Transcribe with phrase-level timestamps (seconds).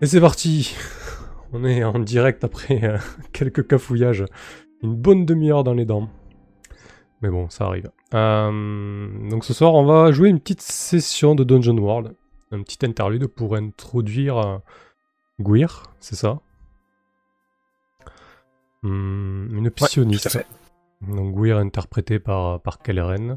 [0.00, 0.74] Et c'est parti
[1.52, 2.98] On est en direct après euh,
[3.32, 4.24] quelques cafouillages.
[4.82, 6.08] Une bonne demi-heure dans les dents.
[7.22, 7.90] Mais bon, ça arrive.
[8.14, 12.14] Euh, donc ce soir, on va jouer une petite session de Dungeon World.
[12.50, 14.58] Un petit interlude pour introduire euh,
[15.40, 16.40] Gwir, c'est ça?
[18.82, 20.30] Hmm, Une psioniste.
[20.30, 20.46] fait.
[21.02, 23.36] Donc Gwir interprété par, par Kelleren.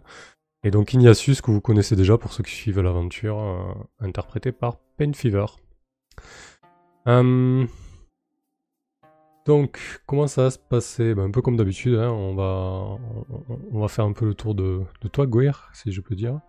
[0.64, 4.77] Et donc Ignatius, que vous connaissez déjà pour ceux qui suivent l'aventure, euh, interprété par
[4.98, 5.45] Pain Fever.
[7.07, 7.65] Euh,
[9.45, 11.13] donc, comment ça va se passer?
[11.13, 12.98] Ben, Un peu comme d'habitude, hein, on, va,
[13.71, 16.39] on, va faire un peu le tour de, de toi, Gwir, si je peux dire.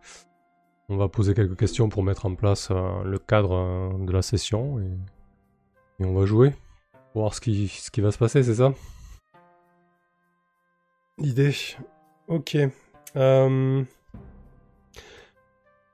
[0.88, 4.22] On va poser quelques questions pour mettre en place euh, le cadre euh, de la
[4.22, 4.90] session et,
[6.00, 6.52] on va jouer
[7.12, 8.72] pour voir ce qui, ce qui va se passer, c'est ça?
[11.18, 11.54] L'idée.
[12.26, 12.56] Ok.
[13.16, 13.84] Euh,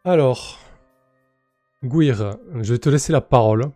[0.04, 0.58] Alors,
[1.84, 3.70] Gwir, je vais te laisser la parole.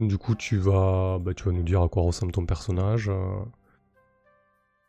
[0.00, 3.08] Du coup, tu vas, bah, tu vas nous dire à quoi ressemble ton personnage.
[3.08, 3.14] euh,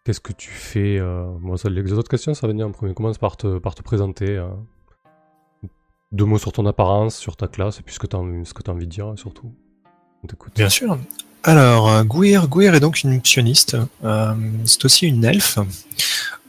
[0.04, 2.94] Qu'est-ce que tu fais euh, bon, ça, Les autres questions, ça va venir en premier.
[2.94, 4.30] Commence par te, présenter.
[4.38, 4.48] euh.
[6.12, 8.86] Deux mots sur ton apparence, sur ta classe, et puis ce que tu as, envie
[8.86, 9.52] de dire, surtout.
[10.56, 10.98] Bien sûr.
[11.44, 13.78] Alors, euh, Gwir est donc une psioniste.
[14.04, 14.34] Euh,
[14.66, 15.60] c'est aussi une elfe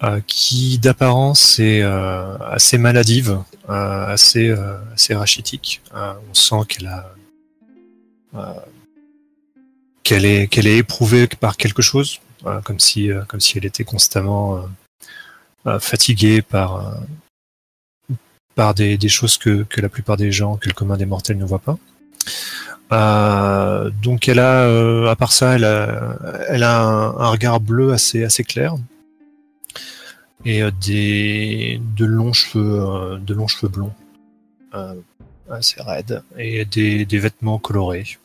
[0.03, 5.83] euh, qui, d'apparence, est euh, assez maladive, euh, assez, euh, assez rachitique.
[5.95, 7.15] Euh, on sent qu'elle a euh,
[10.07, 12.21] qu'elle est qu'elle est éprouvée par quelque chose,
[12.65, 14.61] comme si euh, comme si elle était constamment euh,
[15.67, 16.97] euh, fatiguée par
[18.55, 21.45] par des, choses que, que la plupart des gens, que le commun des mortels ne
[21.45, 21.77] voit pas.
[24.03, 26.17] Donc elle a, à part ça, elle a,
[26.49, 28.77] elle a un, regard bleu assez, assez clair
[30.47, 33.93] et des, de longs cheveux, de longs cheveux blonds,
[35.51, 38.19] assez raides et des, des vêtements colorés.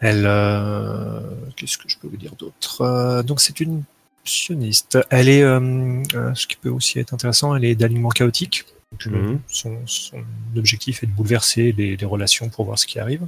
[0.00, 1.20] Elle, euh,
[1.56, 2.80] qu'est-ce que je peux vous dire d'autre?
[2.80, 3.82] Euh, Donc c'est une
[4.24, 4.98] psioniste.
[5.10, 6.02] Elle est, euh,
[6.34, 8.64] ce qui peut aussi être intéressant, elle est d'alignement chaotique.
[8.92, 9.40] Donc, Mhm.
[9.46, 10.24] son, son
[10.56, 13.22] objectif est de bouleverser les, les relations pour voir ce qui arrive.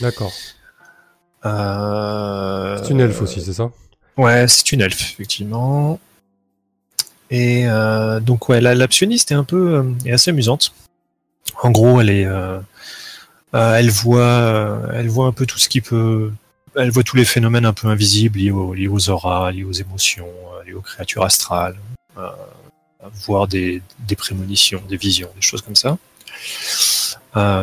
[0.00, 0.32] D'accord.
[1.44, 3.70] C'est une elfe aussi, c'est ça?
[4.16, 6.00] Ouais, c'est une elfe, effectivement.
[7.30, 7.66] Et
[8.22, 10.72] donc, ouais, la, la psioniste est un peu est assez amusante.
[11.62, 12.60] En gros, euh, euh,
[13.54, 16.32] euh, elle voit un peu tout ce qui peut,
[16.74, 20.28] elle voit tous les phénomènes un peu invisibles liés, aux- auras, liés aux émotions,
[20.66, 21.76] liés aux créatures astrales,
[22.18, 22.28] euh,
[23.26, 23.82] voir des,
[24.16, 25.98] prémonitions, des visions, des choses comme ça.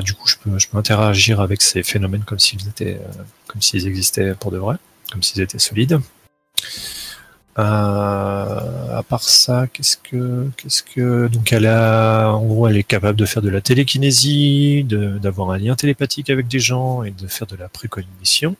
[0.01, 2.99] Du coup, je peux, interagir avec ces phénomènes comme s'ils étaient,
[3.47, 4.75] comme s'ils existaient pour de vrai,
[5.11, 5.99] comme s'ils étaient solides.
[7.59, 12.83] Euh, à part ça, qu'est-ce que, qu'est-ce que, donc elle a, en gros, elle est
[12.83, 17.27] capable de faire de la télékinésie, d'avoir un lien télépathique avec des gens et de
[17.27, 18.55] faire de la précognition.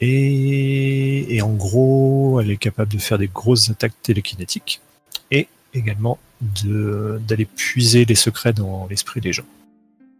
[0.00, 4.80] Et, et en gros, elle est capable de faire des grosses attaques télékinétiques
[5.30, 9.46] et également de d'aller puiser les secrets dans l'esprit des gens.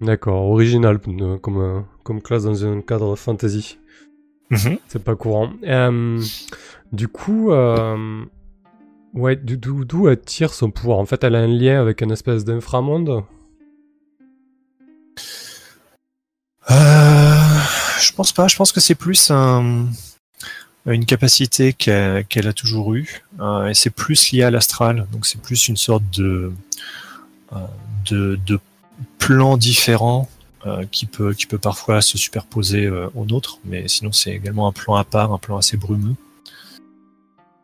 [0.01, 3.79] D'accord, original comme, comme classe dans un cadre fantasy.
[4.89, 5.51] C'est pas courant.
[5.65, 6.23] Euh,
[6.93, 8.25] du coup, euh,
[9.15, 10.99] ouais, d'o- d'où elle tire son pouvoir?
[10.99, 13.25] En fait, elle a un lien avec une espèce d'inframonde?
[16.71, 17.59] Euh,
[18.01, 18.49] je pense pas.
[18.49, 19.87] Je pense que c'est plus un-
[20.87, 23.23] une capacité qu'elle a toujours eue.
[23.41, 25.07] euh, et c'est plus lié à l'astral.
[25.13, 26.53] Donc c'est plus une sorte de,
[28.09, 28.61] de, de
[29.19, 30.29] plan différent
[30.91, 33.59] qui, peut, qui peut parfois se superposer euh, au nôtre.
[33.65, 36.15] Mais sinon, c'est également un plan à part, un plan assez brumeux.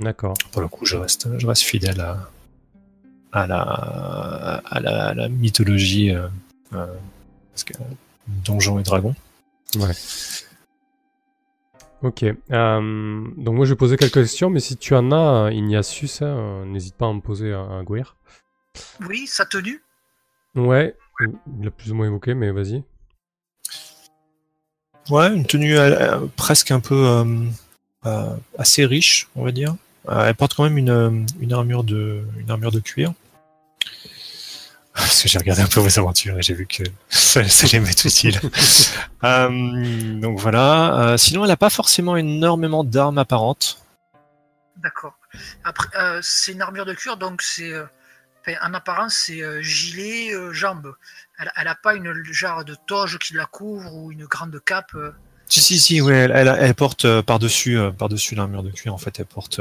[0.00, 0.34] D'accord.
[0.50, 2.30] Pour le coup, je reste, je reste fidèle à,
[3.32, 6.28] à, la, à, la, à la mythologie euh,
[6.72, 6.86] euh,
[7.52, 7.74] parce que,
[8.26, 9.14] Donjons et Dragons.
[9.76, 9.94] Ouais.
[12.02, 12.24] Ok.
[12.24, 16.22] euh, donc moi, je vais poser quelques questions, mais si tu en as, euh, Ignatius,
[16.22, 18.16] hein, euh, n'hésite pas à en poser à, à Gwir.
[19.08, 19.82] Oui, sa tenue.
[20.54, 22.82] Ouais, il l'a plus ou moins évoqué, mais vas-y.
[25.10, 27.24] Ouais, une tenue euh, presque un peu euh,
[28.06, 29.74] euh, assez riche, on va dire.
[30.08, 33.12] Euh, elle porte quand même une, une armure de une armure de cuir.
[34.94, 37.80] Parce que j'ai regardé un peu vos aventures et j'ai vu que ça, ça allait
[37.80, 38.40] m'être utile.
[39.24, 41.12] Euh, donc voilà.
[41.12, 43.78] Euh, sinon, elle n'a pas forcément énormément d'armes apparentes.
[44.78, 45.14] D'accord.
[45.62, 47.72] Après, euh, c'est une armure de cuir, donc c'est.
[47.72, 47.84] euh,
[48.62, 50.92] en apparence, c'est euh, gilet, euh, jambes.
[51.42, 54.94] Elle, elle a pas une genre de toge qui la couvre ou une grande cape.
[54.94, 55.12] euh.
[55.48, 58.94] Si si si, ouais, elle, elle, elle porte euh, par-dessus euh, par-dessus l'armure de cuir
[58.94, 59.60] en fait, elle porte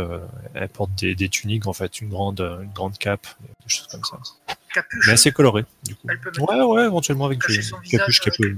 [0.53, 4.03] elle porte des, des tuniques en fait, une grande une grande cape, des choses comme
[4.03, 4.17] ça.
[4.73, 5.07] Capuche.
[5.07, 6.07] mais assez coloré, du coup.
[6.09, 8.55] Elle peut Ouais, ouais, éventuellement avec des capuches qu'elle peut,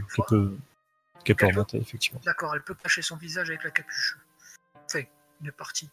[1.25, 2.21] Elle peut- remonter, effectivement.
[2.23, 4.17] D'accord, elle peut cacher son visage avec la capuche.
[4.85, 5.01] Enfin,
[5.41, 5.89] une partie.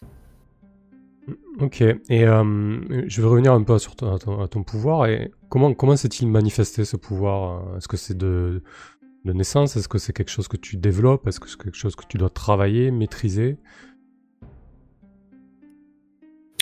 [1.60, 5.06] Ok, et euh, je vais revenir un peu sur ton, à, ton, pouvoir.
[5.06, 7.76] Et comment, comment s'est-il manifesté ce pouvoir?
[7.76, 8.62] Est-ce que c'est de,
[9.24, 9.76] naissance?
[9.76, 11.26] Est-ce que c'est quelque chose que tu développes?
[11.26, 13.58] Est-ce que c'est quelque chose que tu dois travailler, maîtriser?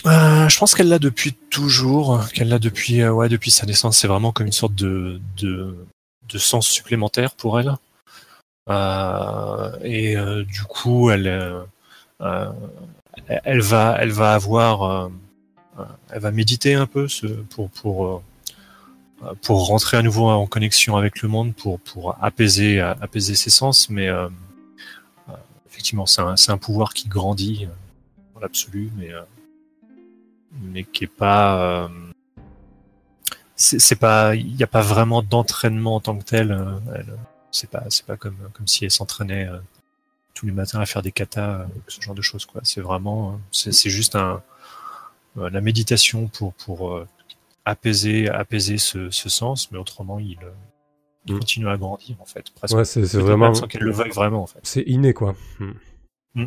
[0.05, 3.97] Euh, je pense qu'elle l'a depuis toujours, qu'elle l'a depuis, euh, ouais, depuis sa naissance.
[3.97, 5.75] C'est vraiment comme une sorte de, de,
[6.37, 7.75] sens supplémentaire pour elle.
[9.83, 11.65] Et du coup, elle,
[13.27, 15.09] elle va, elle va avoir, euh,
[15.79, 17.07] euh, elle va méditer un peu
[17.49, 22.79] pour, pour, euh, pour rentrer à nouveau en connexion avec le monde, pour, pour apaiser,
[22.79, 23.89] apaiser ses sens.
[23.89, 24.09] Mais
[25.69, 27.67] effectivement, c'est un, un pouvoir qui grandit
[28.33, 29.09] dans l'absolu, mais
[30.61, 31.89] mais qui est pas
[33.55, 36.57] c'est pas il n'y a pas vraiment d'entraînement en tant que tel
[36.95, 37.17] elle-
[37.51, 39.47] c'est pas c'est pas comme comme si elle s'entraînait
[40.39, 43.31] tous les matins à faire des katas euh, ce genre de choses quoi c'est vraiment
[43.31, 44.41] euh, c'est c'est juste un
[45.37, 47.05] euh, la méditation pour pour
[47.65, 50.37] apaiser apaiser ce, ce sens mais autrement il,
[51.25, 51.39] il Mm.
[51.39, 53.53] continue à grandir en fait presque Ouais, c'est vraiment.
[53.53, 55.35] sans qu'elle le veuille vraiment en fait C'est inné, quoi.
[55.59, 55.73] Hmm.
[56.35, 56.45] Hmm.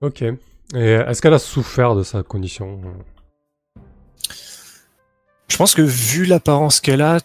[0.00, 0.22] Ok.
[0.22, 0.34] Et
[0.74, 2.80] est-ce qu'elle a souffert de sa condition?
[5.48, 7.20] Je pense que vu l'apparence qu'elle a,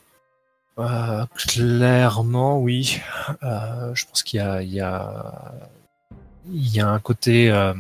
[0.80, 3.00] euh, clairement, oui.
[3.44, 5.54] Euh, je pense qu'il y a, il y a,
[6.52, 7.74] il y a un côté, euh,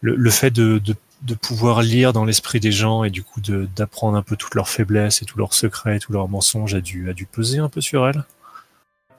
[0.00, 3.40] le, le fait de, de, de pouvoir lire dans l'esprit des gens et du coup
[3.40, 7.08] d'apprendre un peu toutes leurs faiblesses et tous leurs secrets, tous leurs mensonges a dû,
[7.08, 8.24] a dû peser un peu sur elle.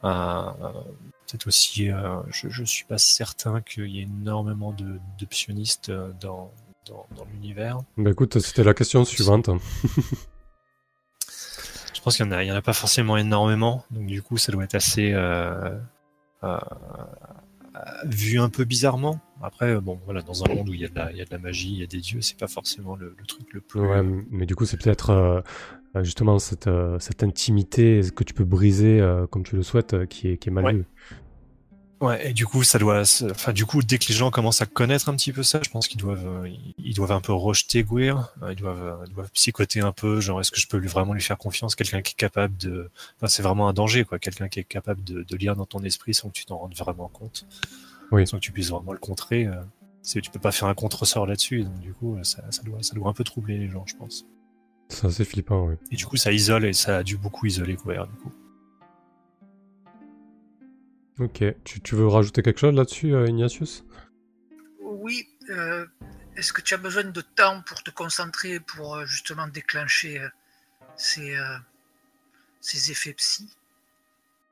[0.02, 1.90] Peut-être aussi,
[2.30, 5.92] je, je suis pas certain qu'il y ait énormément de d'optionnistes
[6.22, 6.52] dans,
[6.86, 7.80] dans, dans l'univers.
[7.98, 9.50] Bah écoute, c'était la question suivante.
[12.04, 14.22] Je pense qu'il y en a, il y en a pas forcément énormément, donc du
[14.22, 15.70] coup ça doit être assez euh,
[16.44, 16.58] euh,
[18.04, 19.22] vu un peu bizarrement.
[19.42, 21.22] Après, euh, bon, voilà, dans un monde où il y a de la, il y
[21.22, 23.54] a de la magie, il y a des dieux, c'est pas forcément le, le truc
[23.54, 23.80] le plus.
[23.80, 25.40] Ouais, mais du coup, c'est peut-être euh,
[25.96, 29.94] euh, justement cette, euh, cette intimité que tu peux briser euh, comme tu le souhaites
[29.94, 30.74] euh, qui, est, qui est mal Ouais.
[30.74, 30.86] vue.
[32.04, 34.66] Ouais, et du coup, ça doit, enfin, du coup, dès que les gens commencent à
[34.66, 37.84] connaître un petit peu ça, je pense qu'ils doivent, euh, ils doivent un peu rejeter
[37.84, 40.76] Gwir, euh, ils doivent, euh, ils doivent psychoter un peu, genre, est-ce que je peux
[40.76, 44.04] lui, vraiment lui faire confiance, quelqu'un qui est capable de, enfin, c'est vraiment un danger,
[44.04, 46.58] quoi, quelqu'un qui est capable de, de lire dans ton esprit sans que tu t'en
[46.58, 47.46] rendes vraiment compte,
[48.12, 48.28] Oui.
[48.28, 49.48] sans que tu puisses vraiment le contrer.
[50.02, 52.96] C'est, tu peux pas faire un contre-sort là-dessus, donc du coup, ça, ça doit, ça
[52.96, 54.26] doit un peu troubler les gens, je pense.
[54.90, 55.76] C'est assez flippant, oui.
[55.90, 58.34] Et du coup, ça isole et ça a dû beaucoup isoler Gwir, du coup.
[61.20, 61.44] Ok.
[61.64, 63.84] Tu, tu veux rajouter quelque chose là-dessus, euh, Ignatius?
[64.82, 65.86] Oui, euh,
[66.36, 70.22] est-ce que tu as besoin de temps pour te concentrer, pour euh, justement déclencher
[70.96, 71.36] ces,
[72.62, 73.50] ces effets psy?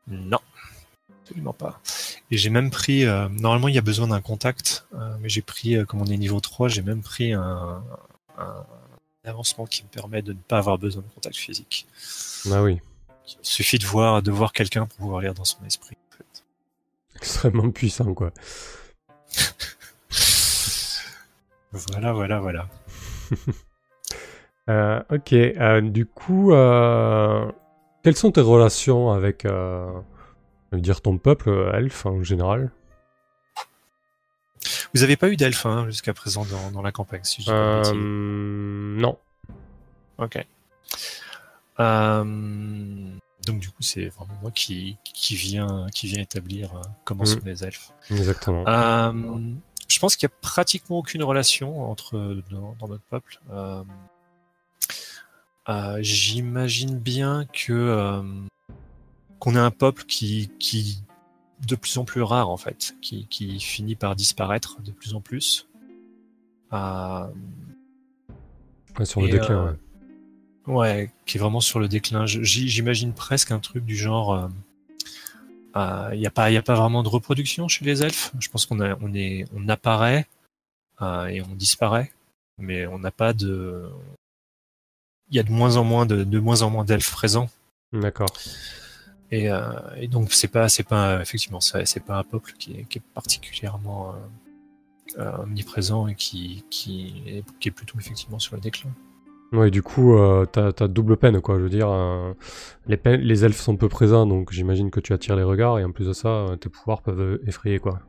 [0.07, 0.39] Non,
[1.21, 1.81] absolument pas.
[2.31, 5.41] Et j'ai même pris, euh, normalement il y a besoin d'un contact, euh, mais j'ai
[5.41, 7.83] pris, euh, comme on est niveau 3, j'ai même pris un,
[8.37, 8.65] un
[9.23, 11.87] avancement qui me permet de ne pas avoir besoin de contact physique.
[12.51, 12.79] Ah oui.
[13.27, 15.95] Il suffit de voir, de voir quelqu'un pour pouvoir lire dans son esprit.
[17.41, 18.31] Extrêmement puissant, quoi.
[21.71, 22.67] Voilà, voilà, voilà.
[24.69, 25.33] Euh, ok.
[25.33, 27.51] euh, du coup, euh,
[28.03, 29.45] quelles sont tes relations avec,
[30.71, 32.71] dire, ton peuple, elfe en général?
[34.93, 37.51] Vous avez pas eu d'elfe hein, jusqu'à présent dans, dans la campagne, si je dis
[37.51, 38.95] pas de.
[39.01, 39.17] Non.
[40.19, 40.45] Ok.
[41.79, 47.24] Euh, donc du coup, c'est vraiment moi qui, qui vient qui vient établir euh, comment
[47.24, 47.27] Mhm.
[47.29, 47.91] sont les elfes.
[48.10, 48.67] Exactement.
[48.67, 49.12] Euh,
[49.88, 53.39] je pense qu'il y a pratiquement aucune relation entre dans, dans notre peuple.
[53.51, 53.83] Euh,
[55.69, 58.24] euh, J'imagine bien que
[59.39, 61.03] qu'on est un peuple qui qui
[61.67, 65.21] de plus en plus rare en fait, qui qui finit par disparaître de plus en
[65.21, 65.67] plus.
[68.98, 69.74] Ouais, sur le déclin, ouais.
[70.71, 72.25] Ouais, qui est vraiment sur le déclin.
[72.25, 74.49] J'imagine presque un truc du genre.
[75.75, 78.31] Il n'y a pas, a pas vraiment de reproduction chez les elfes.
[78.39, 80.27] Je pense qu'on a, on est, on apparaît
[81.01, 82.11] euh, et on disparaît,
[82.57, 83.89] mais on n'a pas de.
[85.29, 87.49] Il y a de moins en moins de, de moins en moins d'elfes présents.
[87.91, 88.31] D'accord.
[89.29, 92.83] Et, euh, et donc c'est pas, c'est pas effectivement, c'est pas un peuple qui est,
[92.83, 98.55] qui est particulièrement euh, euh, omniprésent et qui, qui, est, qui est plutôt effectivement sur
[98.55, 98.91] le déclin.
[99.51, 101.58] Ouais, du coup, euh, t'as double peine, quoi.
[101.58, 102.34] Je veux dire, euh,
[102.88, 106.08] les, elfes sont peu présents, donc j'imagine que tu attires les regards, et en plus
[106.08, 108.00] de ça, euh, tes pouvoirs peuvent effrayer, quoi.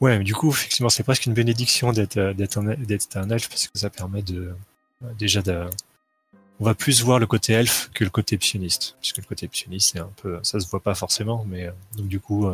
[0.00, 3.90] Ouais, mais du coup, effectivement, c'est presque une bénédiction d'être un, elfe parce que ça
[3.90, 4.54] permet de
[5.18, 5.64] déjà de,
[6.60, 9.90] on va plus voir le côté elfe que le côté psioniste, puisque le côté psioniste
[9.92, 12.48] c'est un peu, ça se voit pas forcément, mais donc du coup,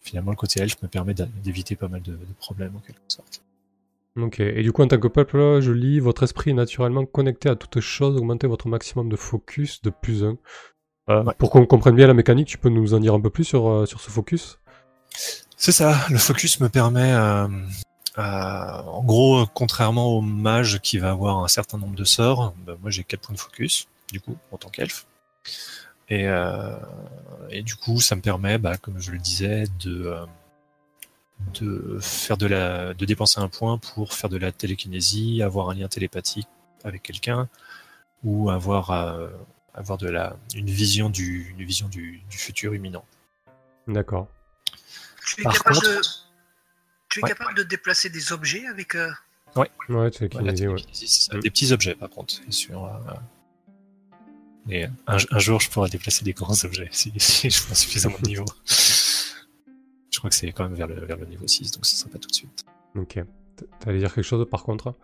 [0.00, 3.42] finalement le côté elfe me permet d'éviter pas mal de problèmes en quelque sorte.
[4.16, 7.48] Ok, et du coup, en tant que peuple, je lis votre esprit est naturellement connecté
[7.48, 10.36] à toute chose, augmentez votre maximum de focus de plus 1.
[11.08, 11.34] Ouais.
[11.38, 13.68] Pour qu'on comprenne bien la mécanique, tu peux nous en dire un peu plus sur,
[13.68, 14.58] euh, sur ce focus?
[15.56, 17.48] C'est ça, le focus me permet, euh,
[18.18, 22.76] euh, en gros, contrairement au mage qui va avoir un certain nombre de sorts, bah,
[22.82, 25.06] moi j'ai 4 points de focus, du coup, en tant qu'elfe.
[26.08, 26.76] Et, euh,
[27.50, 30.26] et du coup, ça me permet, bah, comme je le disais, de, euh,
[31.54, 35.74] de faire de la, de dépenser un point pour faire de la télékinésie, avoir un
[35.74, 36.48] lien télépathique
[36.84, 37.48] avec quelqu'un,
[38.24, 39.28] ou avoir, euh,
[39.74, 43.04] avoir de la, une vision du, une vision du, du futur imminent.
[43.88, 44.28] D'accord.
[45.26, 46.00] Tu es Par capable contre- de.
[47.08, 47.28] Tu es Ouais.
[47.28, 48.94] capable de déplacer des objets avec.
[48.94, 49.10] euh,
[49.54, 50.10] Ouais, Ouais, ouais.
[50.10, 51.36] télékinésie, ça.
[51.36, 51.40] Mm.
[51.40, 52.34] Des petits objets, par contre.
[52.48, 52.84] sûr.
[52.86, 53.12] euh,
[54.66, 58.16] Mais un, un jour, je pourrai déplacer des grands objets si, si je prends suffisamment
[58.22, 58.44] de niveau.
[60.22, 62.08] Je crois que c'est quand même vers le, vers le niveau 6, donc ce sera
[62.08, 62.64] pas tout de suite.
[62.94, 63.18] Ok.
[63.80, 64.94] T'allais dire quelque chose par contre?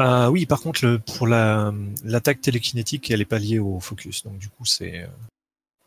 [0.00, 1.72] Euh, oui, par contre, le, pour la
[2.02, 5.06] l'attaque télékinétique, elle est pas liée au focus, donc du coup, c'est euh,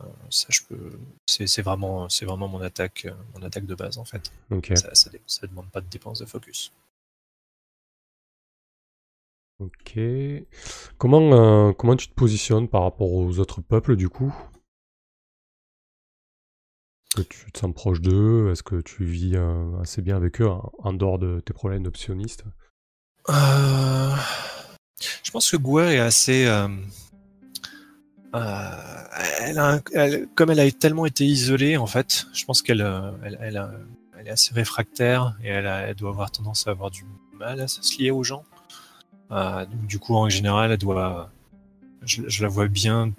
[0.02, 3.76] euh, ça, je peux, c'est c'est vraiment, c'est vraiment mon attaque, euh, mon attaque de
[3.76, 4.32] base en fait.
[4.50, 4.72] Ok.
[4.76, 6.72] Ça, ça demande pas de dépense de focus.
[9.60, 10.00] Ok.
[10.98, 14.34] Comment, euh, comment tu te positionnes par rapport aux autres peuples du coup?
[17.16, 18.52] Que tu te sens proche d'eux?
[18.52, 22.44] Est-ce que tu vis euh, assez bien avec eux en, dehors de tes problèmes d'optionniste?
[23.30, 24.16] Euh,
[25.24, 26.46] Je pense que Gouer est assez.
[26.46, 26.68] euh,
[30.36, 35.50] comme elle a tellement été isolée, en fait, je pense qu'elle est assez réfractaire et
[35.50, 37.06] elle, doit avoir tendance à avoir du
[37.38, 38.44] mal à se lier aux gens.
[39.88, 41.32] Du coup, en général, elle doit.
[42.06, 43.14] Je la vois bien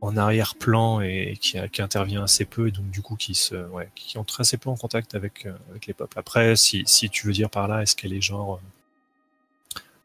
[0.00, 3.88] en arrière-plan et qui, qui intervient assez peu et donc du coup qui se ouais,
[3.94, 6.18] qui entre assez peu en contact avec, euh, avec les peuples.
[6.18, 8.58] Après, si, si tu veux dire par là, est-ce qu'elle est genre euh,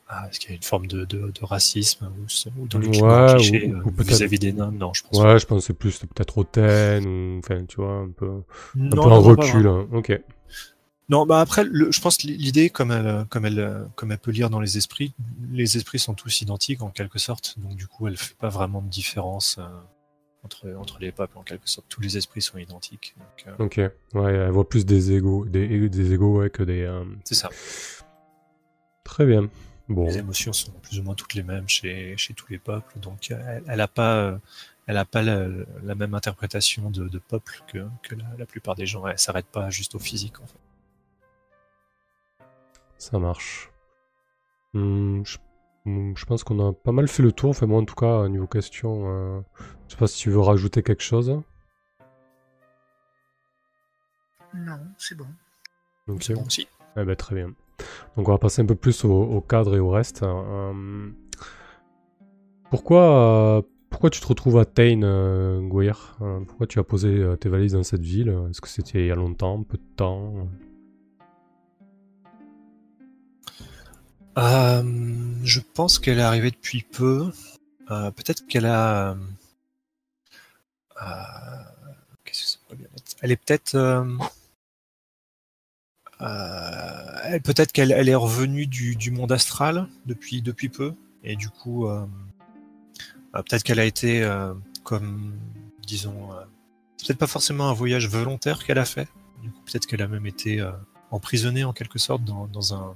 [0.10, 2.84] ah, est-ce qu'il y a une forme de, de, de racisme ou, ou dans le
[2.84, 4.72] Ouais, climat cliché ou- euh, vis-à-vis des nains?
[4.72, 7.96] Non, je pense Ouais, je pense que c'est plus peut-être hautaine ou enfin tu vois
[7.96, 8.44] un peu,
[8.92, 9.68] un Non, peu non, en non, recul.
[9.68, 9.88] hein.
[9.92, 10.18] Ok.
[11.12, 14.32] Non, bah après, le- je pense que l'idée, comme elle, comme elle, comme elle peut
[14.32, 15.14] lire dans les esprits,
[15.52, 17.60] les esprits sont tous identiques en quelque sorte.
[17.60, 19.64] Donc du coup, elle fait pas vraiment de différence euh,
[20.44, 21.86] entre entre les peuples en quelque sorte.
[21.90, 23.14] Tous les esprits sont identiques.
[23.18, 23.78] Donc, euh, Ok.
[24.14, 26.82] Ouais, elle voit plus des égaux, des, des égaux ouais, que des.
[26.84, 27.50] euh, c'est ça.
[29.04, 29.50] Très bien.
[29.90, 30.06] Bon.
[30.08, 32.98] Les émotions sont plus ou moins toutes les mêmes chez chez tous les peuples.
[33.00, 34.40] Donc elle, elle a pas,
[34.88, 35.46] elle a pas la,
[35.84, 39.06] la même interprétation de, de peuple que que la, la plupart des gens.
[39.06, 40.58] Elle s'arrête pas juste au physique en fait.
[43.02, 43.72] Ça marche.
[44.76, 45.40] Hmm, je,
[45.86, 47.50] hmm, je pense qu'on a pas mal fait le tour.
[47.50, 49.42] Enfin, moi, en tout cas, niveau question, euh,
[49.88, 51.42] je sais pas si tu veux rajouter quelque chose.
[54.54, 55.26] Non, c'est bon.
[56.10, 56.22] Ok.
[56.22, 56.68] C'est bon aussi.
[56.96, 57.48] Eh ben, très bien.
[58.16, 60.22] Donc, on va passer un peu plus au, au cadre et au reste.
[60.22, 61.10] Euh,
[62.70, 67.50] pourquoi, euh, pourquoi tu te retrouves à Tain, euh, Gouir Pourquoi tu as posé tes
[67.50, 68.30] valises dans cette ville?
[68.52, 70.48] Est-ce que c'était il y a longtemps, peu de temps?
[74.38, 74.84] Euh,
[75.44, 77.32] je pense qu'elle est arrivée depuis peu.
[77.90, 79.16] Euh, Peut-être qu'elle a.
[81.02, 81.06] euh,
[82.24, 84.06] Qu'est-ce que ça pourrait bien être Elle est peut-être.
[87.44, 90.94] Peut-être qu'elle elle est revenue du, monde astral depuis, depuis peu.
[91.24, 91.88] Et du coup,
[93.34, 94.28] peut-être qu'elle a été
[94.84, 95.34] comme,
[95.82, 96.30] disons,
[97.00, 99.08] peut-être pas forcément un voyage volontaire qu'elle a fait.
[99.66, 100.64] Peut-être qu'elle a même été
[101.10, 102.96] emprisonnée en quelque sorte dans, dans un,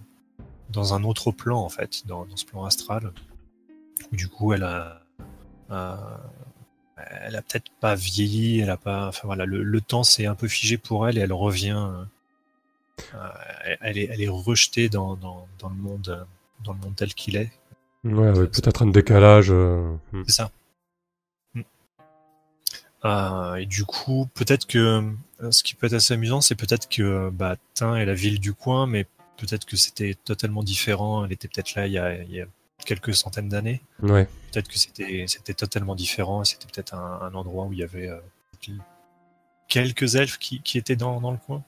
[0.75, 3.12] dans un autre plan en fait, dans, dans ce plan astral.
[4.12, 5.01] Où, du coup, elle a,
[5.72, 5.96] euh,
[6.98, 10.36] elle a peut-être pas vieilli, elle a pas, enfin voilà, le, le temps s'est un
[10.36, 11.89] peu figé pour elle et elle revient,
[13.13, 13.29] euh,
[13.63, 16.24] elle, elle est, elle est rejetée dans, dans, dans le monde, euh,
[16.63, 17.51] dans le monde tel qu'il est.
[18.03, 19.48] Ouais, avec peut-être un décalage.
[19.50, 20.24] euh, hmm.
[20.27, 20.51] C'est ça.
[21.55, 21.62] Mm.
[23.05, 25.03] Euh, et du coup, peut-être que
[25.41, 28.39] euh, ce qui peut être assez amusant, c'est peut-être que bah, Tain est la ville
[28.39, 31.25] du coin, mais peut-être que c'était totalement différent.
[31.25, 32.46] Elle était peut-être là il y a, il y a
[32.86, 33.82] quelques centaines d'années.
[34.01, 34.27] Ouais.
[34.51, 36.42] Peut-être que c'était c'était totalement différent.
[36.42, 38.20] et C'était peut-être un, un endroit où il y avait euh,
[39.68, 41.63] quelques elfes qui, qui étaient dans, dans le coin.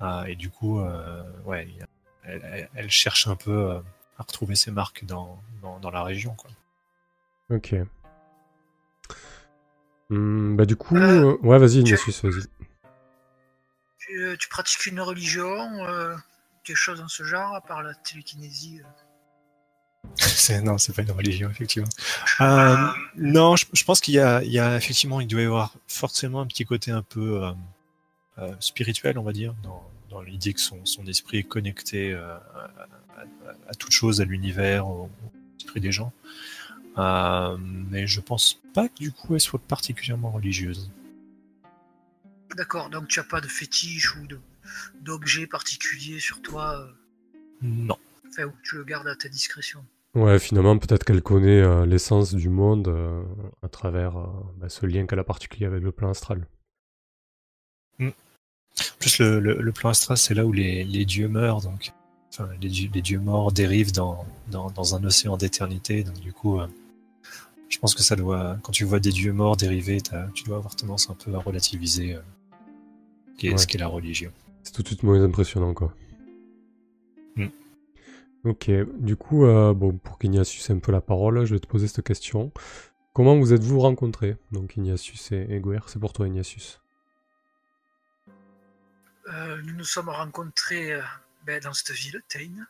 [0.00, 1.68] Ah, et du coup, euh, ouais,
[2.24, 3.80] elle, elle- elle cherche un peu euh,
[4.18, 6.34] à retrouver ses marques dans, dans, dans la région.
[6.34, 6.50] Quoi.
[7.50, 7.74] Ok.
[10.08, 12.42] Hmm, bah du coup, ouais, vas-y, tu- Nessus, vas-y.
[13.98, 16.16] Tu, tu pratiques une religion, euh,
[16.70, 18.80] quelque chose dans ce genre, à part la télékinésie
[20.48, 20.60] euh.
[20.62, 21.88] Non, c'est pas une religion, effectivement.
[22.40, 22.76] Euh,
[23.16, 25.74] non, je, je pense qu'il y a, il y a effectivement, il doit y avoir
[25.88, 27.52] forcément un petit côté un peu euh,
[28.38, 32.42] euh, spirituel, on va dire, dans, dans l'idée que son, son esprit est connecté à,
[32.54, 32.70] à-
[33.68, 35.10] à toute chose, à l'univers, au, au
[35.58, 36.12] esprit des gens.
[36.96, 40.90] Mais je pense pas que du coup elle soit particulièrement religieuse.
[42.56, 44.40] D'accord, donc tu as pas de fétiche ou de
[45.00, 46.92] d'objet particulier sur toi, euh,
[47.62, 47.96] Non.
[48.28, 49.84] enfin où tu le gardes à ta discrétion.
[50.14, 53.22] Ouais, finalement, peut-être qu'elle connaît euh, l'essence du monde euh,
[53.62, 56.46] à travers euh, bah, ce lien qu'elle a particulier avec le plan astral.
[58.00, 58.12] En
[58.98, 61.92] plus, le, le, le plan astral, c'est là où les, les dieux meurent, donc.
[62.32, 66.32] Enfin, les, dieux- les dieux morts dérivent dans, dans, dans un océan d'éternité, donc du
[66.32, 66.66] coup, euh,
[67.68, 68.56] je pense que ça doit.
[68.62, 70.00] Quand tu vois des dieux morts dériver,
[70.34, 72.20] tu dois avoir tendance un peu à relativiser euh,
[73.42, 73.56] Ouais.
[73.58, 74.30] ce qu'est la religion.
[74.62, 75.94] C'est tout de suite moins impressionnant, quoi.
[77.36, 77.46] Mm.
[78.44, 81.66] Ok, du coup, euh, bon, pour qu'Ignatius ait un peu la parole, je vais te
[81.66, 82.52] poser cette question.
[83.12, 86.80] Comment vous êtes-vous rencontrés Donc Ignatius et, et c'est pour toi Ignatius.
[89.28, 91.02] Euh, nous nous sommes rencontrés euh,
[91.44, 92.66] ben, dans cette ville, Tain.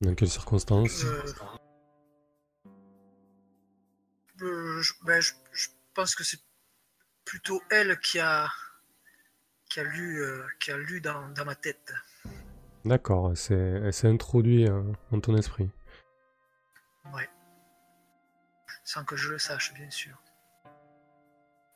[0.00, 1.04] Dans quelles circonstances?
[1.04, 1.22] Euh,
[4.42, 6.40] euh, je, ben, je- je pense que c'est
[7.24, 8.48] plutôt elle qui a
[9.68, 11.92] qui a lu euh, qui a lu dans, dans ma tête.
[12.84, 15.70] D'accord, elle s'est introduite euh, dans ton esprit.
[17.12, 17.28] Ouais.
[18.84, 20.16] Sans que je le sache, bien sûr.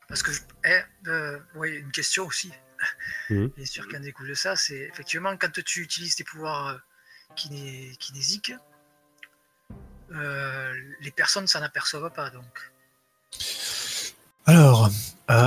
[0.07, 2.51] Parce que, je, eh, euh, oui, une question aussi.
[3.29, 3.47] Mhm.
[3.55, 6.79] Bien sûr qu'un découle de ça, c'est effectivement quand tu utilises tes pouvoirs
[7.35, 8.53] kiné- kinésiques,
[10.11, 12.29] euh, les personnes s'en aperçoivent pas.
[12.29, 12.71] Donc,
[14.45, 14.89] Alors, euh,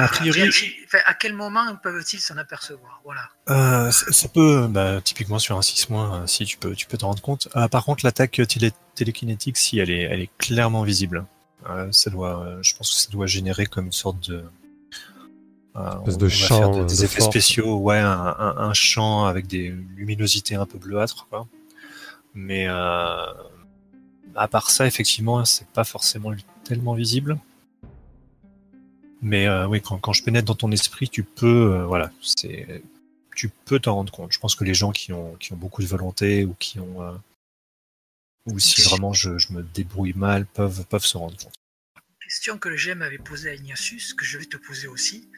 [0.01, 0.49] a priori,
[0.87, 3.01] Enfin, à quel moment peuvent-ils s'en apercevoir?
[3.05, 3.29] Voilà.
[3.51, 6.97] Euh, ça, ça peut, bah, typiquement sur un 6 euh, si tu peux, tu peux
[6.97, 7.49] t'en rendre compte.
[7.57, 11.27] Euh, par contre, l'attaque télé télékinétique, si elle est, elle est clairement visible.
[11.69, 14.45] Euh, ça doit, euh, je pense que ça doit générer comme une sorte de,
[15.77, 17.31] euh, Espèce on de va champ, faire de- euh, des de effets force.
[17.31, 21.47] spéciaux, ouais, un, un, un champ avec des luminosités un peu bleuâtres, quoi.
[22.33, 23.27] Mais euh,
[24.35, 26.33] à part ça, effectivement, c'est pas forcément
[26.65, 27.39] tellement visible.
[29.23, 32.83] Mais euh, oui, quand, quand je pénètre dans ton esprit, tu peux, euh, voilà, c'est,
[33.35, 34.33] tu peux t'en rendre compte.
[34.33, 37.03] Je pense que les gens qui ont, qui ont beaucoup de volonté ou qui ont,
[37.03, 37.13] euh,
[38.47, 41.55] ou si vraiment je, je me débrouille mal, peuvent, peuvent se rendre compte.
[42.23, 45.29] Question que le GM avait posée à Ignatius, que je vais te poser aussi.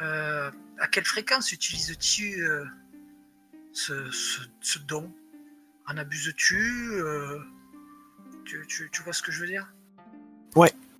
[0.00, 2.64] Euh, à quelle fréquence utilises-tu euh,
[3.72, 5.12] ce, ce- ce don?
[5.86, 7.38] En abuses-tu euh,
[8.44, 9.72] tu, tu- tu vois ce que je veux dire?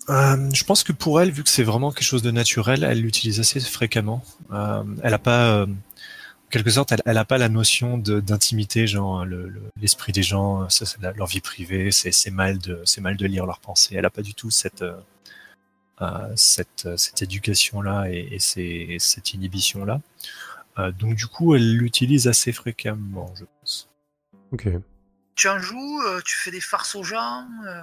[0.08, 3.00] Euh, je pense que pour elle, vu que c'est vraiment quelque chose de naturel, elle
[3.00, 4.24] l'utilise assez fréquemment.
[4.50, 8.86] Euh, elle a pas, euh, en quelque sorte, elle, elle a pas la notion d'intimité,
[8.86, 12.80] genre le- le- l'esprit des gens, ça c'est la- leur vie privée, c'est mal de,
[12.84, 13.94] c'est mal de lire leurs pensées.
[13.96, 14.84] Elle a pas du tout cette,
[16.34, 20.00] cette, cette éducation là et, et ces- cette inhibition là.
[20.98, 23.88] donc du coup, elle l'utilise assez fréquemment, je pense.
[24.50, 24.66] Ok.
[25.36, 27.82] Tu en joues Tu fais des farces aux gens euh,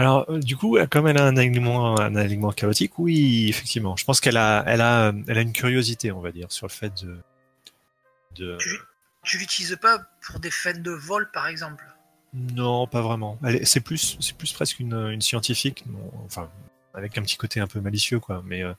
[0.00, 3.96] Alors, euh, du coup, comme elle a un alignement, un alignement chaotique, oui, effectivement.
[3.96, 6.72] Je pense qu'elle a, elle a, elle a une curiosité, on va dire, sur le
[6.72, 7.18] fait de,
[8.36, 8.56] de...
[8.56, 8.78] Tu,
[9.24, 11.84] tu l'utilises pas pour des fins de vol, par exemple?
[12.32, 13.38] Non, pas vraiment.
[13.64, 16.48] C'est plus, c'est plus presque une, une scientifique, non, enfin,
[16.94, 18.42] avec un petit côté un peu malicieux, quoi.
[18.46, 18.72] Mais euh,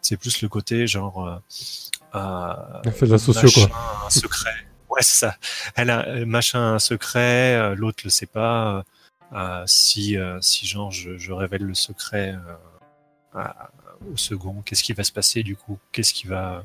[0.00, 1.38] c'est plus le côté genre, euh,
[2.14, 3.62] euh, Elle fait de la socio, quoi.
[3.64, 4.54] machin, un secret.
[4.90, 5.36] Ouais, c'est ça.
[5.74, 8.84] Elle a euh, machin un secret, euh, l'autre le sait pas.
[9.32, 13.70] Euh, si, euh, si genre je, je révèle le secret euh, à-
[14.12, 15.78] au second, qu'est-ce qui va se passer du coup?
[15.92, 16.64] Qu'est-ce qui va,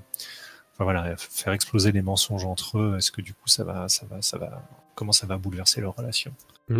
[0.73, 2.95] enfin voilà, faire exploser les mensonges entre eux?
[2.97, 4.62] Est-ce que du coup ça va, ça va, ça va,
[4.95, 6.32] comment ça va bouleverser leur relation?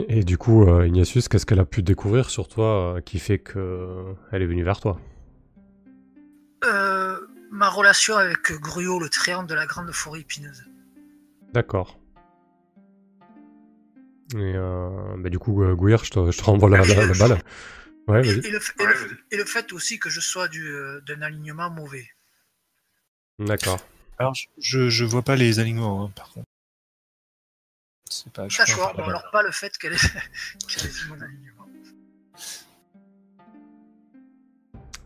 [0.08, 3.39] Et du coup, euh, Ignatius, qu'est-ce qu'elle a pu découvrir sur toi euh, qui fait
[3.39, 5.00] que elle est venue vers toi?
[6.65, 7.17] Euh,
[7.52, 10.63] Ma relation avec Gruot, le triangle de la grande forêt épineuse.
[11.54, 12.00] D'accord.
[14.31, 17.13] Et euh, bah, du coup, euh, Gouir, je te, je te renvoie la, la- la
[17.13, 17.41] balle.
[18.07, 21.01] Ouais, Et, le, f- et le- et le fait aussi que je sois du, euh,
[21.01, 22.07] d'un alignement mauvais.
[23.39, 23.79] D'accord.
[24.19, 26.47] Alors je, je, vois pas les alignements hein, par contre.
[28.09, 28.47] C'est pas.
[28.47, 29.97] D'accord, bon, alors le fait qu'elle ait,
[30.67, 31.67] qu'elle ait dit mon alignement.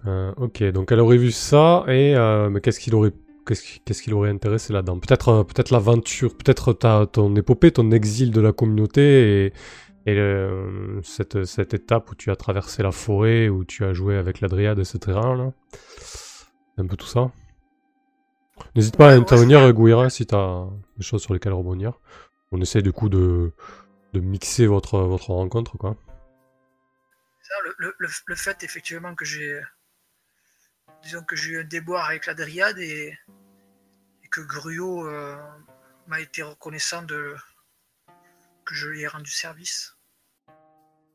[0.05, 3.11] Euh, ok, donc elle aurait vu ça, et euh, mais qu'est-ce qu'il aurait,
[3.47, 4.99] qu'est-ce qui- qu'est-ce qu'il aurait intéressé là-dedans?
[4.99, 6.73] Peut-être, euh, peut-être l'aventure, peut-être
[7.05, 9.53] ton épopée, ton exil de la communauté, et,
[10.05, 14.17] et le- cette, cette étape où tu as traversé la forêt, où tu as joué
[14.17, 14.99] avec la dryade, etc.
[15.07, 15.51] Là.
[15.79, 17.31] C'est un peu tout ça.
[18.75, 21.99] N'hésite pas à intervenir, Gouira, si tu as des choses sur lesquelles rebondir.
[22.51, 23.51] on essaie du coup de,
[24.13, 25.95] de mixer votre, votre rencontre, quoi.
[27.41, 29.59] Ça, le- le- le fait effectivement que j'ai
[31.03, 33.13] disons que j'ai eu un déboire avec la Dryade et,
[34.27, 35.37] et que Gruot euh,
[36.07, 37.35] m'a été reconnaissant de
[38.65, 39.95] que je lui ai rendu service.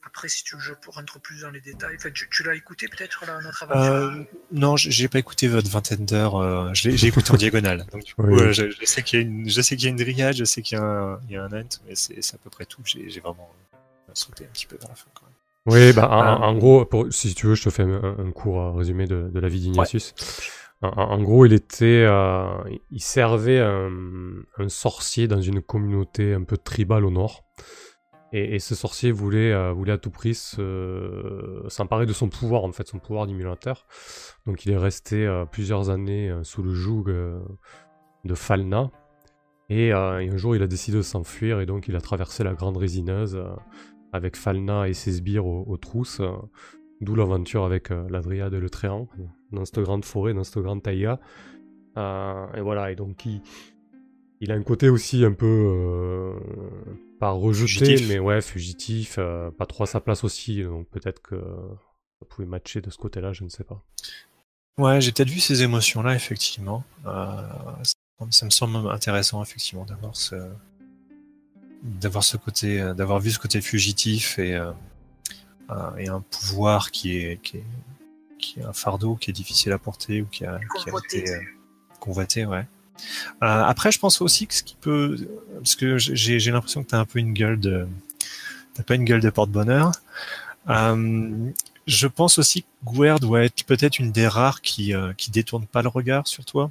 [0.05, 1.95] Après, si tu veux, je rentre plus dans les détails.
[1.97, 3.93] Enfin, tu, tu l'as écouté peut-être là, notre aventure?
[3.95, 6.37] Euh, non, j'ai pas écouté votre vingtaine d'heures.
[6.37, 7.87] euh, je l'ai j'ai écouté en diagonale.
[7.93, 8.41] Donc, du coup, Oui.
[8.41, 10.35] euh, je, je sais qu'il y a une, je sais qu'il y a une dryade,
[10.35, 12.51] je sais qu'il y a un, il y a un ant, mais c'est à peu
[12.51, 12.83] près tout.
[12.85, 15.07] J'ai vraiment euh, sauté un petit peu vers la fin.
[15.15, 15.35] Quand même.
[15.67, 18.33] Oui, bah, en, Euh, en gros, pour- si tu veux, je te fais un, un
[18.33, 20.15] court euh, résumé de, de la vie d'Ignatius.
[20.83, 22.47] En- gros, il était, euh,
[22.91, 23.89] il servait un,
[24.69, 27.45] sorcier dans une communauté un peu tribale au nord.
[28.35, 32.73] Et, ce sorcier voulait, euh, voulait à tout prix se- s'emparer de son pouvoir, en
[32.73, 33.87] fait, son pouvoir d'émulateur.
[34.47, 37.05] Donc il est resté euh, plusieurs années sous le joug
[38.25, 38.91] de Falna.
[39.69, 42.77] Et, un jour, il a décidé de s'enfuir et donc il a traversé la Grande
[42.77, 43.39] Résineuse
[44.13, 46.21] avec Falna et ses sbires aux, trousses.
[47.03, 49.09] D'où l'aventure avec euh, la Dryade et le Tréant,
[49.51, 51.19] dans cette grande forêt, dans cette grande taïga.
[51.99, 53.43] Euh, et voilà, et donc il,
[54.41, 56.33] il a un côté aussi un peu euh,
[57.19, 58.09] pas rejeté, Fugitif.
[58.09, 61.37] mais ouais, fugitif, euh, pas trop à sa place aussi, donc peut-être que
[62.21, 63.85] ça pouvait matcher de ce côté-là, je ne sais pas.
[64.79, 66.83] Ouais, j'ai peut-être vu ces émotions-là, effectivement.
[67.05, 70.37] Ça, me semble intéressant, effectivement, d'avoir ce,
[71.83, 74.71] d'avoir ce côté, d'avoir vu ce côté fugitif et, euh,
[75.71, 77.65] euh, et un pouvoir qui est, qui est,
[78.39, 81.31] qui est un fardeau qui est difficile à porter ou qui a, qui a été
[81.31, 81.41] euh,
[82.01, 82.67] convoité, ouais.
[83.43, 85.17] Euh, après, je pense aussi que ce qui peut,
[85.57, 87.89] parce que j'ai, j'ai l'impression que t'as un peu une gueule de,
[88.75, 89.93] t'as pas une gueule de porte-bonheur.
[90.69, 91.51] Euh,
[91.87, 95.67] je pense aussi que Guer doit être peut-être une des rares qui euh, qui détourne
[95.67, 96.71] pas le regard sur toi,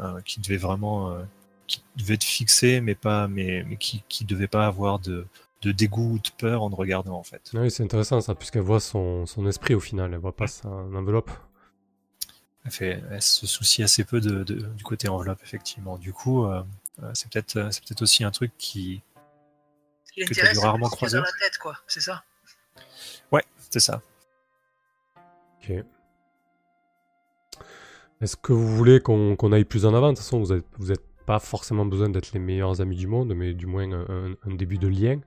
[0.00, 1.22] euh, qui devait vraiment, euh,
[1.66, 5.26] qui devait te fixer, mais pas, mais, mais qui qui devait pas avoir de
[5.62, 7.50] de dégoût ou de peur en te regardant en fait.
[7.54, 10.68] Oui, c'est intéressant ça, puisqu'elle voit son, son esprit au final, elle voit pas sa
[10.68, 11.30] enveloppe.
[12.64, 15.98] Elle, fait, elle se soucie assez peu de, de- du côté enveloppe effectivement.
[15.98, 16.62] Du coup, euh,
[17.02, 19.02] euh, c'est peut-être euh, c'est peut-être aussi un truc qui
[20.16, 21.18] que dû c'est rarement croiser.
[21.18, 21.76] dans la tête, quoi.
[21.86, 22.24] C'est ça?
[23.70, 24.00] c'est ça.
[25.62, 25.84] Ok.
[28.20, 30.08] Est-ce que vous voulez qu'on qu'on aille plus en avant?
[30.10, 33.06] De toute façon, vous n'avez vous êtes pas forcément besoin d'être les meilleurs amis du
[33.06, 35.20] monde, mais du moins un, début de lien.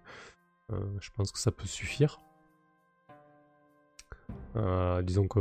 [0.72, 2.20] Euh, je pense que ça peut suffire.
[4.56, 5.40] Euh, disons que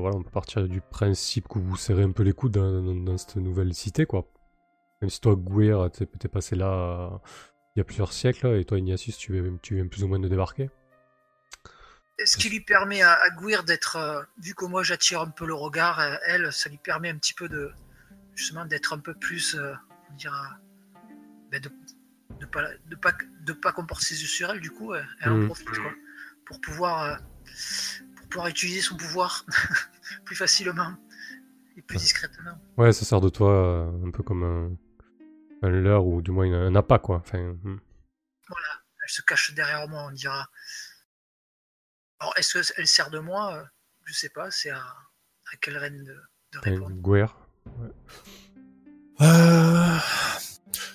[0.00, 3.16] voilà, on peut partir du principe que vous serrez un peu les coudes dans, dans-
[3.16, 4.26] cette nouvelle cité, quoi.
[5.00, 7.20] Même si toi, Gouir, t'es t'es passé là
[7.76, 10.18] il y a plusieurs siècles, et toi, Ignatius, tu viens, tu viens plus ou moins
[10.18, 10.68] de débarquer.
[12.24, 15.46] Ce qui lui permet à, à Gouir d'être, euh, vu que moi j'attire un peu
[15.46, 17.70] le regard, elle, ça lui permet un petit peu de,
[18.34, 19.56] justement, d'être un peu plus,
[20.12, 20.58] on dira,
[21.50, 21.70] ben, de
[22.40, 23.74] ne pas, de pas, de pas
[24.10, 25.92] yeux sur elle, du coup, euh, elle en profite, quoi,
[26.46, 27.16] pour pouvoir, euh,
[28.16, 29.44] pour pouvoir utiliser son pouvoir
[30.24, 30.94] plus facilement
[31.76, 32.58] et plus discrètement.
[32.76, 36.50] Ouais, ça sert de toi euh, un peu comme un, un leurre ou du moins
[36.52, 37.16] un, appât, quoi.
[37.16, 37.80] Enfin, hmm.
[39.04, 40.48] Elle se cache derrière moi, on dira.
[42.20, 43.68] Alors, est-ce qu'elle sert de moi?
[44.04, 46.16] Je sais pas, c'est à, à quelle reine de,
[46.52, 46.78] de.
[47.00, 47.26] Gouer.
[49.22, 49.98] Euh,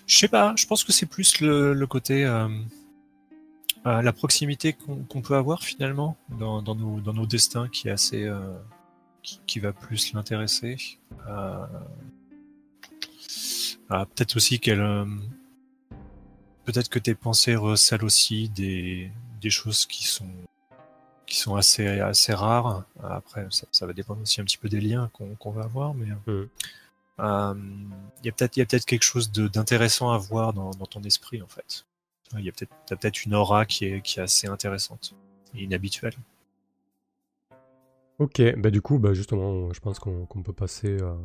[0.06, 2.50] je sais pas, je pense que c'est plus le, côté euh,
[3.86, 8.30] euh, la proximité qu'on peut avoir finalement dans, nos, dans nos destins qui est assez
[9.24, 10.78] qui, va plus l'intéresser.
[13.90, 15.08] Ah, peut-être aussi qu'elle
[16.66, 19.10] peut-être que tes pensées recèlent aussi des,
[19.40, 20.28] des choses qui sont
[21.26, 22.84] qui sont assez assez rares.
[23.02, 26.08] Après, ça, va dépendre aussi un petit peu des liens qu'on va avoir, mais
[27.20, 27.26] Mhm.
[27.26, 27.54] euh,
[28.24, 31.48] il y a peut-être il quelque chose d'intéressant à voir dans, dans ton esprit en
[31.48, 31.86] fait.
[32.34, 35.16] Il y a peut-être une aura qui est qui est assez intéressante
[35.56, 36.16] et inhabituelle.
[38.20, 41.16] Ok, bah du coup, bah justement, je pense qu'on peut passer euh,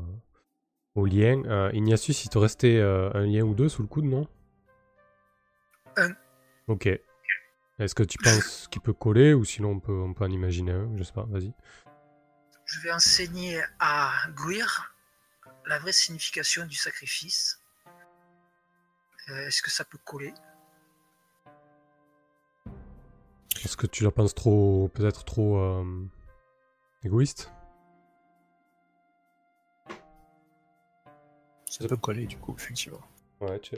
[0.94, 1.42] au lien.
[1.46, 4.28] Euh, Ignatius, il te restait euh, un lien ou deux sous le coude, non?
[5.96, 6.10] Un.
[6.68, 6.86] Ok.
[7.78, 10.72] Est-ce que tu penses qu'il peut coller ou sinon on peut, on peut en imaginer
[10.72, 11.52] un Je sais pas, vas-y.
[12.66, 14.91] Je vais enseigner à Gouir
[15.66, 17.60] la vraie signification du sacrifice.
[19.28, 20.34] Euh, Est-ce que ça peut coller?
[23.64, 26.04] Est-ce que tu la penses trop, peut-être trop euh,
[27.04, 27.52] égoïste?
[31.70, 33.00] Ça peut coller du coup effectivement.
[33.40, 33.76] Ouais, tu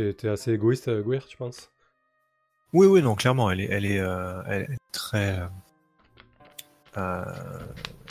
[0.00, 1.70] es, t'es assez égoïste, euh, Gouir, tu penses?
[2.72, 5.46] Oui oui non clairement elle est elle est euh, elle est très euh,
[6.96, 7.66] euh,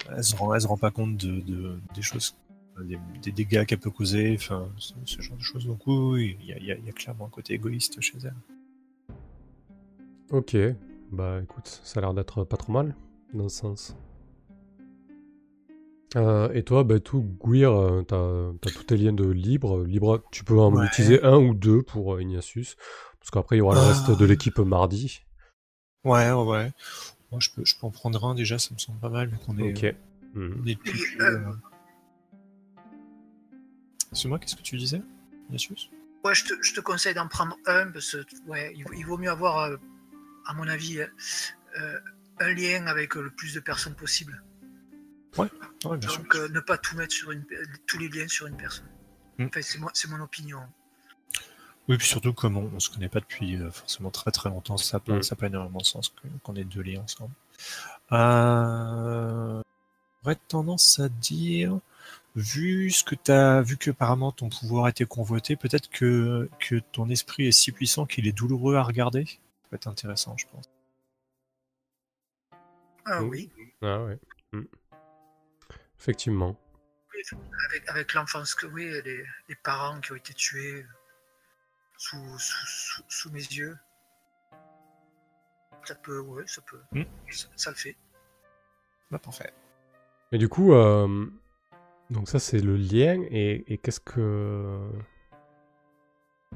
[0.09, 2.35] elle se rend elle se rend pas compte de, de des choses
[2.83, 5.65] des, des dégâts qu'elle peut causer, enfin, ce, ce genre de choses.
[5.65, 8.33] Donc oui, il y, a- y y clairement un côté égoïste chez elle.
[10.31, 10.57] Ok,
[11.11, 12.95] bah écoute, ça a l'air d'être pas trop mal
[13.33, 13.95] dans ce sens.
[16.15, 19.83] Euh, et toi, bah tout, Gwir, euh, t'as t'as tous tes liens de libre.
[19.83, 20.85] Libre, tu peux en Ouais.
[20.85, 22.75] utiliser un ou deux pour euh, Ignatius,
[23.19, 23.87] parce qu'après il y aura le Ah.
[23.87, 25.21] reste de l'équipe mardi.
[26.05, 26.71] Ouais, ouais, ouais.
[27.31, 29.37] Moi, je peux, je peux en prendre un déjà, ça me semble pas mal, vu
[29.45, 29.95] qu'on est, Ok.
[30.35, 30.61] Mhm.
[30.63, 30.77] on est
[31.19, 31.51] euh, euh,
[34.11, 35.01] C'est moi, qu'est-ce que tu disais,
[35.49, 35.89] Ignatius
[36.23, 39.05] Ouais, je te, je te conseille d'en prendre un parce que ouais, il, vaut- il
[39.05, 39.77] vaut mieux avoir, euh,
[40.45, 41.07] à mon avis, euh,
[41.79, 41.99] euh,
[42.39, 44.43] un lien avec le plus de personnes possible.
[45.37, 45.49] Ouais,
[45.83, 46.19] bien sûr.
[46.23, 47.45] Donc euh, ne pas tout mettre sur une,
[47.87, 48.87] tous les liens sur une personne.
[49.37, 49.45] Mm.
[49.45, 50.61] Enfin, c'est moi, c'est mon opinion.
[51.87, 54.77] Oui, puis surtout, comme on, on se connaît pas depuis euh, forcément très très longtemps,
[54.77, 55.23] ça n'a pas, Mm.
[55.23, 56.11] ça pas énormément de sens
[56.43, 57.33] qu'on ait deux liens ensemble.
[58.13, 59.61] Euh...
[60.23, 61.77] J'aurais tendance à dire,
[62.35, 66.75] vu ce que t'as, vu que apparemment ton pouvoir a été convoité, peut-être que, que
[66.91, 69.25] ton esprit est si puissant qu'il est douloureux à regarder.
[69.25, 70.65] Ça peut être intéressant, je pense.
[73.05, 73.29] Ah Mm.
[73.29, 74.19] oui, Ah ouais.
[74.51, 74.67] Mhm.
[75.99, 76.57] Effectivement.
[77.69, 80.85] avec, avec l'enfance que oui, les, les parents qui ont été tués
[81.97, 83.77] sous, sous, sous, sous mes yeux.
[85.85, 86.81] Ça peut, ouais, ça peut.
[86.91, 87.03] Mm.
[87.31, 87.95] Ça, ça le fait.
[89.11, 89.53] Bah, parfait.
[90.31, 91.27] Et du coup, euh,
[92.09, 94.79] donc ça c'est le lien, et, et qu'est-ce que...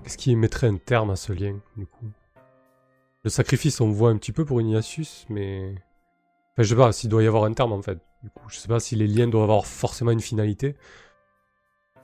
[0.03, 2.05] Qu'est-ce qui mettrait un terme à ce lien, du coup?
[3.23, 5.75] Le sacrifice, on voit un petit peu pour Ignatius, mais...
[6.53, 7.99] Enfin, je sais pas s'il doit y avoir un terme, en fait.
[8.23, 10.75] Du coup, je sais pas si les liens doivent avoir forcément une finalité.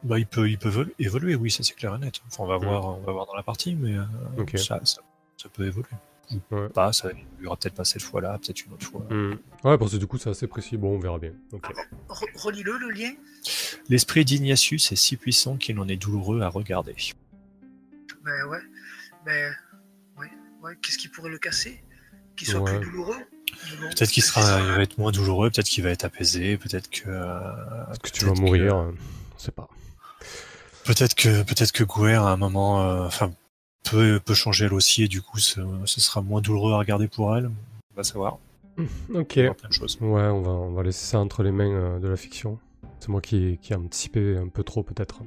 [0.04, 2.22] Bah, il peut, il peut évolu- évoluer, oui, ça c'est clair et net.
[2.28, 2.64] Enfin, on va Mm.
[2.64, 5.88] voir, on va voir dans la partie, mais euh, ça, ça peut évoluer.
[6.32, 6.70] Ou Ouais.
[6.70, 9.02] pas, ça évoluera peut-être pas cette fois-là, peut-être une autre fois.
[9.10, 9.34] Hmm.
[9.64, 10.76] Ouais, parce que du coup, c'est assez précis.
[10.78, 11.34] Bon, on verra bien.
[11.52, 13.12] Re- Relis-le, le lien.
[13.90, 16.96] L'esprit d'Ignatius est si puissant qu'il en est douloureux à regarder.
[18.24, 18.58] Ben ouais.
[19.26, 19.54] Ben,
[20.20, 20.32] ouais,
[20.64, 20.78] ouais.
[20.82, 21.84] Qu'est-ce qui pourrait le casser?
[22.36, 22.78] Qu'il soit Ouais.
[22.80, 23.16] plus douloureux?
[23.72, 26.58] Mais bon, Peut-être qu'il sera, il va être moins douloureux, peut-être qu'il va être apaisé,
[26.58, 27.40] peut-être que, euh,
[27.92, 28.76] Est-ce que tu peut-être vas mourir?
[28.76, 28.92] Euh,
[29.36, 29.70] On sait pas.
[30.86, 33.32] Peut-être que, peut-être que Gouer à un moment, euh, enfin,
[33.90, 37.08] peut, peut changer elle aussi, et du coup, ce, ce sera moins douloureux à regarder
[37.08, 37.48] pour elle.
[37.94, 38.38] On va savoir.
[39.14, 39.34] Ok.
[39.36, 39.98] Plein de choses.
[40.02, 42.60] Ouais, on va, on va laisser ça entre les mains euh, de la fiction.
[43.00, 45.22] C'est moi qui, qui ai anticipé un peu trop, peut-être.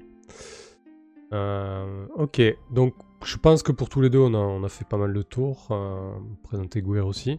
[1.32, 2.40] Euh, ok,
[2.70, 2.94] donc
[3.24, 5.22] je pense que pour tous les deux, on a, on a fait pas mal de
[5.22, 5.68] tours.
[5.70, 7.38] Euh, présenter Gouer aussi.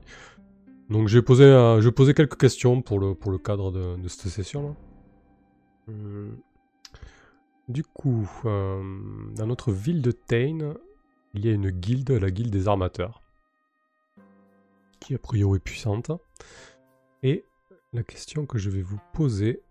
[0.90, 3.96] Donc j'ai posé, euh, je vais poser quelques questions pour le, pour le cadre de,
[3.96, 4.70] de cette session.
[4.70, 4.76] là.
[5.90, 6.38] Hum.
[7.68, 8.82] Du coup, euh,
[9.36, 10.74] dans notre ville de Tain,
[11.34, 13.22] il y a une guilde, la guilde des armateurs,
[15.00, 16.12] qui a priori est puissante.
[17.24, 17.46] Et
[17.94, 19.62] la question que je vais vous poser,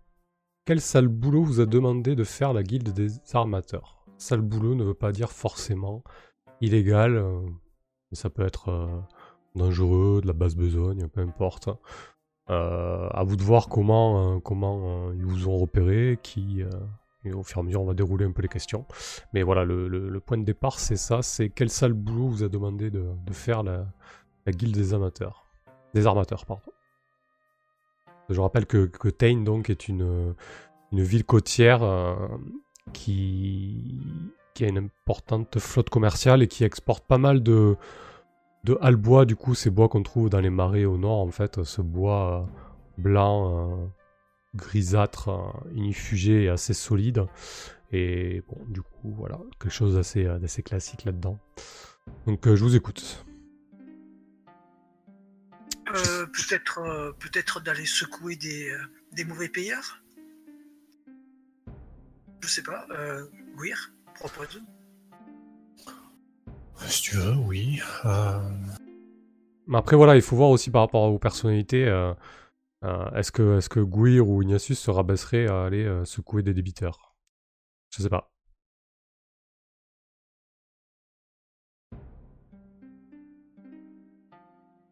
[0.65, 4.05] quel sale boulot vous a demandé de faire la guilde des armateurs?
[4.17, 6.03] Sale boulot ne veut pas dire forcément
[6.61, 7.41] illégal, euh,
[8.11, 8.99] mais ça peut être euh,
[9.55, 11.69] dangereux, de la basse besogne, peu importe.
[12.49, 16.63] Euh, à vous de voir comment, euh, comment ils vous ont repéré, qui,
[17.25, 18.85] et au fur et à mesure on va dérouler un peu les questions.
[19.33, 22.89] Mais voilà, le, point de départ c'est ça, c'est quel sale boulot vous a demandé
[22.89, 23.85] de, faire la,
[24.45, 25.45] la guilde des amateurs.
[25.93, 26.71] Des armateurs, pardon.
[28.29, 30.35] Je rappelle que, que Tain donc est une,
[30.91, 32.15] une ville côtière euh,
[32.93, 34.01] qui,
[34.53, 37.75] qui a une importante flotte commerciale et qui exporte pas mal de,
[38.63, 41.63] de halbois, du coup ces bois qu'on trouve dans les marais au nord en fait,
[41.63, 43.87] ce bois euh, blanc, euh,
[44.55, 47.25] grisâtre, euh, inifugé et assez solide.
[47.91, 51.39] Et bon, du coup, voilà, quelque chose d'assez euh, d'assez classique là-dedans.
[52.27, 53.25] Donc euh, je vous écoute.
[55.95, 58.77] Euh, peut-être euh, peut-être d'aller secouer des, euh,
[59.13, 60.03] des mauvais payeurs?
[62.41, 62.85] Je sais pas.
[62.91, 63.25] Euh,
[63.57, 64.61] Guir, propose.
[66.87, 67.81] Si tu veux, oui.
[68.05, 68.39] Euh,
[69.67, 71.85] Mais après, voilà, il faut voir aussi par rapport aux personnalités.
[72.83, 76.43] Euh, euh, est-ce que, est que Guir ou Ignatius se rabaisserait à aller euh, secouer
[76.43, 77.15] des débiteurs?
[77.91, 78.31] Je sais pas.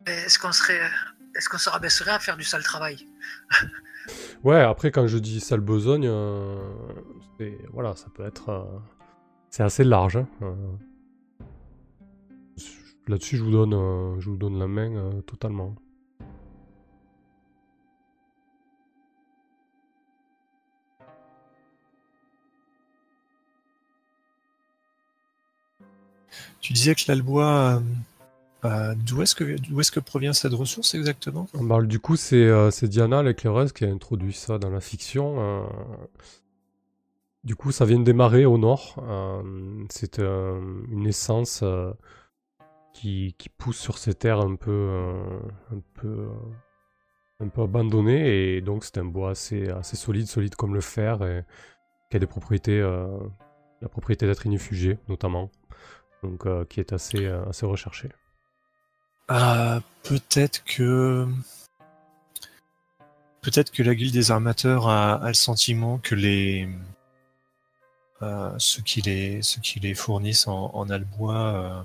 [0.05, 0.79] Est-ce qu'on serait
[1.35, 3.07] est-ce qu'on se rabaisserait à faire du sale travail?
[4.43, 6.55] Ouais, après, quand je dis sale besogne, euh,
[7.37, 8.47] c'est- voilà, ça peut être.
[8.49, 8.63] euh,
[9.49, 10.15] c'est assez large.
[10.17, 10.55] hein, euh.
[13.07, 15.75] Là-dessus, je vous donne, euh, je vous donne la main euh, totalement.
[26.67, 27.79] Tu disais que l'Albois, euh,
[28.65, 29.45] euh, d'où est-ce que,
[29.79, 31.47] est-ce que provient cette ressource exactement?
[31.53, 35.37] Bah, du coup, c'est euh, Diana, l'éclaireuse, qui a introduit ça dans la fiction.
[35.39, 35.65] euh,
[37.45, 39.01] Du coup, ça vient de démarrer au nord.
[39.07, 41.63] Euh, c'est une essence
[42.91, 44.89] qui, pousse sur ces terres un peu,
[47.39, 48.57] un abandonnées.
[48.57, 51.45] Et donc, c'est un bois assez, assez solide, solide comme le fer, et
[52.09, 52.81] qui a des propriétés,
[53.81, 55.49] la propriété d'être inifugé, notamment.
[56.23, 58.09] Donc, qui est assez, assez recherché.
[59.27, 61.27] Ah, peut-être que.
[63.41, 66.67] Peut-être que la guilde des armateurs a, a le sentiment que les,
[68.23, 71.81] euh, ceux, qui les, ceux qui les fournissent en, en albois euh,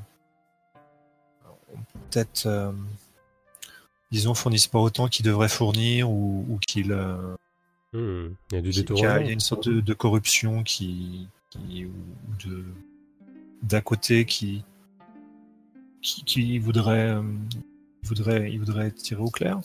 [1.92, 2.72] peut-être, euh,
[4.10, 6.94] disons, fournissent pas autant qu'ils devraient fournir ou, ou qu'ils.
[7.92, 11.84] Hmm, il y a du il y a, une sorte de, de corruption qui, qui,
[11.84, 11.92] ou
[12.46, 12.64] de
[13.62, 14.64] d'un côté qui
[16.00, 17.16] qui, qui voudrait,
[18.02, 19.60] voudrait il voudrait tirer au clair.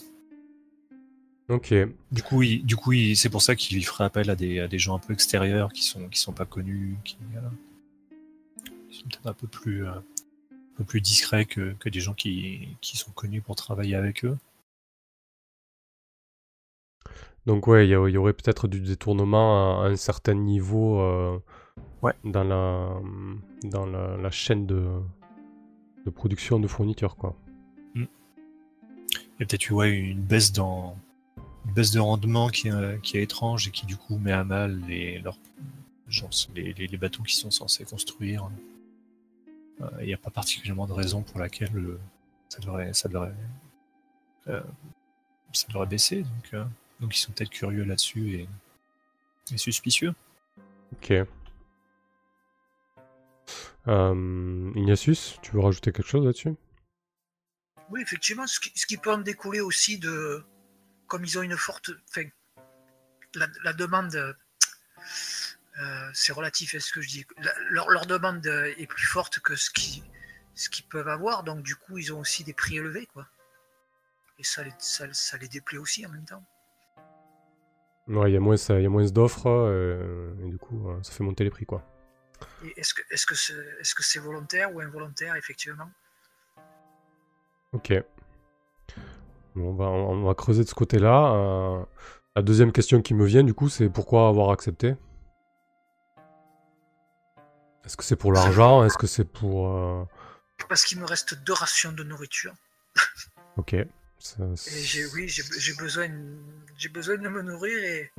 [1.48, 1.74] Ok.
[2.12, 4.96] Du coup, du coup, c'est pour ça qu'il ferait appel à des, à des gens
[4.96, 7.16] un peu extérieurs qui sont qui sont pas connus, qui,
[8.90, 12.68] sont peut-être un peu plus euh, un peu plus discrets que, que des gens qui,
[12.82, 14.36] qui sont connus pour travailler avec eux.
[17.46, 21.38] Donc ouais, il y, y, aurait peut-être du détournement à, un certain niveau euh,
[22.02, 22.12] ouais.
[22.24, 23.00] dans la
[23.64, 24.86] dans la, la, chaîne de,
[26.04, 27.34] de production de fournitures quoi.
[27.94, 28.04] Mm.
[29.04, 30.96] Il y a peut-être eu ouais, une baisse dans
[31.66, 34.44] une baisse de rendement qui, euh, qui, est étrange et qui du coup met à
[34.44, 35.38] mal les, leurs,
[36.08, 38.48] genre, les, les, les bateaux qui sont censés construire.
[39.78, 42.00] Il euh, n'y a pas particulièrement de raison pour laquelle euh,
[42.48, 43.34] ça devrait, ça devrait,
[44.48, 44.60] euh,
[45.52, 46.22] ça devrait baisser.
[46.22, 46.64] Donc, euh,
[47.00, 48.48] donc ils sont peut-être curieux là-dessus et,
[49.52, 50.14] et, suspicieux.
[50.92, 51.12] Ok.
[53.88, 56.54] Ignatius, tu veux rajouter quelque chose là-dessus?
[57.90, 60.44] Oui, effectivement, ce qui, ce qui, peut en découler aussi de,
[61.06, 61.90] comme ils ont une forte.
[62.10, 62.28] Enfin,
[63.34, 64.14] la, la demande.
[65.80, 67.26] Euh, c'est relatif à ce que je dis.
[67.38, 70.02] La, leur, leur, demande est plus forte que ce qu'ils
[70.58, 73.26] ce qu'ils peuvent avoir, donc du coup, ils ont aussi des prix élevés, quoi.
[74.40, 76.44] Et ça les, ça, ça les déplaît aussi en même temps.
[78.08, 78.56] Ouais, il y a moins,
[78.88, 81.84] moins d'offres, euh, et du coup, ça fait monter les prix, quoi.
[82.76, 82.94] Est-ce
[83.26, 85.90] que c'est est -ce c'est volontaire ou involontaire, effectivement?
[87.72, 87.92] Ok.
[89.56, 91.32] On va, on va creuser de ce côté-là.
[91.34, 91.84] Euh,
[92.36, 94.94] la deuxième question qui me vient, du coup, c'est pourquoi avoir accepté?
[97.84, 98.84] Est-ce que c'est pour l'argent?
[98.84, 99.68] Est-ce que c'est pour...
[99.68, 100.04] Euh...
[100.68, 102.54] Parce qu'il me reste deux rations de nourriture.
[103.56, 103.76] ok.
[104.18, 106.08] Ça, et oui, j'ai besoin,
[106.92, 108.12] besoin de me nourrir et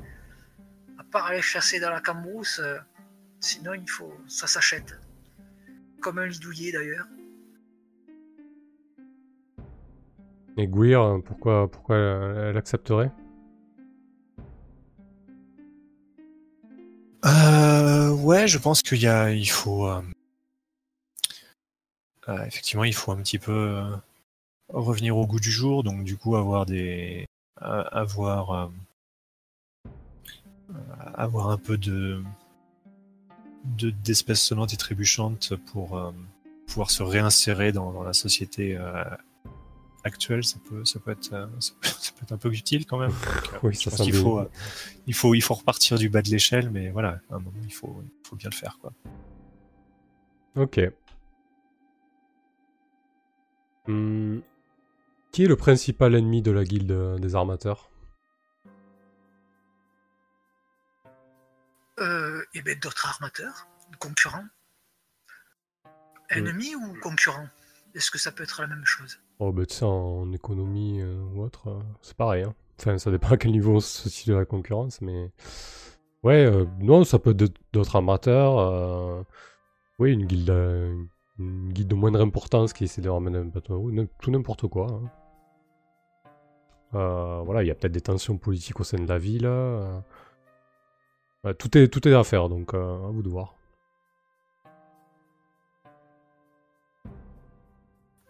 [0.98, 2.78] à part aller chasser dans la cambrousse, euh,
[3.40, 5.00] sinon il faut, ça s'achète.
[6.02, 7.08] Comme un lit douillet d'ailleurs.
[10.58, 13.12] Et Gouir, pourquoi, pourquoi elle accepterait?
[17.26, 17.80] Euh,
[18.30, 20.02] Ouais, je pense qu'il y a, il faut, euh,
[22.28, 23.96] euh, effectivement, il faut un petit peu euh,
[24.68, 27.26] revenir au goût du jour, donc du coup avoir des,
[27.56, 28.70] avoir,
[31.16, 32.22] avoir un peu de,
[33.66, 36.14] de d'espèces sonnantes et trébuchantes pour
[36.68, 38.78] pouvoir se réinsérer dans, dans la société
[40.04, 42.98] actuel, ça peut, ça peut être, ça peut, ça peut être un peu utile quand
[42.98, 43.12] même.
[43.12, 44.50] Donc, oui, ça il faut, euh,
[45.08, 47.74] il faut, il faut repartir du bas de l'échelle, mais voilà, à un moment, il
[47.74, 48.94] faut, il faut bien le faire, quoi.
[50.56, 50.80] Ok.
[53.88, 54.42] Hum.
[55.32, 57.90] Qui est le principal ennemi de la guilde des armateurs?
[62.02, 63.68] Euh, Eh ben, d'autres armateurs,
[64.00, 64.46] concurrents.
[66.30, 66.84] Ennemis mmh.
[66.84, 67.48] ou concurrents?
[67.96, 69.20] Est-ce que ça peut être la même chose?
[69.40, 72.44] Oh, bah, tu sais, en économie euh, ou autre, euh, c'est pareil.
[72.44, 72.54] Hein.
[72.80, 75.32] Enfin, ça dépend à quel niveau on se situe la concurrence, mais.
[76.24, 78.60] Ouais, euh, non, ça peut être d'autres amateurs.
[78.60, 79.24] Euh,
[80.00, 80.50] oui, une guilde,
[81.40, 84.88] une guilde de moindre importance qui essaie de ramener un bateau, tout n'importe quoi.
[84.92, 85.10] Hein.
[87.46, 89.50] Voilà, il y a peut-être des tensions politiques au sein de la ville.
[91.44, 93.56] Bah, tout, est, tout est à faire, donc à vous de voir.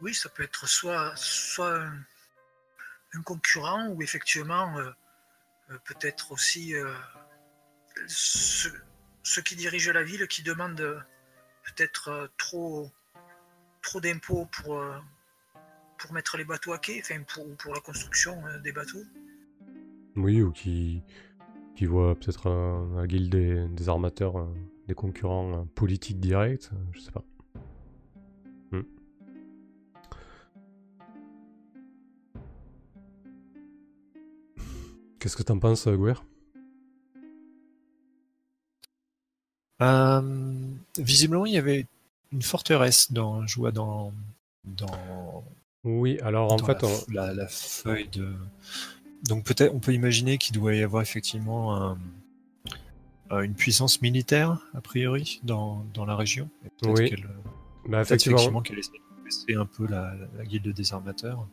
[0.01, 2.05] oui, ça peut être soit, soit un,
[3.13, 4.89] un concurrent ou effectivement euh,
[5.71, 6.93] euh, peut-être aussi euh,
[8.07, 8.73] ceux,
[9.23, 11.03] ceux, qui dirigent la ville qui demandent
[11.63, 12.89] peut-être trop,
[13.81, 14.83] trop d'impôts pour,
[15.97, 19.03] pour mettre les bateaux à quai, enfin pour, pour la construction des bateaux.
[20.15, 21.03] Oui, ou qui,
[21.79, 22.49] qui voient peut-être
[22.97, 24.45] la guilde des, des armateurs,
[24.89, 27.23] des concurrents politiques directs, je sais pas.
[35.19, 36.13] Qu'est-ce que t'en penses, Guer
[39.81, 40.21] Euh,
[40.97, 41.85] visiblement, il y avait
[42.33, 44.11] une forteresse dans, je vois dans,
[44.65, 45.43] dans,
[45.85, 48.33] Oui, alors en dans fait, la, on- f- la- la feuille de.
[49.27, 51.97] Donc peut-être, on peut imaginer qu'il doit y avoir effectivement un-
[53.31, 56.49] euh, une puissance militaire a priori dans, dans la région.
[56.83, 57.09] Et Oui.
[57.09, 57.27] qu'elle-
[57.87, 61.47] bah, effectivement, effectivement qu'elle essaie de baisser un peu la, la guilde des armateurs.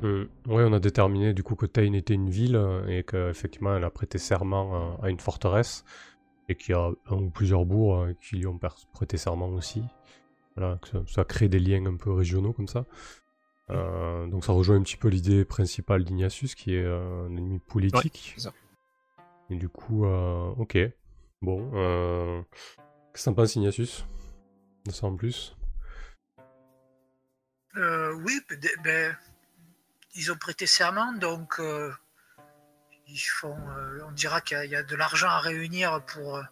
[0.00, 0.24] Hmm.
[0.46, 3.84] Oui, on a déterminé du coup que Tain était une ville euh, et qu'effectivement elle
[3.84, 5.84] a prêté serment à, à une forteresse
[6.48, 8.58] et qu'il y a un ou plusieurs bourgs euh, qui lui ont
[8.92, 9.82] prêté serment aussi.
[10.56, 12.84] Voilà, que ça, ça crée des liens un peu régionaux comme ça.
[13.70, 17.58] Euh, donc ça rejoint un petit peu l'idée principale d'Ignatius qui est euh, un ennemi
[17.60, 18.34] politique.
[18.38, 18.52] ça.
[19.50, 20.76] et du coup, euh, ok.
[21.40, 22.42] Bon, euh,
[23.12, 24.04] qu'est-ce que t'en penses Ignatius?
[24.86, 25.56] De ça en plus?
[27.76, 29.16] Euh, oui, ben, ben,
[30.14, 31.90] ils ont prêté serment, donc euh,
[33.08, 36.04] ils font, euh, on dira qu'il y a- il y, a de l'argent à réunir
[36.04, 36.42] pour, euh,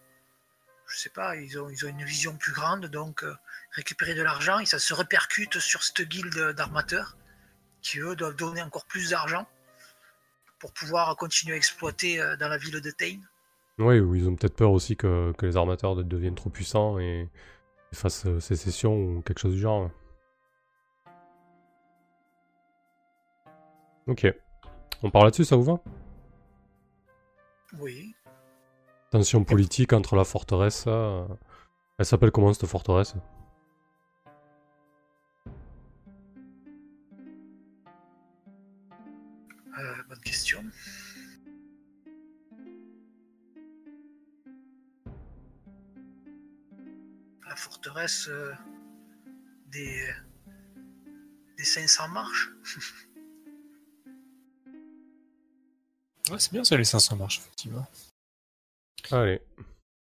[0.86, 3.34] je sais pas, ils ont, ils ont une vision plus grande, donc euh,
[3.72, 7.16] récupérer de l'argent et ça se répercute sur cette guilde d'armateurs
[7.82, 9.46] qui eux doivent donner encore plus d'argent
[10.58, 13.18] pour pouvoir continuer à exploiter euh, dans la ville de Tain.
[13.78, 16.98] Oui, ou ils ont peut-être peur aussi que, que les armateurs de- deviennent trop puissants
[16.98, 17.30] et,
[17.92, 19.90] et fassent euh, sécession ou quelque chose du genre.
[24.06, 24.26] Ok.
[25.02, 25.80] On parle là-dessus, ça vous va?
[27.78, 28.14] Oui,
[29.10, 30.84] Tension politique entre la forteresse.
[30.86, 31.24] euh,
[31.98, 33.14] Elle s'appelle comment cette forteresse?
[40.20, 40.62] Bonne question.
[47.48, 48.52] La forteresse euh,
[49.72, 50.06] des,
[51.56, 52.50] des 500 marches.
[56.30, 57.84] Ouais, c'est bien ça, les 500 marches, effectivement.
[59.10, 59.40] Allez.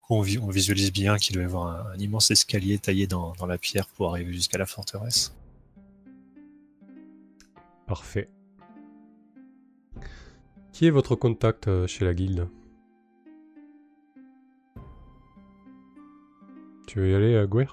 [0.08, 3.32] On, vi- on visualise bien qu'il doit y avoir un, un immense escalier taillé dans,
[3.32, 5.34] dans la pierre pour arriver jusqu'à la forteresse.
[7.88, 8.28] Parfait.
[10.72, 12.48] Qui est votre contact euh, chez la guilde?
[16.86, 17.66] Tu veux y aller, euh, Gouer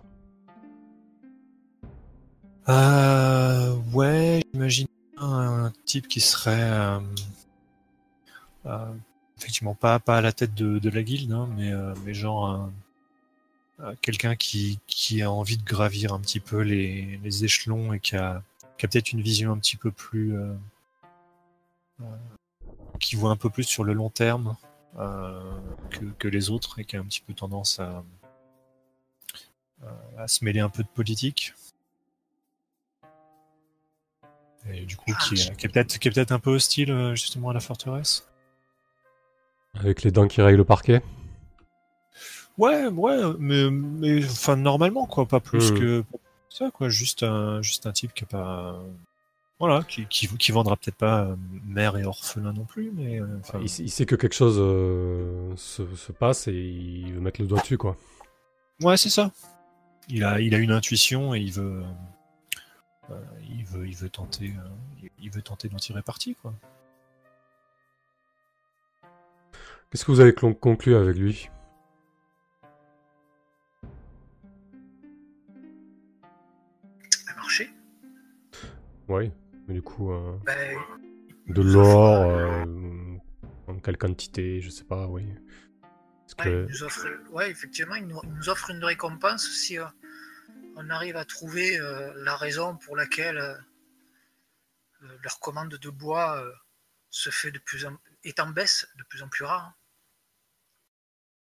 [2.67, 4.87] Euh, ouais, j'imagine
[5.17, 6.71] un type qui serait
[8.65, 8.91] euh,
[9.37, 11.71] effectivement pas, à la tête de, la guilde, hein, mais,
[12.05, 14.79] mais genre un- quelqu'un qui,
[15.21, 18.43] a envie de gravir un petit peu les, échelons et qui a,
[18.77, 20.35] peut-être une vision un petit peu plus
[22.99, 24.55] qui voit un peu plus sur le long terme
[24.97, 25.41] euh,
[25.89, 28.03] que, que les autres et qui a un petit peu tendance à,
[30.17, 31.53] à se mêler un peu de politique.
[34.71, 35.69] Et du coup, qui, est- qui est
[36.11, 38.27] peut-être un peu hostile euh, justement à la forteresse.
[39.75, 41.01] Avec les dents qui rayent le parquet
[42.57, 45.79] Ouais, ouais, mais, mais enfin normalement quoi, pas plus Hmm.
[45.79, 46.03] que
[46.49, 48.81] ça quoi, juste un juste un type qui a pas
[49.59, 51.35] voilà, qui qui, qui vendra peut-être pas euh,
[51.65, 54.55] mère et orphelin non plus, mais euh, enfin, il, sait- il sait que quelque chose
[54.57, 57.97] euh, se, se passe et il veut mettre le doigt dessus, quoi.
[58.81, 59.31] ouais c'est ça.
[60.07, 61.83] Il a il a une intuition et il veut
[63.11, 63.15] euh,
[63.49, 66.53] il veut il veut tenter euh, il- veut tenter d'en tirer parti quoi.
[69.91, 71.49] Qu'est-ce que vous avez conclu avec lui?
[77.31, 77.69] Un marché?
[79.07, 79.31] Oui,
[79.69, 80.77] mais du coup, euh, Ben,
[81.47, 82.65] de l'or, euh,
[83.67, 85.23] en quelle quantité, je sais pas, oui.
[86.39, 86.65] Ouais, que...
[86.65, 89.85] il nous offre, ouais, effectivement, il nous, il nous offre une récompense si euh,
[90.75, 91.77] on arrive à trouver
[92.15, 93.41] la raison pour laquelle
[95.23, 96.41] leur commande de bois
[97.09, 99.73] se fait de plus en, est en baisse, de plus en plus rare.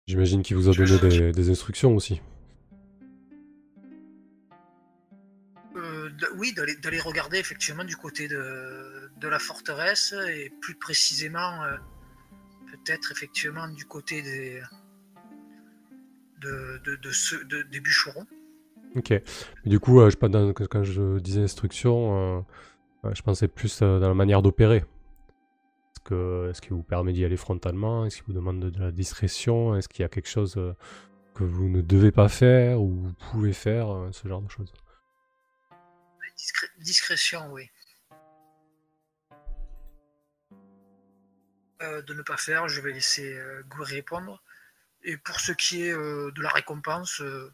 [0.07, 2.21] J'imagine qu'il vous a donné des, des instructions aussi.
[6.19, 11.65] De- oui, d'aller d'aller regarder effectivement du côté de, de la forteresse et plus précisément
[11.65, 11.77] euh,
[12.71, 14.61] peut-être effectivement du côté des
[16.41, 18.27] de, de, de de- bûcherons.
[18.97, 19.15] Ok.
[19.65, 22.45] Du coup, euh, je, quand je disais instruction,
[23.05, 24.79] euh, je pensais plus dans la manière d'opérer.
[24.79, 28.05] Est-ce que, est-ce qu'il vous permet d'y aller frontalement?
[28.05, 29.77] Est-ce qu'il vous demande de, de la discrétion?
[29.77, 30.55] Est-ce qu'il y a quelque chose
[31.35, 34.73] que vous ne devez pas faire ou vous pouvez faire Ce genre de choses?
[36.43, 37.71] Discré- discrétion, oui.
[41.83, 44.43] Euh, de ne pas faire, je vais laisser euh, Goury répondre.
[45.05, 47.53] Et pour ce qui est euh, de la récompense, euh,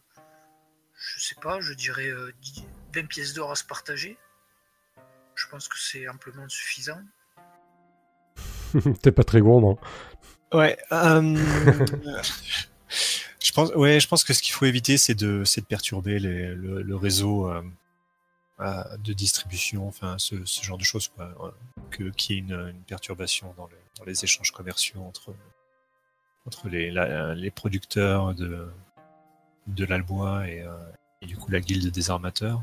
[0.99, 2.64] je sais pas, je dirais euh, 10
[2.95, 4.16] 20 pièces d'or à se partager.
[5.34, 7.03] Je pense que c'est amplement suffisant.
[9.03, 9.78] T'es pas très gourmand.
[10.55, 10.78] Ouais.
[10.93, 11.36] euh,
[13.41, 16.18] Je pense, ouais, je pense que ce qu'il faut éviter, c'est de, c'est de perturber
[16.18, 17.62] les- le, le réseau euh,
[18.61, 21.26] euh, de distribution, enfin ce, ce genre de choses, quoi.
[21.42, 21.50] euh,
[21.90, 25.34] Que qu'il y ait une, une perturbation dans, dans les échanges commerciaux entre
[26.46, 26.90] entre les,
[27.36, 28.68] les producteurs de
[29.66, 30.72] de l'Albois et, euh,
[31.20, 32.62] et du coup la guilde des armateurs.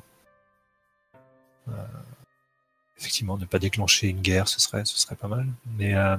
[1.68, 1.74] Euh,
[2.98, 5.48] effectivement, ne pas déclencher une guerre, ce serait, ce serait pas mal.
[5.78, 6.18] Mais euh,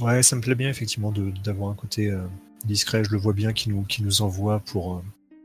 [0.00, 2.26] ouais, ça me plaît bien effectivement d'avoir un côté euh,
[2.64, 3.04] discret.
[3.04, 5.02] Je le vois bien qui nous, qui nous envoie pour.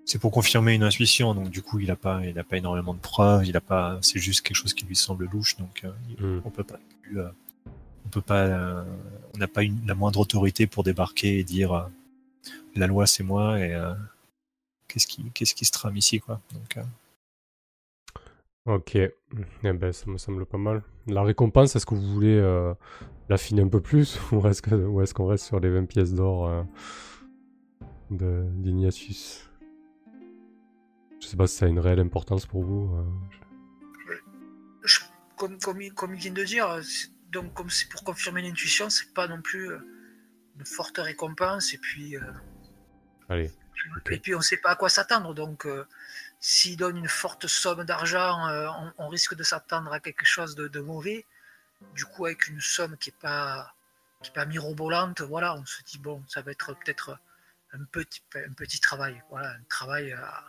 [0.07, 2.93] C'est pour confirmer une intuition, donc du coup il a pas, il a pas énormément
[2.95, 3.45] de preuves.
[3.45, 6.41] Il a pas, c'est juste quelque chose qui lui semble louche, donc euh, Hmm.
[6.45, 6.79] on peut pas,
[7.15, 7.29] euh,
[8.05, 8.83] on peut pas, euh,
[9.35, 11.89] on n'a pas une- la moindre autorité pour débarquer et dire
[12.75, 13.75] la loi c'est moi et
[14.87, 16.39] qu'est-ce qui, qu'est-ce qui se trame ici quoi.
[16.53, 16.77] Donc
[18.65, 19.11] Ok, eh
[19.63, 20.83] ben, ça me semble pas mal.
[21.07, 22.39] La récompense, est-ce que vous voulez
[23.29, 26.13] l'affiner un peu plus ou est-ce que- ou est-ce qu'on reste sur les 20 pièces
[26.13, 26.65] d'or
[28.11, 29.43] de d'Ignatius?
[31.27, 32.95] Je sais pas si ça a une réelle importance pour vous.
[32.95, 34.13] euh.
[34.85, 35.01] Je-
[35.35, 36.79] comme, comme, il, comme il vient de dire,
[37.33, 39.77] donc comme c'est pour confirmer l'intuition, c'est pas non plus euh,
[40.57, 41.73] une forte récompense.
[41.73, 42.21] Et puis, euh,
[43.27, 43.51] Allez,
[44.09, 45.33] et puis on sait pas à quoi s'attendre.
[45.33, 45.85] Donc, euh,
[46.39, 50.55] s'il donne une forte somme d'argent, euh, on, on risque de s'attendre à quelque chose
[50.55, 51.25] de, de mauvais.
[51.93, 53.73] Du coup, avec une somme qui est pas
[54.21, 57.19] qui est pas mirobolante, voilà, on se dit bon, ça va être peut-être
[57.73, 60.45] un petit un petit travail, voilà, un travail à,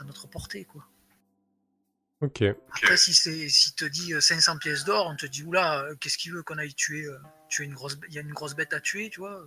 [0.00, 0.86] à notre portée, quoi.
[2.22, 2.42] ok.
[2.74, 5.94] Après, si c'est si te dit euh, 500 pièces d'or, on te dit oula, euh,
[6.00, 8.54] qu'est-ce qu'il veut qu'on aille tuer, euh, tuer une grosse, il y a une grosse
[8.54, 9.44] bête à tuer, tu vois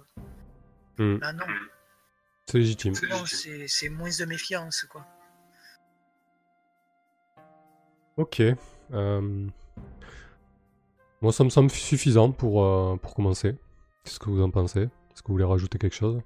[1.00, 1.46] Là non,
[2.48, 2.94] C'est légitime.
[3.10, 5.06] non, c'est c'est moins de méfiance quoi.
[8.18, 8.42] Ok.
[8.42, 9.48] euh,
[11.22, 13.56] Moi, ça me semble suffisant pour, euh, pour commencer.
[14.04, 14.82] Qu'est-ce que vous en pensez?
[14.82, 16.22] Est-ce que vous voulez rajouter quelque chose?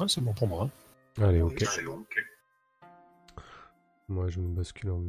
[0.00, 0.70] Ouais, c'est bon pour moi.
[1.20, 1.58] Allez, ok.
[1.60, 2.04] c'est bon.
[4.08, 5.02] Moi, je me bascule en...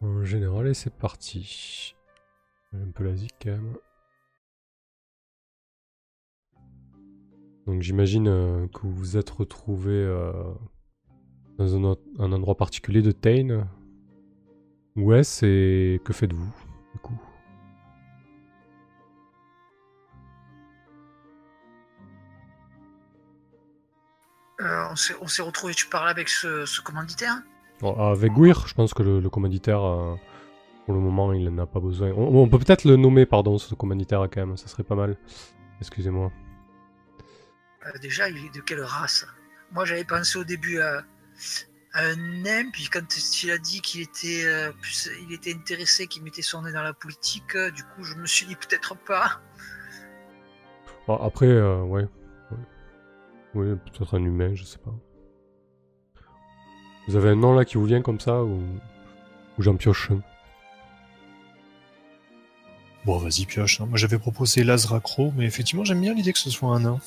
[0.00, 1.94] en général et c'est parti.
[2.74, 3.76] Un peu la zik quand même.
[7.66, 10.32] Donc j'imagine euh, que vous vous êtes retrouvé euh,
[11.58, 13.68] dans un, autre- un endroit particulier de Tain.
[14.96, 16.52] Où est-ce et que faites-vous
[16.92, 17.20] du coup?
[24.62, 24.84] Euh,
[25.20, 27.34] on s'est retrouvé, tu parles avec ce, ce commanditaire
[27.80, 30.14] Bon, Avec Guir, je pense que le, le commanditaire, euh,
[30.84, 32.10] pour le moment, il n'a pas besoin.
[32.12, 35.16] On, on peut peut-être le nommer, pardon, ce commanditaire quand même, ça serait pas mal.
[35.80, 36.30] Excusez-moi.
[37.86, 39.26] Euh, Déjà, il est de quelle race?
[39.72, 41.02] Moi, j'avais pensé au début à,
[41.94, 43.02] à un nain, puis quand
[43.42, 44.44] il a dit qu'il était,
[44.80, 48.26] plus- il était intéressé, qu'il mettait son nez dans la politique, du coup, je me
[48.26, 49.40] suis dit peut-être pas.
[51.08, 52.06] Après, ouais.
[53.54, 54.94] Oui, peut-être un humain, je sais pas.
[57.08, 58.60] Vous avez un nom là qui vous vient comme ça ou,
[59.58, 60.20] ou j'en pioche un?
[63.04, 63.80] Bon, vas-y, pioche.
[63.80, 63.86] hein.
[63.86, 67.00] Moi, j'avais proposé Lazracro, mais effectivement, j'aime bien l'idée que ce soit un nain.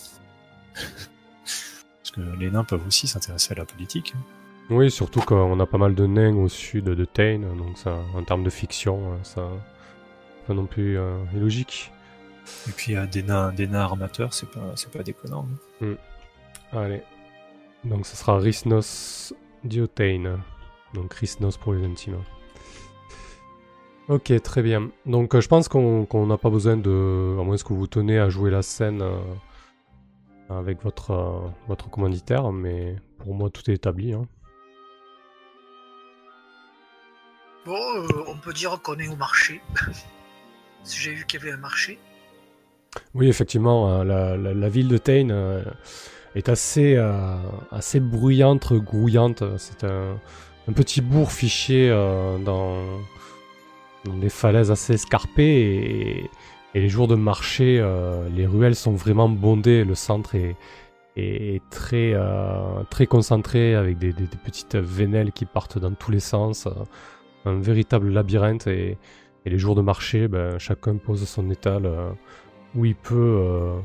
[0.76, 4.14] Parce que les nains peuvent aussi s'intéresser à la politique.
[4.16, 4.22] hein.
[4.70, 8.24] Oui, surtout qu'on a pas mal de nains au sud de Tain, donc ça, en
[8.24, 9.48] termes de fiction, euh, ça,
[10.48, 11.92] pas non plus euh, illogique.
[12.68, 15.48] Et puis, euh, des nains, des nains armateurs, c'est pas, c'est pas déconnant.
[15.82, 15.96] hein.
[16.76, 17.02] Allez.
[17.84, 20.40] Donc ce sera Rhysnos Diotain.
[20.94, 22.18] Donc Rhysnos pour les intimes.
[24.08, 24.90] Ok, très bien.
[25.06, 27.38] Donc euh, je pense qu'on n'a pas besoin de...
[27.40, 29.18] À moins que vous tenez à jouer la scène euh,
[30.50, 34.14] avec votre, euh, votre commanditaire, mais pour moi tout est établi.
[34.14, 34.28] hein.
[37.66, 37.80] Bon,
[38.28, 39.60] on peut dire qu'on est au marché.
[40.84, 41.98] si j'ai vu qu'il y avait un marché.
[43.16, 45.64] Oui, effectivement, la, la- la ville de Tain
[46.36, 47.38] est assez, euh,
[47.72, 49.44] assez bruyante, grouillante.
[49.58, 50.18] C'est un,
[50.68, 52.84] un petit bourg fiché euh, dans,
[54.04, 56.30] dans des falaises assez escarpées et,
[56.78, 59.86] les jours de marché, euh, les ruelles sont vraiment bondées.
[59.86, 60.58] Le centre est,
[61.16, 62.14] est très,
[62.90, 64.12] très concentré avec des,
[64.44, 66.68] petites vénelles qui partent dans tous les sens.
[67.46, 68.98] un véritable labyrinthe et,
[69.46, 71.90] les jours de marché, ben, chacun pose son étal.
[72.76, 73.80] où il peut.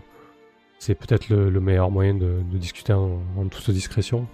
[0.80, 4.26] C'est peut-être le, le meilleur moyen de, de discuter en, en toute discrétion.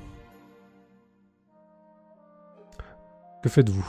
[3.43, 3.85] Que faites-vous?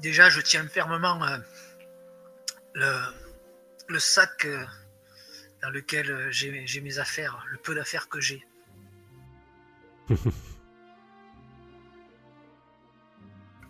[0.00, 1.38] Déjà, je tiens fermement euh,
[2.74, 2.94] le,
[3.88, 4.64] le sac euh,
[5.60, 8.46] dans lequel euh, j'ai j'ai mes affaires, le peu d'affaires que j'ai.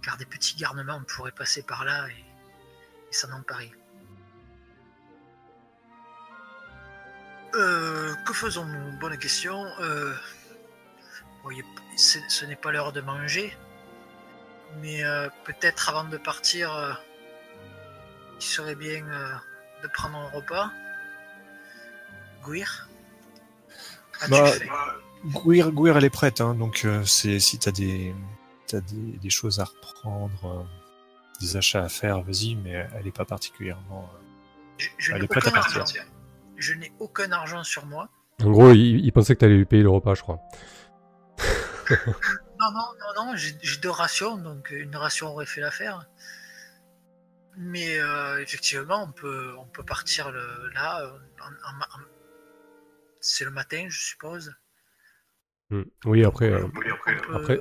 [0.02, 2.24] car des petits garnements pourraient passer par là et,
[3.10, 3.72] et s'en emparer.
[7.56, 8.98] Euh, que faisons-nous?
[8.98, 9.64] Bonne question.
[9.80, 10.12] Euh,
[11.42, 11.50] bon,
[11.96, 13.56] ce n'est pas l'heure de manger,
[14.80, 16.92] mais euh, peut-être avant de partir, euh,
[18.40, 19.04] il serait bien
[19.82, 20.70] de prendre un repas.
[22.42, 22.88] Gouir
[24.20, 24.66] As-tu Bah, faim
[25.26, 28.14] Gouir, Gouir, elle est prête, hein, donc c'est si t'as des,
[28.66, 30.66] t'as des, des choses à reprendre,
[31.40, 34.10] des achats à faire, vas-y, mais elle est pas particulièrement.
[34.76, 35.80] Je, je Elle est prête à partir.
[35.80, 35.94] argent.
[36.64, 38.08] Je n'ai aucun argent sur moi.
[38.42, 40.40] En gros, il, il pensait que t'allais lui payer le repas, je crois.
[42.60, 42.86] Non, non,
[43.16, 43.52] non, non, j'ai
[43.82, 46.08] deux rations, donc une ration aurait fait l'affaire.
[47.58, 51.02] Mais euh, effectivement, on peut, on peut partir le- là.
[51.02, 51.10] euh,
[51.42, 52.08] en- en ma- en-
[53.20, 54.54] C'est le matin, je suppose.
[55.70, 55.82] Hmm.
[56.06, 57.60] Oui, après, euh, peut- après,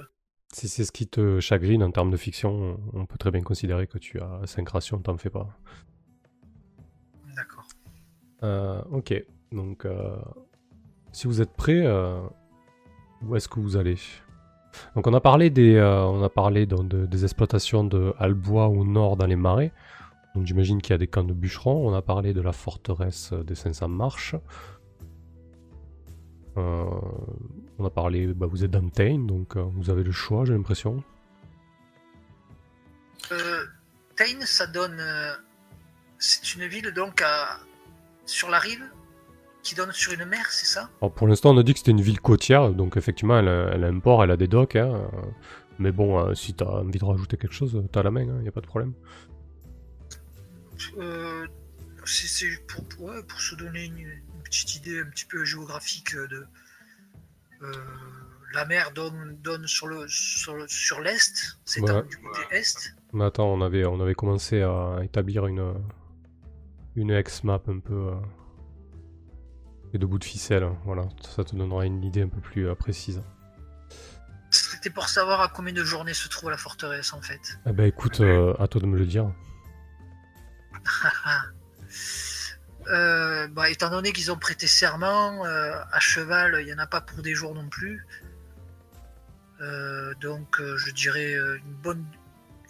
[0.54, 3.88] si c'est ce qui te chagrine en termes de fiction, on peut très bien considérer
[3.88, 5.50] que tu as 5 rations, t'en fais pas.
[8.44, 9.14] Euh, ok,
[9.52, 10.18] donc euh,
[11.12, 12.20] si vous êtes prêts, euh,
[13.22, 13.98] où est-ce que vous allez?
[14.96, 19.28] Donc on a parlé des, on a parlé des exploitations de Albois au nord dans
[19.28, 19.72] les marais.
[20.36, 21.88] Donc j'imagine qu'il y a des camps de bûcherons.
[21.88, 24.36] On a parlé de la forteresse des 500 marches.
[26.56, 31.04] On a parlé, bah, vous êtes dans Tain, donc vous avez le choix, j'ai l'impression.
[33.30, 35.02] Tain, ça donne.
[36.18, 37.60] c'est une ville donc à,
[38.26, 38.84] sur la rive
[39.62, 40.90] qui donne sur une mer, c'est ça?
[41.02, 43.70] Alors, pour l'instant, on a dit que c'était une ville côtière, donc effectivement, elle a,
[43.74, 44.76] elle a un port, elle a des docks.
[44.76, 45.22] hein, euh,
[45.80, 48.48] mais bon, euh, si t'as envie de rajouter quelque chose, t'as la main, il n'y
[48.48, 48.94] a pas de problème.
[50.98, 51.48] Euh,
[52.06, 56.46] c'est pour, ouais, pour se donner une, une petite idée un petit peu géographique de
[57.62, 57.74] euh,
[58.54, 62.04] la mer donne, donne sur le sur, le- sur l'est, c'est Ouais.
[62.04, 62.94] du côté est?
[63.14, 65.74] Mais attends, on avait, on avait commencé à établir une,
[66.96, 67.94] une ex-map un peu.
[67.94, 68.16] euh,
[69.94, 71.08] et de bout de ficelle, hein, voilà.
[71.22, 73.22] Ça te donnera une idée un peu plus euh, précise.
[74.50, 77.60] C'était pour savoir à combien de journées se trouve la forteresse en fait.
[77.66, 79.32] Eh ben écoute, euh, à toi de me le dire.
[82.92, 86.86] Euh, bah, étant donné qu'ils ont prêté serment euh, à cheval, il n'y en a
[86.86, 88.06] pas pour des jours non plus.
[89.62, 92.06] Euh, donc je dirais une bonne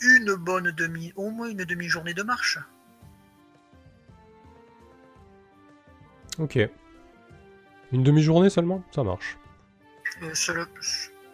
[0.01, 2.59] une bonne demi au moins une demi journée de marche.
[6.39, 6.57] Ok.
[7.91, 8.83] Une demi-journée seulement?
[8.93, 9.37] Ça marche.
[10.21, 10.65] Euh,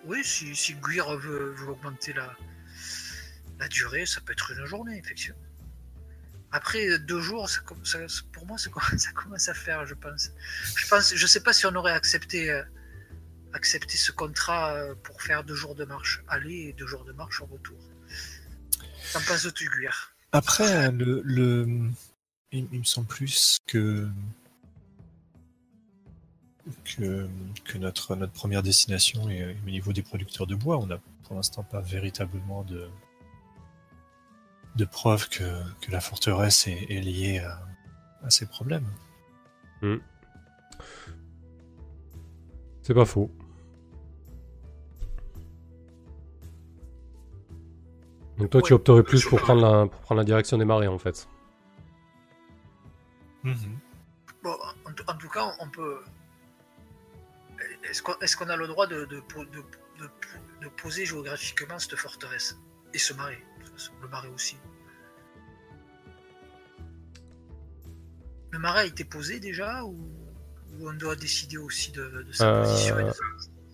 [0.06, 2.36] Oui, si, si Guir veut, veut augmenter la,
[3.60, 5.40] la durée, ça peut être une journée, effectivement.
[6.52, 9.86] Après euh, deux jours, ça, ça- ça- pour moi, ça, com- ça commence à faire,
[9.86, 10.32] je pense.
[10.76, 12.64] Je pense, je sais pas si on aurait accepté, euh,
[13.54, 17.12] accepté ce contrat euh, pour faire deux jours de marche aller et deux jours de
[17.14, 17.78] marche au retour.
[19.14, 20.14] T'en penses de tu, Guir?
[20.32, 21.68] Après, le, le...
[22.52, 24.08] Il, il me semble plus que
[26.84, 27.28] que,
[27.66, 30.78] que notre, notre première destination est au niveau des producteurs de bois.
[30.78, 32.90] On n'a pour l'instant pas véritablement de,
[34.76, 35.44] de preuves que,
[35.82, 37.62] que la forteresse est, est liée à,
[38.24, 38.88] à ces problèmes.
[42.82, 43.32] C'est pas faux.
[48.38, 50.98] Donc toi, tu opterais plus pour prendre, la, pour prendre la direction des marées, en
[50.98, 51.28] fait.
[54.42, 54.52] Bon,
[54.88, 56.00] en, tout- en tout cas, on peut.
[57.90, 59.64] Est-ce qu'on a le droit de, de, po- de-
[60.00, 60.10] de-
[60.62, 62.58] de poser géographiquement cette forteresse
[62.94, 63.40] Et ce marais
[64.02, 64.58] Le marais aussi.
[68.52, 69.96] Le marais a été posé déjà ou,
[70.80, 73.06] ou on doit décider aussi de, sa Euh, position et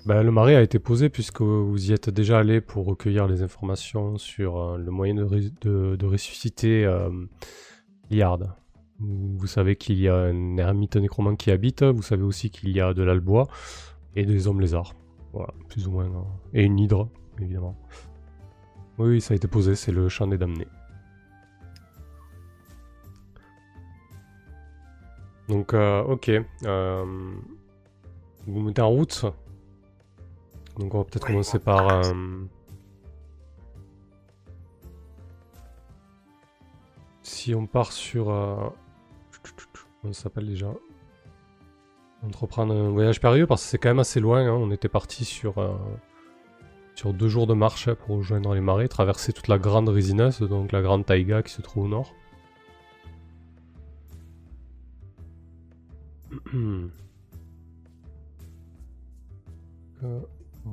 [0.06, 3.42] Bah, le marais a été posé puisque vous y êtes déjà allé pour recueillir les
[3.42, 7.10] informations sur euh, le moyen de, ressusciter euh,
[8.10, 8.40] Liard.
[9.00, 12.80] Vous, savez qu'il y a un ermite nécromant qui habite, vous savez aussi qu'il y
[12.80, 13.48] a de l'albois
[14.16, 14.94] et des hommes lézards.
[15.34, 16.10] Voilà, plus ou moins.
[16.54, 17.10] et une hydre,
[17.42, 17.76] évidemment.
[18.98, 20.68] Oui, ça a été posé, c'est le champ des damnés.
[25.50, 26.32] Donc, euh, ok.
[26.64, 27.36] euh,
[28.48, 29.26] vous mettez en route.
[30.78, 31.88] Donc on va peut-être commencer par...
[31.90, 32.14] euh,
[37.22, 38.26] Si on part sur...
[40.02, 40.72] Comment ça s'appelle déjà?
[42.24, 44.46] Entreprendre un voyage périlleux parce que c'est quand même assez loin.
[44.48, 44.52] hein.
[44.52, 45.76] On était parti sur, euh,
[46.96, 50.72] sur deux jours de marche pour rejoindre les marais, traverser toute la grande résineuse, donc
[50.72, 52.14] la grande taïga qui se trouve au nord.
[60.04, 60.20] Euh,
[60.66, 60.70] oh,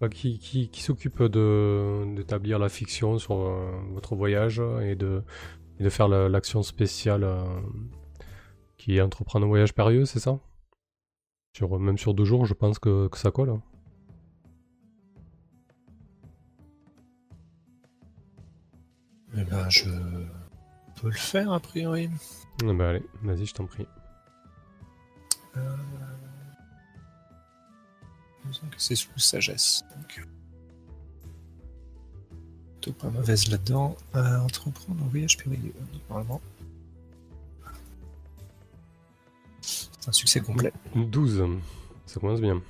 [0.00, 5.22] Bah, qui qui, qui s'occupe d'établir la fiction sur euh, votre voyage et de,
[5.78, 7.26] et de faire la- l'action spéciale
[8.78, 10.40] qui est entreprendre un voyage périlleux, c'est ça?
[11.52, 13.50] Sur, Même sur deux jours, je pense que, que ça colle.
[13.50, 13.62] hein.
[19.36, 19.88] Eh ben, je
[21.00, 22.10] peux le faire, a priori.
[22.62, 23.86] Ah bah allez, vas-y, je t'en prie.
[25.56, 25.76] Euh...
[28.76, 29.84] c'est sous sagesse.
[29.96, 30.26] Donc...
[32.80, 33.96] Plutôt pas mauvaise là-dedans.
[34.16, 35.74] Euh, entreprendre un voyage périlleux,
[36.08, 36.40] normalement.
[40.00, 40.72] C'est un succès complet.
[40.94, 41.44] 12,
[42.06, 42.60] ça commence bien.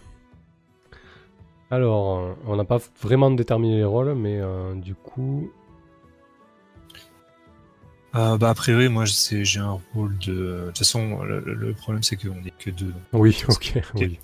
[1.70, 5.50] Alors, on n'a pas vraiment déterminé les rôles, mais euh, du coup,
[8.16, 10.32] Euh, bah, a priori, moi, j'ai un rôle de.
[10.32, 12.92] De toute façon, le, problème, c'est qu'on est que deux.
[13.12, 14.18] oui, ok, oui.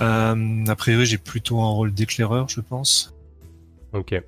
[0.00, 3.14] Euh, a priori, j'ai plutôt un rôle d'éclaireur, je pense.
[3.92, 4.20] Ok.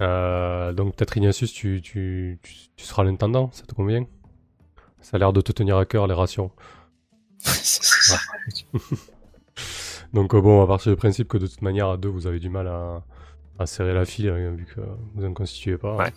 [0.00, 4.06] Euh, donc peut-être Ignatius, tu, tu, tu, tu seras l'intendant, ça te convient?
[5.00, 6.50] Ça a l'air de te tenir à cœur les rations.
[10.12, 12.40] Donc euh, bon, à partir du principe que de toute manière à deux vous avez
[12.40, 13.02] du mal à,
[13.58, 14.80] à serrer la file hein, vu que
[15.14, 15.96] vous en constituez pas.
[15.96, 16.12] Ouais.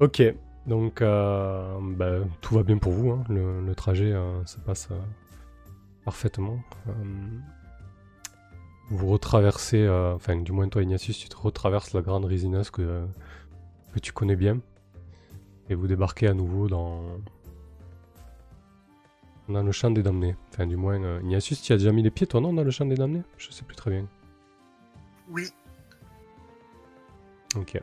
[0.00, 0.22] Ok,
[0.66, 3.24] donc euh, bah, tout va bien pour vous, hein.
[3.28, 5.00] le, le trajet euh, se passe euh,
[6.04, 6.58] parfaitement.
[8.90, 13.04] Vous retraversez, enfin du moins toi Ignatius, tu te retraverses la grande résineuse que,
[13.92, 14.60] que tu connais bien
[15.68, 17.02] et vous débarquez à nouveau dans,
[19.48, 20.36] dans le champ des damnés.
[20.52, 22.70] Enfin du moins, euh, Ignatius, tu as déjà mis les pieds toi non dans le
[22.70, 23.22] champ des damnés?
[23.38, 24.06] Je sais plus très bien.
[25.30, 25.48] Oui,
[27.56, 27.80] Ok.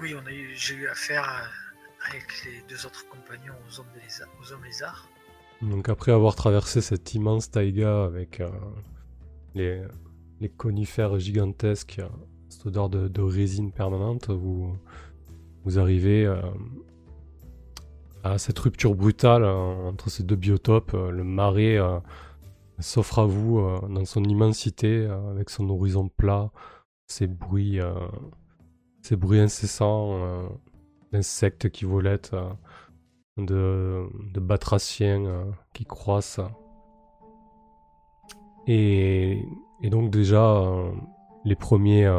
[0.00, 0.14] oui,
[0.54, 5.08] j'ai eu affaire à- avec les deux autres compagnons aux hommes, lézards, aux hommes lézards.
[5.62, 8.48] Donc après avoir traversé cette immense taïga avec euh,
[9.54, 9.82] les,
[10.40, 12.08] les conifères gigantesques, euh,
[12.48, 14.76] cette odeur de, de résine permanente, vous,
[15.64, 16.40] vous arrivez euh,
[18.38, 20.94] cette rupture brutale euh, entre ces deux biotopes.
[20.94, 21.98] Euh, le marais euh,
[22.78, 26.50] s'offre à vous dans son immensité, avec son horizon plat,
[27.06, 27.80] ses bruits,
[29.00, 30.46] ces bruits incessants
[31.10, 32.36] d'insectes qui volettent.
[33.38, 36.42] de, batraciens qui croissent.
[38.66, 39.42] Et,
[39.84, 40.62] donc déjà,
[41.46, 42.12] les premiers,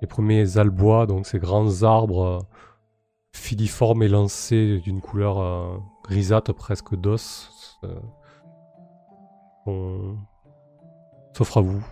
[0.00, 2.46] les premiers albois, donc ces grands arbres
[3.36, 8.00] filiformes et lancés d'une couleur euh, grisâtre presque d'os, euh,
[9.66, 10.16] on-
[11.34, 11.84] s'offrent à vous.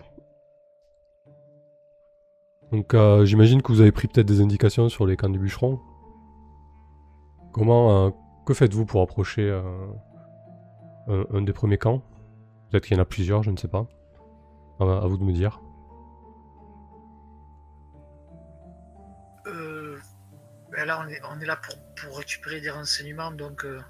[2.71, 5.79] Donc euh, j'imagine que vous avez pris peut-être des indications sur les camps du bûcheron.
[7.53, 8.09] Comment, euh,
[8.45, 9.49] que faites-vous pour approcher
[11.07, 12.01] un, un des premiers camps?
[12.69, 13.85] Peut-être qu'il y en a plusieurs, je ne sais pas.
[14.79, 15.61] À vous de me dire.
[20.75, 20.99] Ben là,
[21.29, 21.59] on est, là
[21.95, 23.81] pour, récupérer des renseignements, donc euh,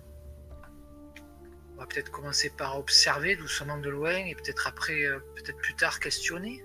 [1.73, 5.73] on va peut-être commencer par observer doucement de loin et peut-être après, euh, peut-être plus
[5.73, 6.63] tard questionner,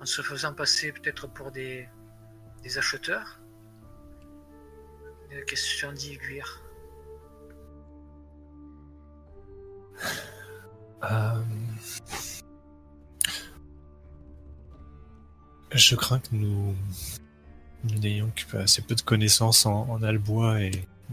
[0.00, 1.86] en se faisant passer peut-être pour des,
[2.76, 3.38] acheteurs.
[5.30, 5.92] Une question.
[11.04, 11.42] Euh,
[15.72, 16.74] Je crains que nous
[17.84, 20.70] nous n'ayons que assez peu de connaissances en, en albois et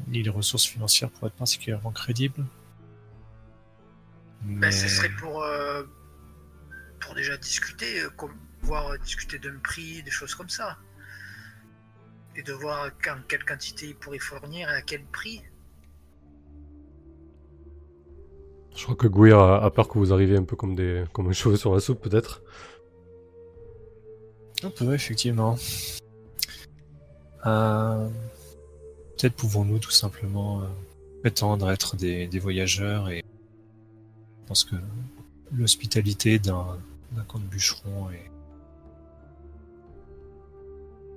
[0.08, 2.44] ni les ressources financières pour être particulièrement crédibles.
[4.42, 5.84] Ben, Mais ce serait pour, euh,
[7.00, 10.78] pour déjà discuter, euh, comme- voir euh, discuter d'un prix, des choses comme ça.
[12.36, 15.42] Et de voir quand, quelle quantité il pourrait fournir et à quel prix.
[18.76, 21.30] Je crois que Gouir a, a peur que vous arriviez un peu comme des comme
[21.30, 22.42] un cheveu sur la soupe, peut-être.
[24.64, 25.56] un peu effectivement.
[27.46, 28.08] Euh,
[29.18, 30.66] Peut-être pouvons-nous tout simplement euh,
[31.22, 34.76] prétendre être des, voyageurs et je pense que
[35.54, 36.78] l'hospitalité d'un
[37.28, 38.10] camp de bûcheron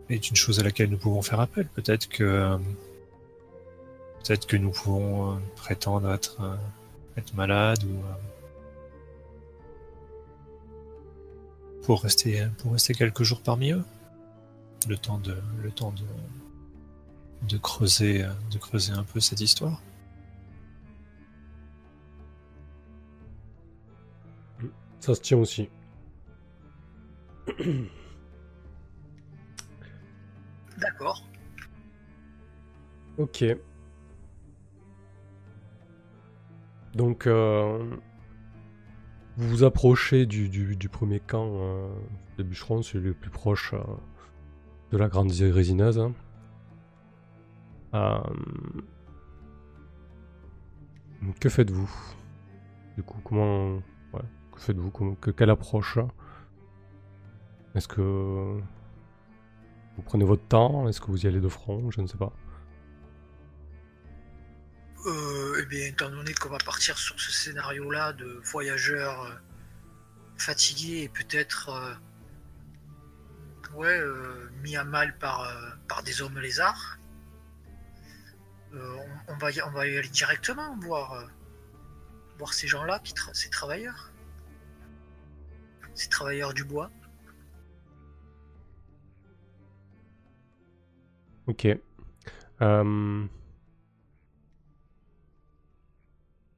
[0.09, 1.67] est, une chose à laquelle nous pouvons faire appel.
[1.67, 2.57] Peut-être que
[4.23, 6.59] peut-être que nous pouvons euh, prétendre être
[7.17, 7.97] être malades ou
[11.83, 13.83] pour rester pour rester quelques jours parmi eux.
[14.87, 16.05] Le temps de le temps de
[17.49, 19.81] de creuser de creuser un peu cette histoire.
[25.01, 25.69] Ça se tient aussi.
[30.79, 31.25] D'accord.
[33.17, 33.45] Ok.
[36.95, 37.79] Donc, euh,
[39.37, 41.89] vous vous approchez du, du- du premier camp euh,
[42.39, 43.79] de bûcherons, celui le plus proche euh,
[44.91, 45.99] de la grande résineuse.
[45.99, 46.15] hein.
[47.95, 48.19] Euh,
[51.41, 51.91] que faites-vous?
[52.97, 53.81] Du coup, comment.
[54.53, 55.17] que faites-vous?
[55.37, 55.99] Quelle approche?
[57.75, 58.61] Est-ce que.
[59.97, 60.89] Vous prenez votre temps?
[60.89, 61.91] Est-ce que vous y allez de front?
[61.91, 62.33] Je ne sais pas.
[65.07, 69.35] Euh, eh bien, étant donné qu'on va partir sur ce scénario-là de voyageurs euh,
[70.37, 71.71] fatigués et peut-être
[73.75, 76.99] ouais, euh, mis à mal par, euh, par des hommes lézards,
[78.75, 78.97] euh,
[79.29, 81.29] on, va y, on va y aller directement voir,
[82.39, 84.13] voir ces gens-là, tra- ces travailleurs.
[85.95, 86.91] Ces travailleurs du bois.
[91.47, 91.67] Ok.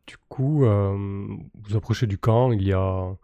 [0.06, 3.14] Du coup, vous approchez du camp, il y a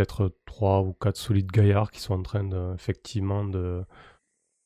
[0.00, 3.84] peut-être trois ou quatre solides gaillards qui sont en train de, effectivement de,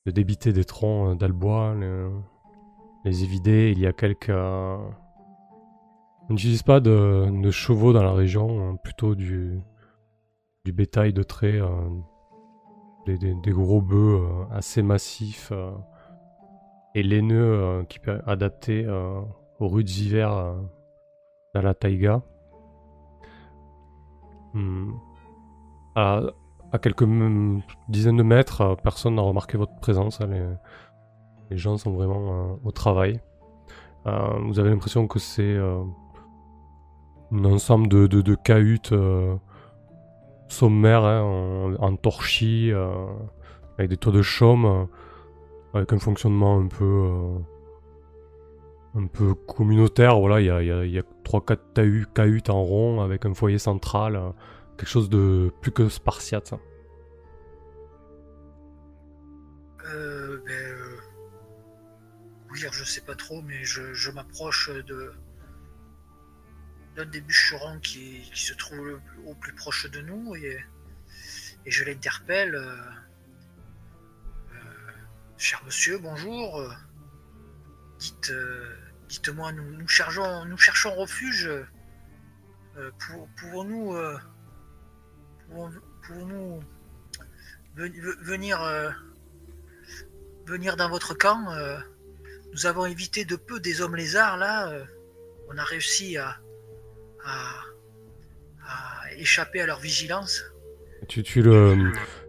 [0.07, 2.13] débiter des troncs euh, d'albois, le-
[3.05, 3.73] les évider.
[3.73, 4.31] Il y a quelques...
[4.31, 4.77] euh,
[6.29, 9.61] On n'utilise pas de, chevaux dans la région, hein, plutôt du,
[10.65, 11.89] du bétail de trait, euh,
[13.07, 15.53] des, gros bœufs assez massifs
[16.95, 18.87] et laineux qui peut adapter
[19.59, 20.55] aux rudes hivers euh,
[21.55, 22.23] dans la taïga.
[24.55, 24.93] Hmm.
[25.95, 26.23] À,
[26.83, 27.05] quelques
[27.89, 30.21] dizaines de mètres, euh, personne n'a remarqué votre présence.
[31.51, 33.21] Les, gens sont vraiment euh, au travail.
[34.07, 38.93] Euh, vous avez l'impression que c'est un ensemble de, de, cahutes
[40.49, 42.73] sommaires hein, en, torchis,
[43.79, 44.89] avec des toits de chaume,
[45.75, 47.09] avec un fonctionnement un peu,
[48.97, 50.19] un peu communautaire.
[50.19, 53.25] Voilà, il y a, y a, il y a 3-4 tahu- cahutes en rond avec
[53.27, 54.21] un foyer central,
[54.77, 56.55] quelque chose de plus que spartiate.
[59.85, 60.97] Euh, ben, euh,
[62.51, 65.13] oui, je sais pas trop, mais je, m'approche de
[66.97, 70.65] d'un des bûcherons qui, se trouve au plus proche de nous et,
[71.67, 72.55] je l'interpelle.
[72.55, 72.77] euh,
[74.53, 74.93] euh,
[75.37, 76.63] cher monsieur, bonjour.
[77.99, 78.33] Dites,
[79.09, 81.51] dites-moi, nous, cherchons, refuge.
[83.37, 83.97] pouvons-nous,
[87.77, 88.91] ven- ve- venir euh,
[90.47, 91.51] venir dans votre camp.
[91.53, 91.77] euh,
[92.53, 94.69] nous avons évité de peu des hommes lézards là.
[94.71, 94.85] euh,
[95.51, 96.37] on a réussi à,
[97.25, 97.51] à,
[99.19, 100.43] échapper à leur vigilance.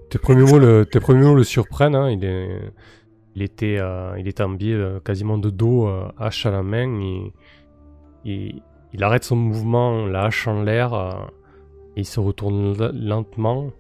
[0.09, 1.95] Tes premiers mots le, surprennent.
[1.95, 2.72] hein, Il, est,
[3.36, 3.76] il était,
[4.18, 4.28] il
[4.74, 5.88] euh, quasiment de dos,
[6.20, 6.99] hache à la main.
[8.26, 8.61] Il,
[9.03, 10.93] arrête son mouvement, la hache en l'air,
[11.96, 13.72] il se retourne lentement.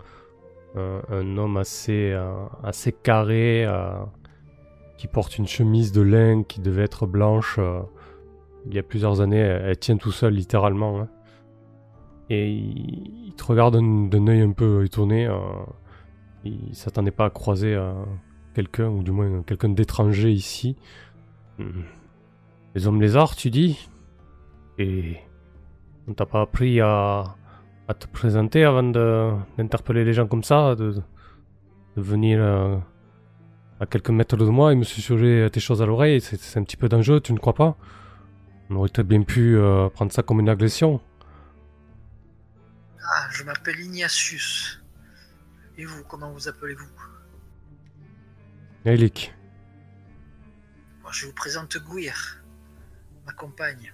[0.77, 3.93] Euh, un homme assez, euh, assez carré, euh,
[4.97, 7.59] qui porte une chemise de lin qui devait être blanche.
[8.65, 10.99] il y a plusieurs années, elle, tient tout seul littéralement.
[10.99, 11.07] hein.
[12.29, 15.29] Et il, il te regarde d'un œil un peu étonné.
[16.43, 17.77] il s'attendait pas à croiser
[18.53, 20.75] quelqu'un, ou du moins quelqu'un d'étranger ici.
[21.59, 21.83] Hmm.
[22.73, 23.89] Les hommes lézards, tu dis?
[24.77, 25.17] Et
[26.07, 27.35] on t'a pas appris à,
[27.87, 32.77] à te présenter avant de- d'interpeller les gens comme ça, de, de venir euh,
[33.79, 36.77] à quelques mètres de moi et me susurrer tes choses à l'oreille C'est un petit
[36.77, 37.77] peu dangereux, tu ne crois pas?
[38.69, 40.99] On aurait peut-être bien pu euh, prendre ça comme une agression.
[43.03, 44.81] Ah, je m'appelle Ignatius.
[45.77, 46.89] Et vous, comment vous appelez-vous?
[48.85, 49.33] Elik,
[51.01, 52.43] Moi, Je vous présente Gouir,
[53.25, 53.91] ma compagne.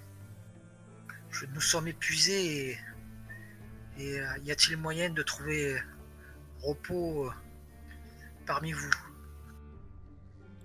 [1.29, 2.77] Je, nous sommes épuisés et,
[4.19, 5.75] euh, y a-t-il moyen de trouver
[6.63, 7.29] repos euh,
[8.45, 8.91] parmi vous?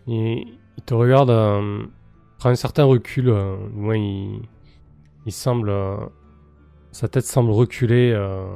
[0.07, 1.87] Il, te regarde, euh,
[2.39, 3.29] prend un certain recul.
[3.29, 3.57] euh,
[3.95, 4.43] il,
[5.27, 5.71] il semble.
[5.71, 5.97] euh,
[6.93, 8.13] sa tête semble reculer.
[8.13, 8.47] euh,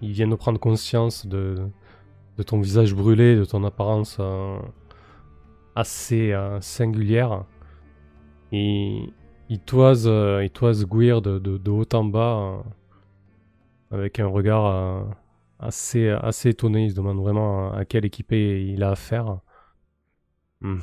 [0.00, 1.56] il vient de prendre conscience de,
[2.38, 4.58] de ton visage brûlé, de ton apparence euh,
[5.74, 7.44] assez euh, singulière.
[8.52, 9.02] Et
[9.48, 12.58] il toise, euh, il toise Gouir de, haut en bas euh,
[13.90, 15.04] avec un regard euh,
[15.58, 16.84] assez, assez étonné.
[16.84, 19.40] Il se demande vraiment à quel équipé il a affaire.
[20.60, 20.80] Hmm.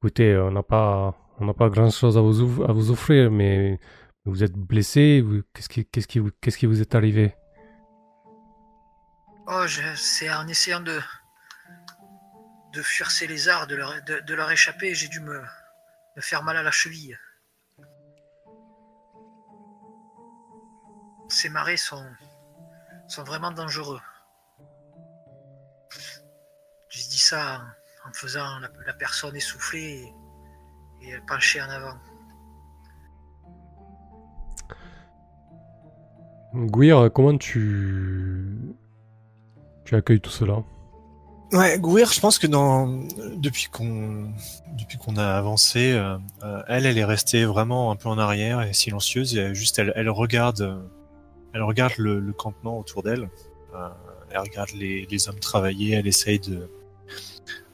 [0.00, 1.14] Écoutez, on n'a pas,
[1.56, 3.80] pas grand chose à vous, à vous offrir, mais
[4.24, 5.24] vous êtes blessé.
[5.52, 6.20] Qu'est-ce qui, qui,
[6.50, 7.34] qui vous est arrivé?
[9.46, 9.64] Oh,
[9.96, 10.98] c'est en essayant de
[12.74, 15.40] de fuir ces lézards, de leur, de leur échapper, j'ai dû me,
[16.16, 17.16] me faire mal à la cheville.
[21.28, 22.04] Ces marais sont,
[23.08, 24.00] sont vraiment dangereux.
[26.88, 27.62] Je dis ça
[28.08, 30.12] en faisant la, la personne essoufflée
[31.02, 31.96] et, et penchée en avant.
[36.54, 38.76] Gouir, comment tu...
[39.84, 40.62] tu accueilles tout cela?
[41.52, 42.86] Ouais, Gouir, je pense que dans
[43.36, 44.32] depuis qu'on
[44.72, 48.62] depuis qu'on a avancé, euh, euh, elle, elle est restée vraiment un peu en arrière
[48.62, 49.36] et silencieuse.
[49.36, 50.80] Et juste, elle, elle regarde, euh,
[51.54, 53.28] elle regarde le, le campement autour d'elle.
[53.74, 53.88] Euh,
[54.30, 55.94] elle regarde les, les hommes travailler.
[55.94, 56.68] Elle essaye de.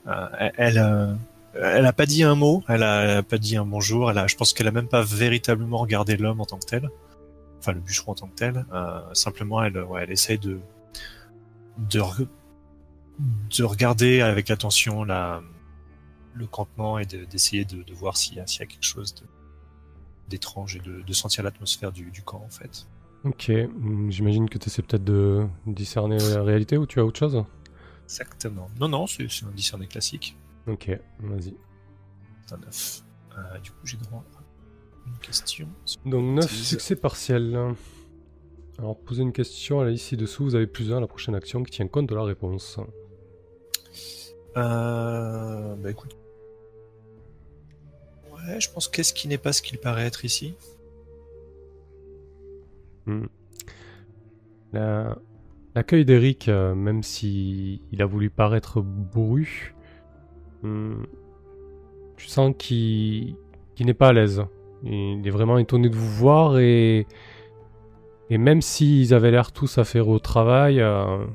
[0.07, 1.13] euh, elle, elle, euh,
[1.55, 2.63] elle a pas dit un mot.
[2.67, 4.09] Elle a, elle a pas dit un bonjour.
[4.11, 6.89] Elle a, je pense qu'elle a même pas véritablement regardé l'homme en tant que tel.
[7.59, 8.65] Enfin, le bûcheron en tant que tel.
[8.73, 10.59] Euh, simplement, elle, ouais, elle essaye de
[11.89, 12.01] de
[13.55, 15.41] de regarder avec attention la,
[16.33, 19.13] le campement et de- d'essayer de, de voir s'il y, y a quelque chose
[20.29, 22.87] d'étrange et de, de sentir l'atmosphère du, du camp en fait.
[23.23, 27.19] Ok, hmm, j'imagine que tu essaies peut-être de discerner la réalité ou tu as autre
[27.19, 27.43] chose
[28.05, 28.67] Exactement.
[28.79, 30.35] Non, non, c'est un discerné classique.
[30.67, 31.53] Ok, vas-y.
[32.45, 33.03] C'est un 9.
[33.37, 35.67] Euh, du coup, j'ai droit à une question.
[36.05, 37.75] Donc 9 Utilise- succès partiels.
[38.79, 41.35] Alors posez une question à la liste ci-dessous, vous avez plus un à la prochaine
[41.35, 42.79] action qui tient compte de la réponse.
[44.57, 46.17] Euh, bah écoute.
[48.33, 50.55] Ouais, je pense qu'est-ce qui n'est pas ce qu'il paraît être ici?
[53.11, 53.25] Hmm.
[54.73, 55.17] La-
[55.73, 59.73] L'accueil d'Eric, euh, même si il a voulu paraître bourru,
[60.63, 61.03] hmm,
[62.17, 63.37] tu sens qu'il
[63.79, 64.43] n'est pas à l'aise.
[64.83, 67.07] Il est vraiment étonné de vous voir et,
[68.29, 71.25] et même s'ils avaient l'air tous à faire au travail, euh,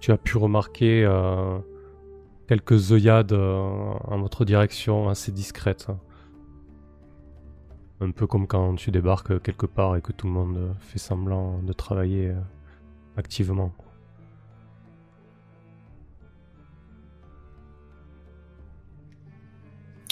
[0.00, 1.58] tu as pu remarquer euh,
[2.48, 5.88] quelques œillades en votre direction assez discrètes.
[8.00, 11.58] Un peu comme quand tu débarques quelque part et que tout le monde fait semblant
[11.62, 12.40] de travailler euh,
[13.16, 13.72] activement.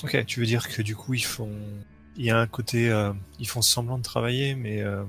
[0.02, 1.50] Ok, tu veux dire que du coup ils font,
[2.16, 5.04] il y a un côté, euh, ils font semblant de travailler, mais euh,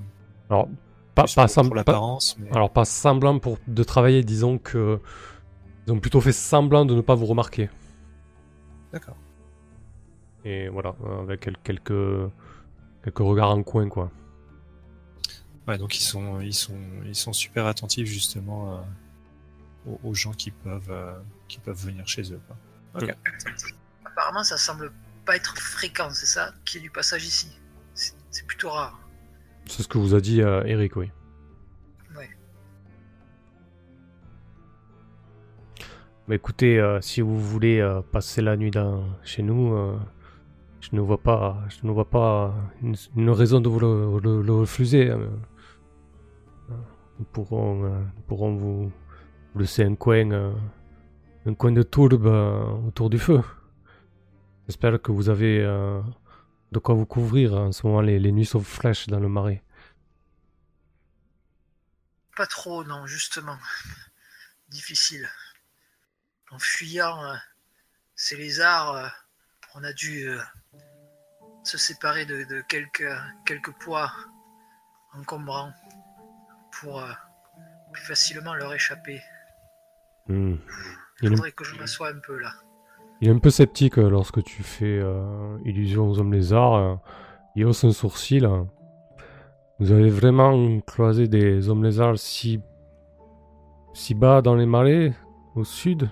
[0.49, 0.67] Alors,
[1.15, 2.37] pas, plus pas, pour, sem- pour pas- l'apparence.
[2.39, 2.51] Mais...
[2.51, 4.99] alors, pas semblant pour de travailler, disons que
[5.87, 7.69] ils ont plutôt fait semblant de ne pas vous remarquer.
[8.91, 9.17] D'accord.
[10.45, 12.29] Et voilà, avec quel- quelques,
[13.05, 14.11] quelques regards en coin, quoi.
[15.67, 18.81] Ouais, donc ils sont, ils sont, ils sont super attentifs justement euh,
[19.87, 21.13] aux, aux gens qui peuvent, euh,
[21.47, 22.41] qui peuvent venir chez eux.
[22.47, 23.01] Quoi.
[23.01, 23.15] Ok.
[24.03, 24.91] Apparemment, ça semble
[25.25, 27.51] pas être fréquent, c'est ça, qu'il y ait du passage ici.
[27.93, 28.99] C'est c'est plutôt rare.
[29.65, 31.09] C'est ce que vous a dit euh, Eric, oui.
[32.15, 32.29] Ouais.
[36.27, 39.97] Mais écoutez, euh, si vous voulez euh, passer la nuit dans, chez nous, euh,
[40.89, 45.09] je ne vois pas, je ne vois pas une, raison de vous le, refuser.
[45.09, 45.27] euh.
[47.17, 48.91] Nous pourrons, euh, nous pourrons vous,
[49.55, 50.53] laisser un coin, euh,
[51.45, 53.41] un coin de tourbe euh, autour du feu.
[54.67, 55.59] J'espère que vous avez
[56.71, 57.53] de quoi vous couvrir.
[57.53, 59.63] En ce moment, les, les nuits sont fraîches dans le marais.
[62.35, 63.57] Pas trop, non, justement.
[64.69, 65.29] Difficile.
[66.51, 67.35] En fuyant euh,
[68.15, 69.11] ces lézards,
[69.75, 70.27] on a dû
[71.67, 73.09] se séparer de, de quelques,
[73.45, 74.11] quelques poids
[75.19, 75.71] encombrants
[76.79, 77.11] pour euh,
[77.91, 79.21] plus facilement leur échapper.
[80.27, 80.55] Hmm.
[81.21, 82.51] Il faudrait que je m'assoie un peu là.
[83.21, 86.99] Il est un peu sceptique euh, lorsque tu fais euh, illusion aux hommes lézards.
[87.55, 88.47] il hausse un sourcil.
[89.79, 92.61] Vous avez vraiment croisé des hommes lézards si,
[93.93, 95.13] si bas dans les marais,
[95.55, 96.09] au sud?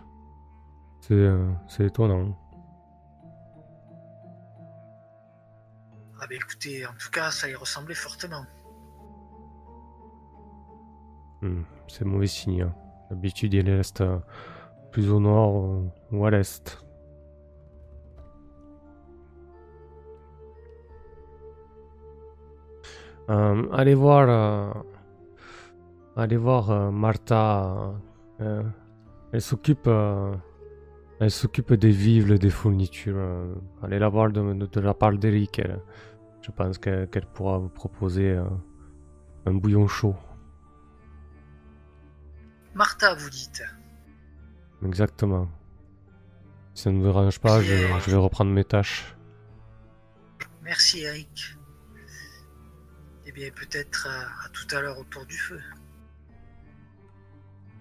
[1.01, 2.42] C'est étonnant.
[6.23, 8.45] Ah ben écoutez, en tout cas, ça y ressemblait fortement.
[11.41, 12.61] Hmm, C'est mauvais signe.
[12.61, 12.73] hein.
[13.09, 14.19] D'habitude, il reste euh,
[14.93, 16.77] plus au nord euh, ou à l'est.
[23.29, 24.71] Euh, allez voir, euh,
[26.15, 27.93] allez voir Martha.
[28.39, 29.87] elle s'occupe,
[31.19, 33.17] elle s'occupe des vivres, des fournitures.
[33.81, 35.59] allez la voir de, de- de la part d'Eric.
[35.59, 35.79] elle.
[36.43, 38.43] Je pense qu'elle pourra vous proposer euh,
[39.45, 40.15] un bouillon chaud.
[42.75, 43.63] Martha, vous dites.
[44.85, 45.49] Exactement.
[46.73, 49.15] Si ça ne vous dérange pas, je, je vais reprendre mes tâches.
[50.61, 51.55] Merci Eric.
[53.25, 55.61] Eh bien, peut-être à, à tout à l'heure autour du feu.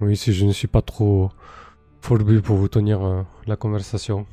[0.00, 1.30] Oui, si je ne suis pas trop
[2.00, 4.26] fourbu pour vous tenir euh, la conversation.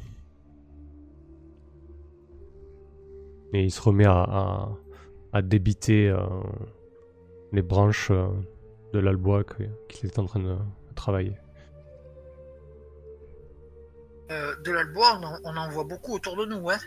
[3.54, 4.70] Et il se remet à, à,
[5.34, 6.20] à débiter euh,
[7.52, 8.28] les branches euh,
[8.94, 10.56] de l'albois qu'il est en train de
[10.96, 11.36] travailler.
[14.32, 16.78] Euh, de l'albois, on, en- on en voit beaucoup autour de nous, hein.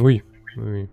[0.00, 0.22] Oui,
[0.56, 0.88] oui.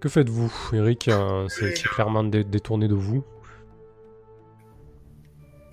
[0.00, 1.10] Que faites-vous, Eric?
[1.48, 3.24] C'est c'est clairement dé- détourné de vous.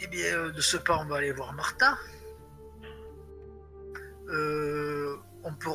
[0.03, 1.95] Eh bien, euh, de ce pas, on va aller voir Martha.
[4.29, 5.69] Euh, on peut,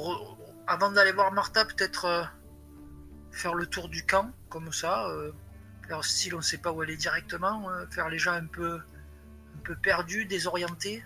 [0.66, 2.24] avant d'aller voir Martha, peut-être euh,
[3.31, 5.07] faire le tour du camp, comme ça.
[5.11, 5.31] Euh,
[5.87, 6.03] faire
[6.35, 7.70] on ne sait pas où est directement.
[7.91, 8.81] faire les gens un peu,
[9.74, 11.05] perdus, désorientés.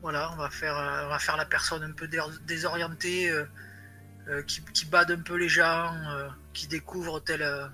[0.00, 0.78] Voilà, on va faire,
[1.36, 3.30] la personne un peu dé- désorientée,
[4.46, 5.94] qui, qui bade un peu les gens,
[6.54, 7.70] qui découvre tel,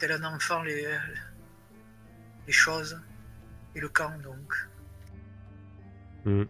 [0.00, 0.88] tel un enfant les,
[2.50, 3.00] les choses
[3.76, 4.68] et le camp donc.
[6.24, 6.46] Hmm.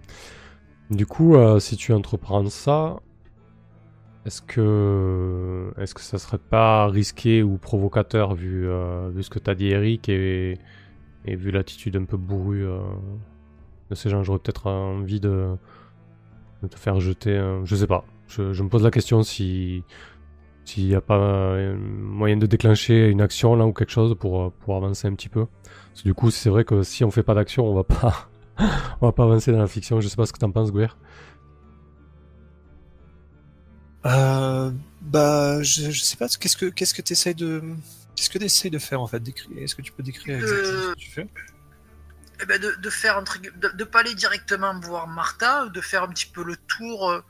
[0.91, 3.01] Du coup, euh, si tu entreprends ça,
[4.25, 9.55] est-ce que est-ce que ça serait pas risqué ou provocateur vu, euh, ce que t'as
[9.55, 10.59] dit Eric et,
[11.27, 12.79] vu l'attitude un peu bourrue euh,
[13.91, 15.55] de ces gens, j'aurais peut-être envie de,
[16.71, 17.37] te faire jeter.
[17.65, 18.05] Je sais pas.
[18.27, 19.85] Je, me pose la question si
[20.65, 21.19] s'il n'y a pas
[21.77, 25.47] moyen de déclencher une action là ou quelque chose pour, pour avancer un petit peu.
[25.91, 28.30] Parce que du coup, c'est vrai que si on fait pas d'action, on va pas
[29.01, 30.01] on va pas avancer dans la fiction.
[30.01, 30.88] Je sais pas ce que t'en penses, Guer.
[34.07, 34.70] Euh,
[35.03, 37.62] bah, je, je sais pas, qu'est-ce que qu'est-ce que t'essayes de
[38.16, 39.20] qu'est-ce que t'essayes de faire en fait?
[39.20, 41.28] Décrire Est-ce que tu peux décrire exactement ce que tu fais?
[42.43, 46.05] Eh ben de, de faire entre de, de pas aller directement voir Martha, de faire
[46.05, 47.20] un petit peu le tour euh,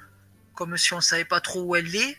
[0.54, 2.16] comme si on savait pas trop où elle est,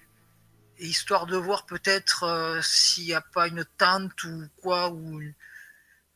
[0.79, 5.21] et histoire de voir peut-être euh, s'il n'y a pas une tente ou quoi ou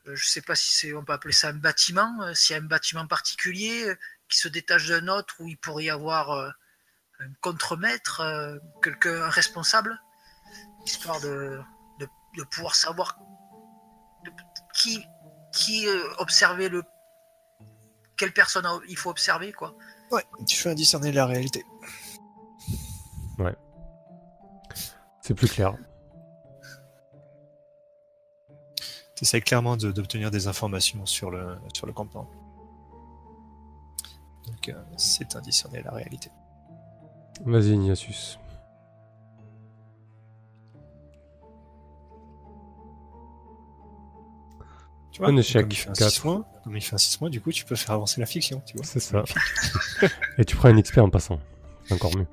[0.06, 2.58] euh, je sais pas si c'est on peut appeler ça un bâtiment, euh, s'il y
[2.58, 3.96] a un bâtiment particulier euh,
[4.28, 6.50] qui se détache d'un autre où il pourrait y avoir euh,
[7.20, 9.98] un contremaître, euh, quelqu'un un responsable,
[10.84, 11.60] histoire de,
[12.00, 13.18] de, de pouvoir savoir
[14.24, 14.30] de-
[14.74, 15.04] qui
[15.52, 16.82] qui euh, observer le
[18.18, 19.74] quelle personne a- il faut observer quoi.
[20.10, 21.64] Ouais, tu fais un discerner la réalité.
[25.20, 25.74] C'est plus clair.
[29.16, 32.28] Tu essaies clairement de- d'obtenir des informations sur le, sur le campement.
[34.46, 36.30] Donc, euh, c'est un discerner la réalité.
[37.44, 38.38] Vas-y, Ignatius.
[45.12, 46.10] Tu vois, Un échec, Comme il fait un quatre.
[46.10, 48.26] 6 mois, comme il fait un 6 mois, du coup, tu peux faire avancer la
[48.26, 48.84] fiction, tu vois.
[48.84, 49.24] C'est ça.
[50.38, 51.38] Et tu prends un XP en passant.
[51.90, 52.26] Encore mieux.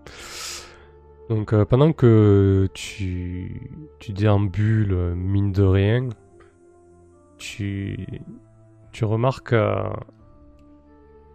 [1.30, 6.10] Donc euh, pendant que tu, tu déambules, euh, mine de rien,
[7.44, 9.90] tu, remarques euh,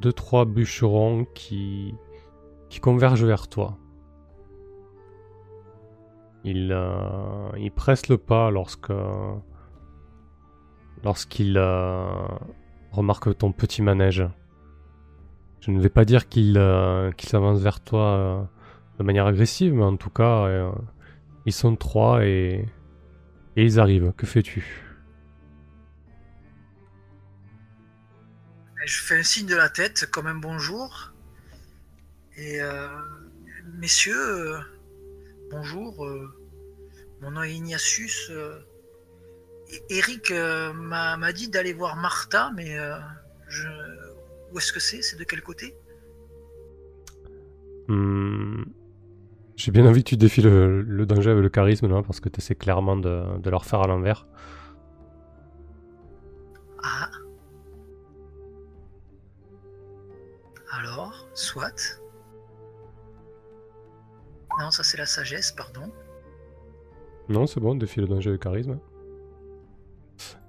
[0.00, 1.94] deux, trois bûcherons qui,
[2.80, 3.76] convergent vers toi.
[6.44, 8.92] Ils, euh, ils pressent le pas lorsque
[11.04, 12.06] lorsqu'ils euh,
[12.92, 14.26] remarquent ton petit manège.
[15.60, 16.54] Je ne vais pas dire qu'ils
[17.18, 18.48] s'avancent vers toi
[18.98, 20.72] de manière agressive, mais en tout cas,
[21.44, 22.64] ils sont trois et
[23.56, 24.12] ils arrivent.
[24.16, 24.87] Que fais-tu?
[28.86, 31.12] Je fais un signe de la tête comme un bonjour.
[32.36, 32.88] Et euh,
[33.78, 34.14] messieurs,
[34.54, 34.58] euh,
[35.50, 36.04] bonjour.
[36.06, 36.28] euh,
[37.20, 38.30] mon nom est Ignatius.
[39.90, 42.78] Eric m'a m'a dit d'aller voir Martha, mais
[43.48, 43.68] je,
[44.52, 45.02] où est-ce que c'est?
[45.02, 45.74] C'est de quel côté?
[47.88, 48.62] Hmm,
[49.56, 52.28] J'ai bien envie que tu défies le, le danger avec le charisme, là, parce que
[52.30, 54.26] tu essaies clairement de, de leur faire à l'envers.
[56.82, 57.10] Ah.
[60.78, 61.98] Alors, soit.
[64.60, 65.90] Non, ça c'est la sagesse, pardon.
[67.28, 68.78] Non, c'est bon, défie le danger le charisme.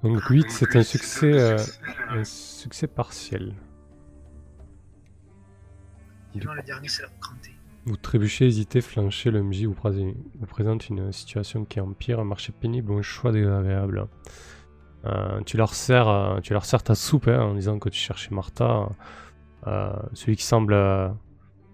[0.03, 1.57] Donc 8, c'est un succès, euh,
[2.09, 3.53] un succès partiel.
[6.33, 7.09] Sinon, le dernier c'est la.
[7.85, 12.23] Vous trébuchez, hésitez, flanchez, le MJ vous, pré- vous présente une situation qui empire, un
[12.25, 14.07] marché pénible ou un choix désagréable.
[15.05, 17.97] Euh, tu, leur sers, euh, tu leur sers ta soupe hein, en disant que tu
[17.99, 18.89] cherchais Martha.
[19.67, 21.09] Euh, celui qui semble euh,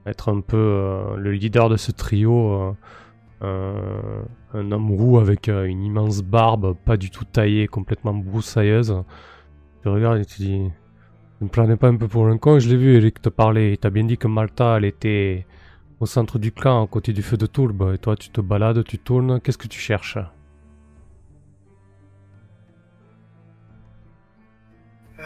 [0.06, 2.76] être un peu euh, le leader de ce trio,
[3.42, 9.04] un, homme roux avec une immense barbe, pas du tout taillée, complètement broussailleuse.
[9.84, 10.72] Tu regardes et tu dis Ne
[11.42, 13.74] me planez pas un peu pour un con, je l'ai vu, Eric te parlait.
[13.74, 15.46] Il t'a bien dit que Malta, elle était
[16.00, 17.94] au centre du clan, à côté du feu de Toulbe.
[17.94, 20.18] Et toi, tu te balades, tu tournes, qu'est-ce que tu cherches?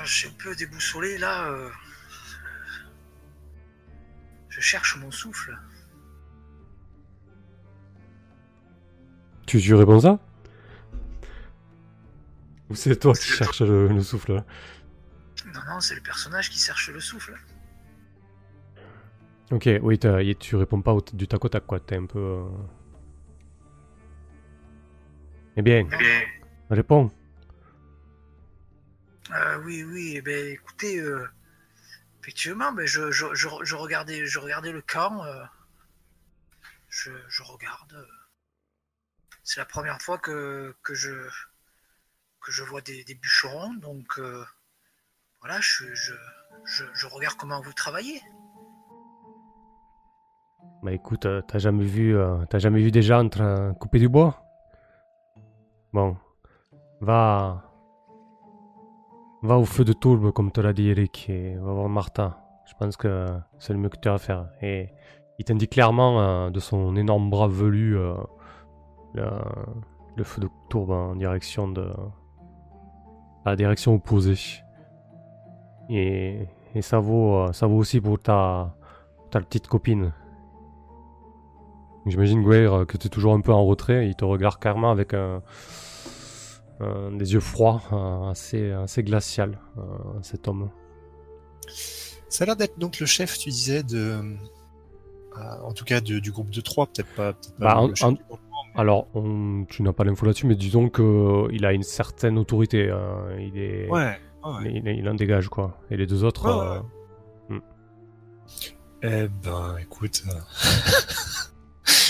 [0.04, 1.56] Je suis un peu déboussolé là.
[4.60, 5.58] Je cherche mon souffle.
[9.48, 10.20] Tu, tu réponds ça?
[12.70, 14.46] Ou c'est toi qui cherches le, le souffle là?
[15.46, 17.36] Non, non, c'est le personnage qui cherche le souffle.
[19.52, 19.98] Ok, oui,
[20.38, 22.20] tu réponds pas au- du tac au tac quoi, t'es un peu...
[22.20, 22.50] euh,
[25.56, 25.98] Eh bien, Non,
[26.70, 27.12] réponds.
[29.32, 31.26] Euh, oui, oui, eh ben, écoutez, euh,
[32.22, 35.24] effectivement, ben, je, je, je, regardais, je regardais le camp.
[35.24, 35.44] euh,
[36.90, 37.94] je, regarde.
[37.94, 38.06] euh,
[39.44, 41.28] c'est la première fois que, que, je,
[42.42, 44.44] que je vois des, bûcherons, donc euh,
[45.40, 48.22] voilà, je, regarde comment vous travaillez.
[50.84, 52.16] Bah écoute, t'as jamais vu,
[52.50, 54.46] t'as jamais vu des gens en train de couper du bois?
[55.94, 56.18] Bon,
[57.02, 57.69] va,
[59.42, 62.38] va au feu de tourbe comme te l'a dit Eric et va voir Martha.
[62.66, 63.26] Je pense que
[63.58, 64.50] c'est le mieux que tu as à faire.
[64.62, 64.90] Et
[65.38, 68.14] il t'indique clairement euh, de son énorme bras velu euh,
[69.16, 71.90] le, feu de tourbe en direction de,
[73.46, 74.62] la direction opposée.
[75.90, 78.76] Et, et ça vaut, euh, ça vaut aussi pour ta,
[79.32, 80.14] ta petite copine.
[82.06, 84.08] J'imagine, Gweir, euh, que tu es toujours un peu en retrait.
[84.08, 85.42] Il te regarde carrément avec un-
[86.80, 89.82] des yeux froids, un- assez, assez glacial, euh,
[90.22, 90.70] cet homme.
[92.30, 93.98] Ça a l'air d'être donc le chef, tu disais, de.
[95.38, 97.34] euh, en tout cas, du groupe de trois, peut-être pas.
[97.60, 97.82] Bah.
[98.76, 102.90] Alors, on- tu n'as pas l'info là-dessus, mais disons qu'il a une certaine autorité.
[102.92, 103.26] hein.
[103.40, 104.72] Il, est, Ouais, ouais.
[104.74, 105.80] il, il en dégage, quoi.
[105.90, 106.46] Et les deux autres.
[107.50, 107.60] Ouais, euh,
[109.02, 110.24] Eh ben, écoute.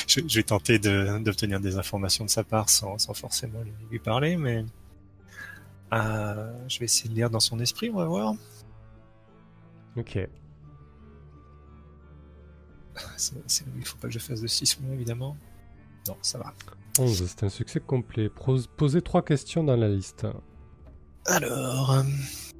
[0.09, 3.61] je, je vais tenter de- d'obtenir des informations de sa part sans, sans forcément
[3.91, 4.65] lui, parler, mais.
[5.93, 8.33] euh, je vais essayer de lire dans son esprit, on va voir.
[9.95, 10.19] Ok.
[13.17, 15.37] C'est- c'est- il faut pas que je fasse de 6 mots, évidemment.
[16.07, 16.53] Non, ça va.
[16.97, 18.29] 11, c'est un succès complet.
[18.29, 20.27] Pros- Posez trois questions dans la liste.
[21.25, 22.03] Alors, euh,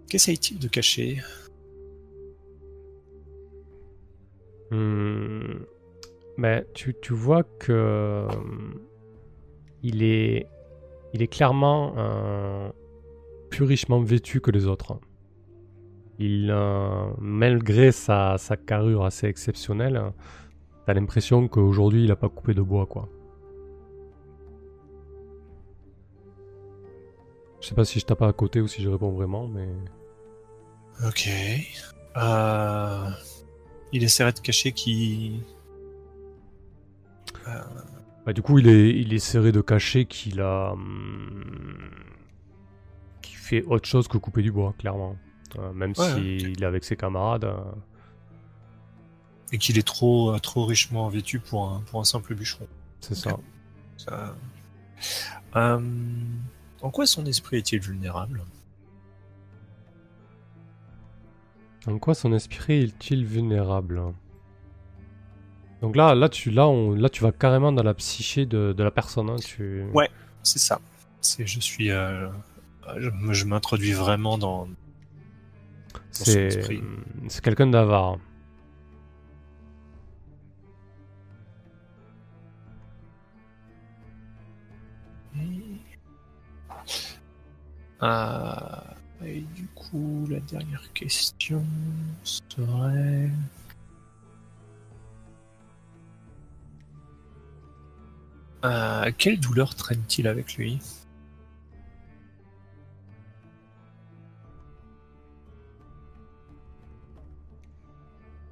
[0.08, 1.22] qu'essaye-t-il de cacher?
[4.72, 5.64] Hmm.
[6.40, 8.28] Ben, tu, tu vois que euh,
[9.84, 10.48] il est,
[11.14, 11.94] il est clairement
[13.50, 15.00] plus richement vêtu que les autres.
[16.18, 20.12] Il, euh, malgré sa, sa carrure assez exceptionnelle,
[20.86, 23.10] t'as l'impression qu'aujourd'hui il a pas coupé de bois, quoi.
[27.62, 29.68] Je sais pas si je tape à côté ou si je réponds vraiment, mais
[31.06, 31.30] Ok.
[32.18, 33.10] Euh,
[33.94, 35.42] il essaierait de cacher qui.
[38.26, 40.72] Bah, du coup, il, est, il essaierait de cacher qu'il a.
[40.74, 41.90] hum,
[43.22, 45.16] qu'il fait autre chose que couper du bois, clairement.
[45.58, 47.46] Euh, même Ouais, s'il est avec ses camarades.
[47.46, 47.58] euh,
[49.52, 52.68] et qu'il est trop, euh, trop richement vêtu pour un, pour un simple bûcheron.
[53.00, 53.38] c'est ça.
[53.98, 54.36] Ça-
[55.56, 55.80] Euh,
[56.84, 58.44] en quoi son esprit est-il vulnérable?
[61.88, 64.04] En quoi son esprit est-il vulnérable?
[65.82, 68.84] Donc là, là, tu, là, on, là, tu vas carrément dans la psyché de, de
[68.84, 69.30] la personne.
[69.30, 69.84] hein, tu...
[69.94, 70.10] Ouais.
[70.44, 70.80] C'est ça.
[71.22, 72.30] C'est, je suis, euh,
[72.98, 74.68] je, m'introduis vraiment dans.
[76.12, 76.26] son
[77.28, 78.18] c'est quelqu'un d'avare.
[88.02, 91.64] Euh, et du coup, la dernière question
[92.24, 93.30] serait.
[98.66, 100.80] Euh, quelle douleur traîne-t-il avec lui?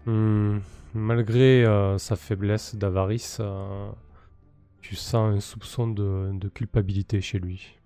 [0.05, 0.59] Hmm,
[0.93, 3.91] malgré euh, sa faiblesse d'avarice, euh,
[4.81, 7.77] tu sens un soupçon de, de culpabilité chez lui.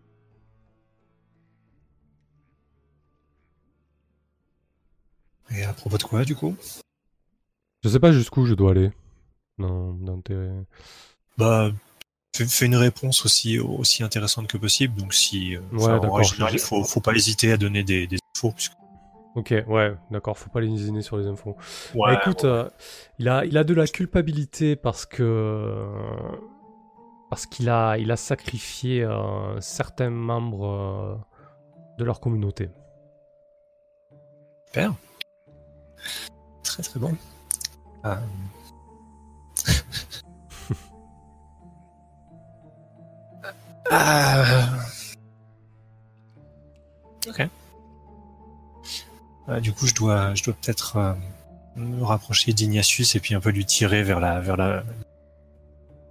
[5.50, 6.56] Et à propos de quoi, du coup?
[7.84, 8.92] Je sais pas jusqu'où je dois aller.
[9.58, 10.50] dans, dans tes...
[11.38, 11.72] Bah,
[12.36, 15.00] fais, fais une réponse aussi, aussi intéressante que possible.
[15.00, 15.56] Donc, si.
[15.56, 18.52] euh, Ouais, enfin, en j'ai- il faut, faut pas hésiter à donner des, des infos.
[18.52, 18.74] puisque-
[19.36, 21.56] Ok, ouais, d'accord, faut pas les lésiner sur les infos.
[21.96, 22.70] Ouais, Bah, écoute, euh,
[23.18, 25.88] il, a, il a de la culpabilité parce que.
[27.30, 31.16] Parce qu'il a, il a sacrifié euh, certains membres euh,
[31.98, 32.70] de leur communauté.
[34.68, 34.94] Super.
[36.64, 37.16] Très très bon.
[38.04, 38.16] Euh.
[43.94, 44.46] Ah.
[47.28, 47.48] Ok.
[49.50, 51.14] Euh, du coup, je dois, je dois peut-être euh,
[51.76, 54.84] me rapprocher d'Ignatius et puis un peu lui tirer vers la, vers la,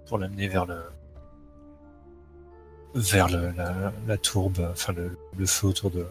[0.05, 0.79] pour l'amener vers le,
[2.93, 6.05] vers le, la, la tourbe, enfin le, le feu autour de,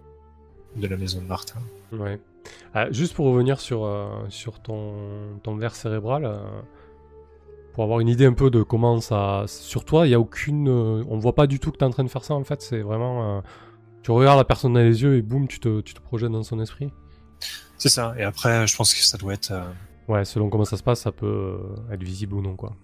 [0.77, 1.61] de la maison de Martin.
[1.93, 2.19] Ouais.
[2.75, 4.95] Ah, juste pour revenir sur, euh, sur ton,
[5.43, 6.39] ton verre cérébral, euh,
[7.73, 9.45] pour avoir une idée un peu de comment ça.
[9.47, 10.69] Sur toi, il y a aucune.
[10.69, 12.45] euh, on voit pas du tout que tu es en train de faire ça en
[12.45, 12.61] fait.
[12.63, 13.39] C'est vraiment.
[13.39, 13.41] euh,
[14.03, 16.43] tu regardes la personne dans les yeux et boum, tu te, tu te projettes dans
[16.43, 16.91] son esprit.
[17.79, 18.15] C'est ça.
[18.19, 19.51] Et après, je pense que ça doit être.
[19.53, 19.65] euh,
[20.09, 21.59] Ouais, selon comment ça se passe, ça peut
[21.93, 22.75] être visible ou non quoi.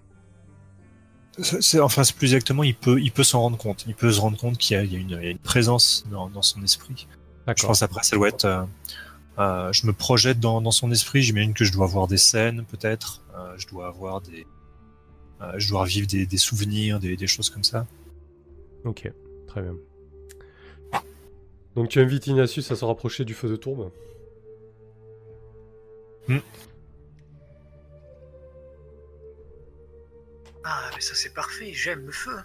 [1.42, 3.84] c'est- enfin, c'est plus exactement, il peut, il peut s'en rendre compte.
[3.86, 5.30] Il peut se rendre compte qu'il y a, il y a une, il y a
[5.30, 7.06] une présence dans, dans son esprit.
[7.48, 8.44] Je pense après, ça doit être.
[8.44, 8.62] euh,
[9.38, 11.20] euh, je me projette dans, dans son esprit.
[11.22, 13.22] J'imagine que je dois avoir des scènes, peut-être.
[13.36, 14.46] Euh, je dois avoir des.
[15.40, 17.86] Euh, je dois revivre des, des souvenirs, des, des choses comme ça.
[18.84, 19.10] Ok,
[19.46, 19.74] très bien.
[21.74, 23.90] Donc tu invites Ignatius à se rapprocher du feu de tourbe.
[30.64, 32.36] Ah, mais ça c'est parfait, j'aime le feu.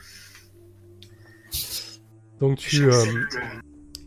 [2.40, 3.06] Donc tu, euh,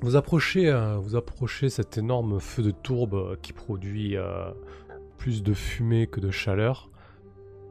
[0.00, 4.50] vous approchez, euh, vous approchez cet énorme feu de tourbe qui produit euh,
[5.18, 6.90] plus de fumée que de chaleur.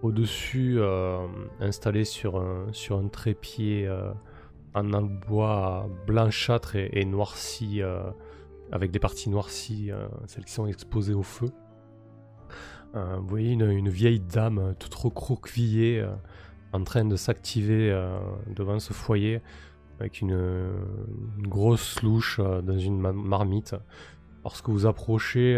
[0.04, 1.26] Au-dessus, euh,
[1.62, 4.12] installé sur un, sur un trépied euh,
[4.74, 8.04] en bois blanchâtre et, noirci, euh,
[8.74, 9.92] avec des parties noircies,
[10.28, 11.48] celles qui sont exposées au feu.
[12.94, 16.06] Vous voyez une, vieille dame toute recroquevillée
[16.74, 17.92] en train de s'activer
[18.48, 19.42] devant ce foyer
[20.00, 20.74] avec une,
[21.40, 23.76] grosse louche dans une ma- marmite.
[24.44, 25.56] Lorsque vous approchez,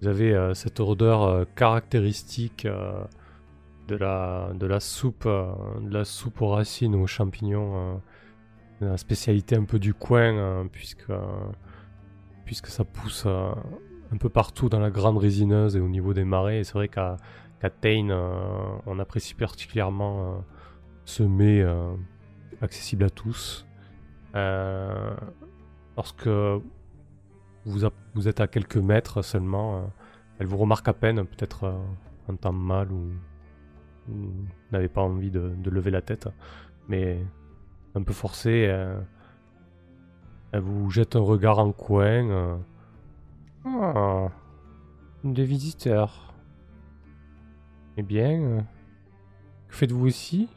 [0.00, 2.66] vous avez cette odeur caractéristique
[3.88, 7.94] de, la, de la soupe, euh, de la soupe aux racines aux champignons, euh,
[8.80, 11.06] la spécialité un peu du coin, euh, puisque,
[12.68, 16.60] ça pousse un peu partout dans la grande résineuse et au niveau des marais.
[16.60, 17.16] Et c'est vrai qu'à
[17.80, 18.08] Tain,
[18.86, 20.44] on apprécie particulièrement
[21.06, 21.64] ce mets
[22.60, 23.66] accessible à tous.
[25.96, 26.28] Lorsque
[27.64, 29.90] vous, êtes à quelques mètres seulement,
[30.38, 31.72] elle vous remarque à peine, peut-être
[32.28, 33.12] en temps mal ou,
[34.70, 36.28] n'avez pas envie de, lever la tête,
[36.88, 37.24] mais
[37.94, 38.98] un peu forcé, euh,
[40.52, 42.28] elle vous jette un regard en coin.
[42.30, 42.56] euh,
[43.64, 44.28] Ah,
[45.24, 46.34] des visiteurs.
[47.96, 48.60] Eh bien, euh,
[49.68, 50.48] que faites-vous ici?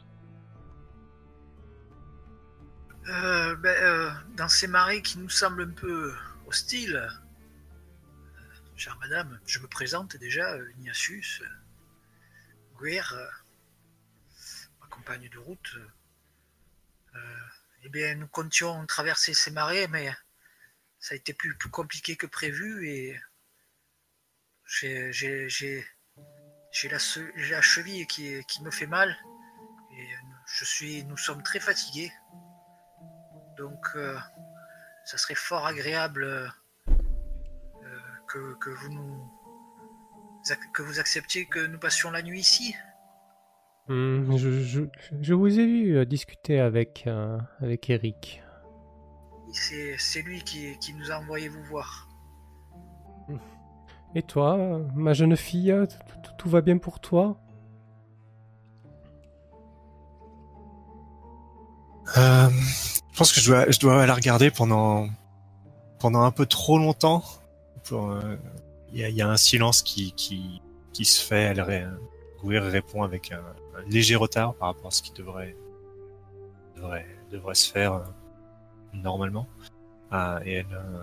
[3.62, 6.12] Ben, dans ces marées qui nous semblent un peu
[6.46, 7.00] hostiles,
[8.76, 11.42] chère madame, je me présente déjà, Ignatius,
[12.82, 13.30] Euh,
[14.80, 15.74] ma compagne de route.
[15.76, 15.88] euh,
[17.14, 17.46] euh,
[17.84, 20.10] eh bien, nous comptions traverser ces marées, mais
[20.98, 23.18] ça a été plus, plus compliqué que prévu et
[24.66, 25.84] j'ai
[26.90, 29.16] la, cheville qui, me fait mal
[29.92, 30.08] et
[30.46, 32.12] je suis, nous sommes très fatigués.
[33.56, 33.86] Donc,
[35.04, 36.52] ça serait fort agréable
[38.26, 39.35] que, vous nous
[40.54, 42.74] que vous acceptiez que nous passions la nuit ici?
[43.88, 44.84] Hmm, je, je-
[45.20, 48.42] je vous ai vu euh, discuter avec, euh, avec Eric.
[49.52, 52.08] C'est c'est lui qui, qui nous a envoyé vous voir.
[54.14, 55.86] Et toi, ma jeune fille, euh,
[56.22, 57.38] tout, tout- va bien pour toi?
[62.16, 65.08] Euh, je pense que je dois, je dois la regarder pendant,
[65.98, 67.24] pendant un peu trop longtemps.
[67.84, 68.36] Pour, euh,
[69.00, 71.42] y, a, il y a un silence qui, qui, se fait.
[71.42, 71.88] Elle
[72.40, 73.42] Gouir répond avec un,
[73.88, 75.56] léger retard par rapport à ce qui devrait,
[76.76, 78.04] devrait, devrait se faire euh,
[78.94, 79.46] normalement.
[80.10, 81.02] Ah, et elle, euh,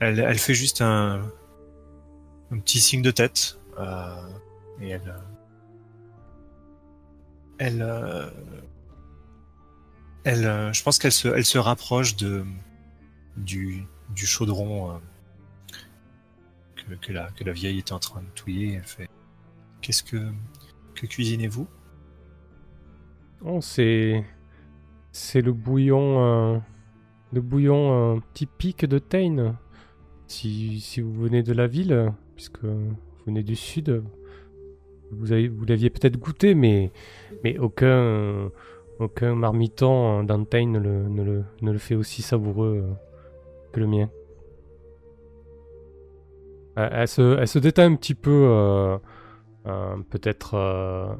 [0.00, 1.22] elle, elle fait juste un,
[2.50, 3.58] un petit signe de tête.
[3.78, 4.28] euh,
[4.80, 5.14] et elle,
[7.58, 8.32] elle,
[10.24, 12.44] elle, je pense qu'elle se, elle se rapproche de
[13.36, 13.86] du,
[14.16, 15.00] chaudron
[17.00, 18.74] que, la vieille était en train de touiller.
[18.74, 19.08] Elle fait
[19.80, 20.32] Qu'est-ce que
[20.94, 21.66] que cuisinez-vous?
[23.44, 24.24] Oh, c'est.
[25.12, 26.54] C'est le bouillon.
[26.54, 26.58] euh,
[27.32, 29.56] le bouillon euh, typique de Tain.
[30.26, 32.96] Si, si vous venez de la ville, puisque vous
[33.26, 34.02] venez du sud,
[35.10, 36.92] vous, avez, vous l'aviez peut-être goûté, mais,
[37.42, 38.50] mais aucun,
[38.98, 42.92] aucun marmiton dans ne le, ne, le, ne le fait aussi savoureux euh,
[43.72, 44.08] que le mien.
[46.76, 48.98] Elle, elle se, elle se détend un petit peu, euh,
[49.66, 50.54] euh, peut-être.
[50.54, 51.14] euh,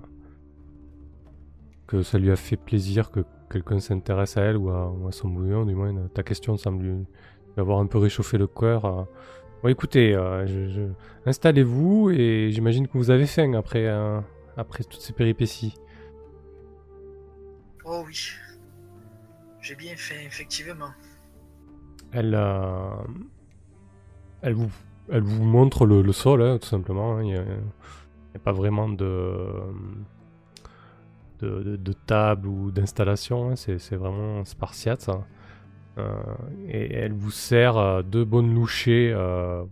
[1.87, 3.21] que ça lui a fait plaisir que
[3.51, 6.83] quelqu'un s'intéresse à elle ou à, ou à son bouillon, du moins ta question semble
[6.85, 7.07] lui,
[7.57, 9.07] avoir un peu réchauffé le cœur.
[9.63, 10.93] Bon, écoutez, euh, je- je-
[11.27, 14.21] installez-vous et j'imagine que vous avez faim après, euh,
[14.57, 15.75] après toutes ces péripéties.
[17.85, 18.31] Oh oui.
[19.61, 20.91] J'ai bien fait, effectivement.
[22.13, 22.97] Elle, euh,
[24.43, 24.71] elle, vous,
[25.11, 27.17] elle vous montre le, sol, hein, tout simplement.
[27.17, 27.23] hein.
[27.23, 29.35] Il n'y a, pas vraiment de,
[31.41, 33.51] de, de- de table ou d'installation.
[33.51, 33.57] hein.
[33.57, 35.09] C'est vraiment spartiate.
[35.99, 36.11] Euh,
[36.69, 39.63] et elle vous sert euh, deux bonnes louchées, euh,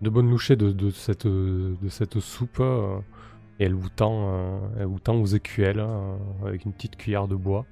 [0.00, 2.60] de, de cette, de cette soupe.
[3.60, 5.84] et elle vous tend, elle vous tend vos écuelles
[6.44, 7.66] avec une petite cuillère de bois.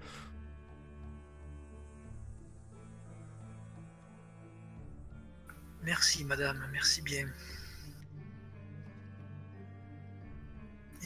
[5.84, 7.26] Merci, madame, merci bien.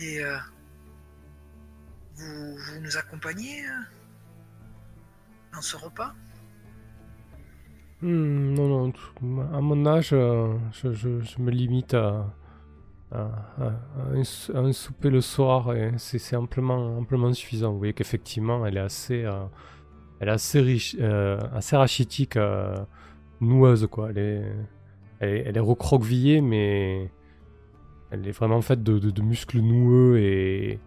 [0.00, 0.36] Et euh,
[2.16, 3.72] vous, vous nous accompagnez euh,
[5.54, 6.14] dans ce repas?
[8.02, 8.92] Hmm, non,
[9.22, 12.26] non, à mon âge, euh, je, je- me limite à,
[13.12, 17.72] un, souper le soir et c'est amplement, amplement suffisant.
[17.72, 19.24] Vous voyez qu'effectivement, elle est assez,
[20.20, 20.96] elle assez riche,
[21.54, 22.36] assez rachitique,
[23.40, 24.10] noueuse, quoi.
[24.10, 24.56] Elle est,
[25.20, 27.10] elle est, recroquevillée, mais
[28.10, 30.80] elle est vraiment faite de, de- muscles noueux et,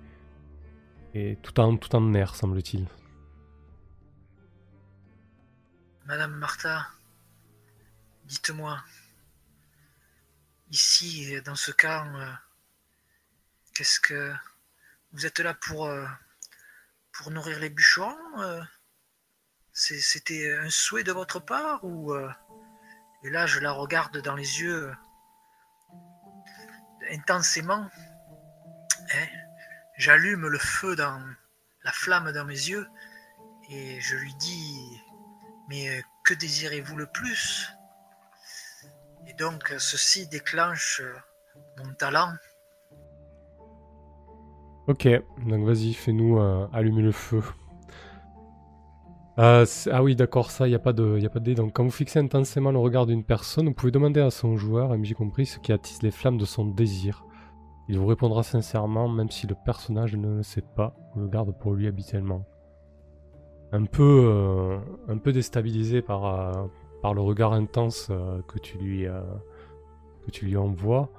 [1.14, 2.88] et tout en, tout nerfs, semble-t-il.
[6.06, 6.88] Madame Martha,
[8.26, 8.84] dites-moi,
[10.72, 12.32] ici, dans ce cas, euh,
[13.76, 14.34] qu'est-ce que
[15.12, 16.06] vous êtes là pour, euh,
[17.12, 18.62] pour nourrir les bûcherons euh?
[19.80, 22.30] C'était un souhait de votre part ou euh,
[23.24, 24.94] Et là, je la regarde dans les yeux euh,
[27.14, 27.88] intensément.
[29.14, 29.28] Hein
[29.98, 31.22] J'allume le feu dans
[31.86, 32.90] la flamme dans mes yeux
[33.70, 35.02] et je lui dis
[35.70, 37.70] mais euh, que désirez-vous le plus?
[39.28, 41.02] Et donc, ceci déclenche
[41.78, 42.34] mon talent.
[44.88, 45.08] Ok,
[45.46, 46.42] donc vas-y, fais-nous
[46.74, 47.44] allumer le feu.
[49.40, 51.54] Euh, ah oui, d'accord, ça, il n'y a pas de, y a pas de.
[51.54, 54.90] Donc, quand vous fixez intensément le regard d'une personne, vous pouvez demander à son joueur,
[54.98, 57.26] MJ compris, ce qui attise les flammes de son désir.
[57.88, 61.58] Il vous répondra sincèrement, même si le personnage ne le sait pas, ou le garde
[61.58, 62.46] pour lui habituellement.
[63.72, 66.68] Un peu, euh, un peu déstabilisé par, euh,
[67.02, 68.12] par le regard intense
[68.48, 69.06] que tu lui,
[70.26, 71.10] que tu lui envoies,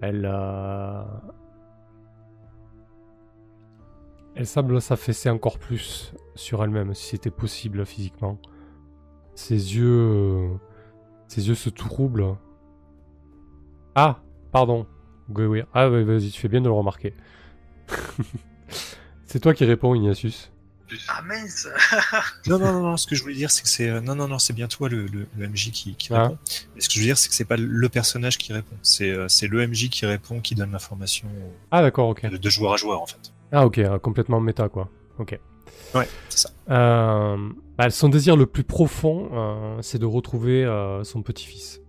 [0.00, 0.24] elle,
[4.40, 8.38] Elle semble s'affaisser encore plus sur elle-même, si c'était possible physiquement.
[9.34, 9.84] Ses yeux.
[9.86, 10.48] euh,
[11.28, 12.36] Ses yeux se troublent.
[13.94, 14.86] Ah Pardon.
[15.28, 15.62] Oui, oui.
[15.74, 17.12] Ah, oui, vas-y, tu fais bien de le remarquer.
[19.26, 20.50] c'est toi qui réponds, Ignatius.
[21.08, 21.68] Ah mince
[22.46, 23.90] Non, non, non, non, ce que je voulais dire, c'est que c'est.
[23.90, 26.22] euh, Non, non, non, c'est bien toi, le, le, le MJ, qui, qui Ah.
[26.28, 26.38] répond.
[26.76, 28.74] Et ce que je veux dire, c'est que c'est pas le personnage qui répond.
[28.80, 31.28] C'est euh, c'est le MJ qui répond, qui donne l'information
[31.70, 32.24] Ah, d'accord, ok.
[32.28, 33.32] de, de joueur à joueur, en fait.
[33.52, 34.88] Ah, ok, euh, complètement méta, quoi.
[35.18, 35.38] Ok.
[35.94, 36.50] Ouais, c'est ça.
[36.70, 41.80] Euh, bah, son désir le plus profond, euh, c'est de retrouver euh, son petit-fils.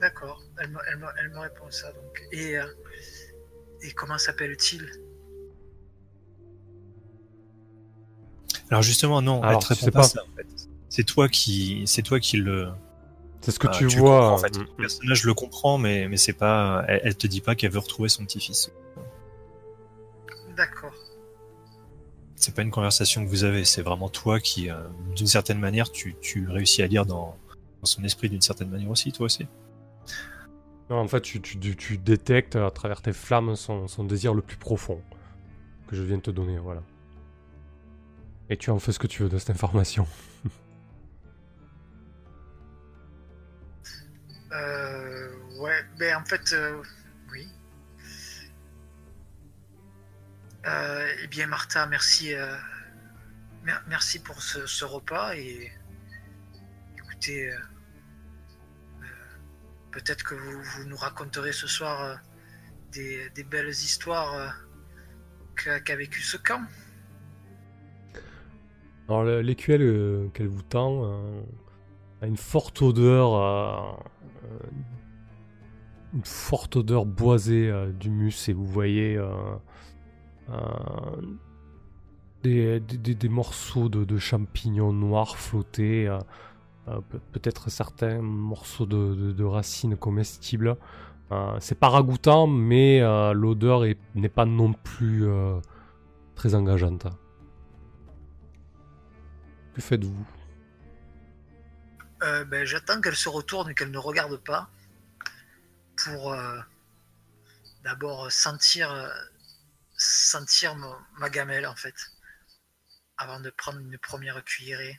[0.00, 2.22] D'accord, elle me, elle, me, elle me répond ça donc.
[2.32, 2.64] Et, euh,
[3.82, 4.88] et comment s'appelle-t-il?
[8.70, 10.04] Alors justement, non, Alors, elle te tu répond sais pas, pas.
[10.04, 10.46] ça, en fait.
[10.88, 12.68] C'est toi qui, c'est toi qui le.
[13.42, 14.32] C'est ce que ah, tu vois.
[14.32, 14.56] en fait.
[14.56, 16.84] mm, Le personnage le comprend, mais mais c'est pas.
[16.88, 18.70] Elle, elle te dit pas qu'elle veut retrouver son petit-fils.
[20.56, 20.92] D'accord.
[22.36, 23.64] C'est pas une conversation que vous avez.
[23.64, 24.74] C'est vraiment toi qui, euh,
[25.14, 27.36] d'une certaine manière, tu, tu réussis à lire dans,
[27.80, 29.46] dans son esprit d'une certaine manière aussi, toi aussi.
[30.90, 34.34] Non, en fait, tu, tu, tu- tu détectes à travers tes flammes son, son désir
[34.34, 35.00] le plus profond
[35.86, 36.82] que je viens de te donner, voilà.
[38.48, 40.06] Et tu en fais ce que tu veux de cette information.
[44.52, 45.28] Euh,
[45.58, 46.82] ouais, ben en fait, euh,
[47.30, 47.48] oui.
[50.66, 52.54] Euh, eh bien, Martha, merci, euh,
[53.64, 55.72] mer- merci pour ce, repas et
[56.98, 57.54] écoutez,
[59.92, 62.18] peut-être que vous, nous raconterez ce soir
[62.92, 64.56] des, belles histoires
[65.56, 66.62] qu'a vécu ce camp.
[69.08, 71.42] Alors, le- l'écuelle qu'elle vous tend a
[72.26, 73.92] une forte odeur, euh,
[74.44, 74.58] euh,
[76.14, 79.18] une forte odeur boisée euh, d'humus, et vous voyez
[82.42, 86.18] des, morceaux de, champignons noirs flotter, euh,
[87.08, 90.76] pe- peut-être certains morceaux de, racines comestibles.
[91.60, 93.00] C'est pas ragoûtant, mais
[93.32, 95.28] l'odeur est- n'est pas non plus
[96.34, 97.06] très engageante.
[99.74, 100.26] Que faites-vous?
[102.22, 104.68] Euh, ben, J'attends qu'elle se retourne et qu'elle ne regarde pas
[105.96, 106.58] pour euh,
[107.84, 109.08] d'abord sentir, euh,
[109.96, 111.94] sentir ma, ma gamelle en fait
[113.16, 114.98] avant de prendre une première cuillerée.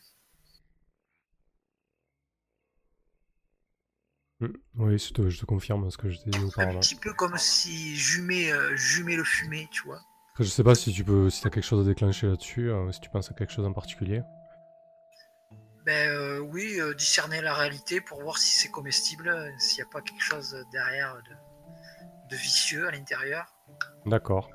[4.39, 6.80] Hmm, Oui, je te, je te confirme ce que je t'ai dit Un auparavant.
[6.80, 10.02] petit peu comme si j'humais euh, j'humais le fumet, tu vois.
[10.39, 13.10] Je sais pas si tu peux, si as quelque chose à déclencher là-dessus, si tu
[13.10, 14.22] penses à quelque chose en particulier.
[15.86, 19.90] Ben euh, oui, euh, discerner la réalité pour voir si c'est comestible, euh, s'il n'y
[19.90, 23.45] a pas quelque chose derrière de, de vicieux à l'intérieur.
[24.06, 24.49] D'accord.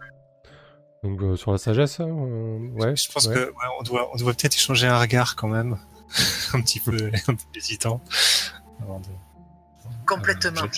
[1.03, 2.95] Donc euh, sur la sagesse, euh, ouais.
[2.97, 3.35] Je pense ouais.
[3.35, 5.79] que ouais, on doit, on doit peut-être échanger un regard quand même,
[6.55, 6.97] un petit peu,
[7.29, 8.01] un peu hésitant.
[8.83, 9.07] avant de-
[10.07, 10.63] Complètement.
[10.63, 10.69] Euh,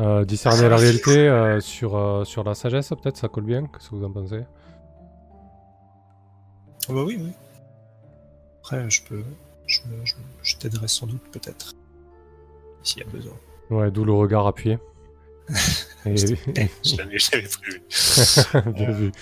[0.00, 3.66] Euh, discerner la réalité euh, sur, euh, sur la sagesse, peut-être, ça colle bien.
[3.66, 4.42] Qu'est-ce que vous en pensez?
[6.88, 7.30] Ah bah oui, oui.
[8.60, 9.22] Après, je peux,
[9.66, 11.72] je, je, je t'aiderai sans doute peut-être,
[12.82, 13.34] s'il y a besoin.
[13.70, 14.78] Ouais, d'où le regard appuyé.
[16.06, 17.82] Et- je l'avais prévu.
[18.74, 19.12] bien vu.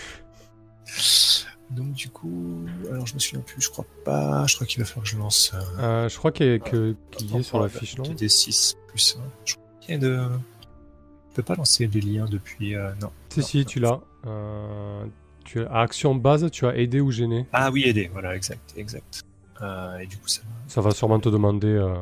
[1.71, 4.85] Donc du coup, alors je me souviens plus, je crois pas, je crois qu'il va
[4.87, 7.61] falloir que je lance euh, Euh, je crois qu'il y, a- que- qu'il est sur
[7.61, 9.23] la fiche, non 2d6 plus 1.
[9.45, 10.29] Je crois qu'il y a de...
[11.31, 12.75] Je peux pas lancer des liens depuis...
[12.75, 13.13] euh, non.
[13.29, 13.47] Si, Non.
[13.47, 14.01] si, tu l'as.
[15.45, 17.47] Tu as, à action base, tu as aidé ou gêné.
[17.53, 19.23] Ah oui, aider, voilà, exact, exact.
[19.63, 20.49] Euh, et du coup, ça va.
[20.69, 21.69] Ça va sûrement te demander.
[21.69, 21.95] euh,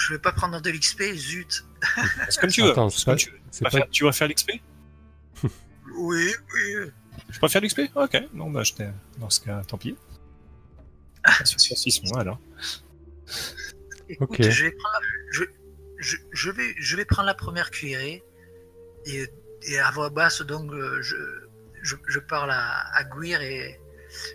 [0.00, 1.64] Je vais pas prendre de l'XP, zut.
[2.30, 2.70] C'est comme tu veux.
[2.70, 3.38] Attends, comme tu veux.
[3.52, 3.78] Tu vas pas...
[3.78, 4.52] faire- Tu vas faire l'XP
[5.96, 6.90] Oui, oui.
[7.30, 8.88] Je peux faire l'XP Ok, non, bah je t'ai...
[9.18, 9.96] Dans ce cas, tant pis.
[11.24, 12.38] Ah, sur 6 mois alors.
[14.08, 14.42] Écoute, Ok.
[14.48, 15.44] je, vais prendre la, je,
[15.98, 18.22] je, je vais, je vais prendre la première cuillerée
[19.04, 19.26] et,
[19.62, 23.80] et à voix basse, donc euh, je, parle à, à et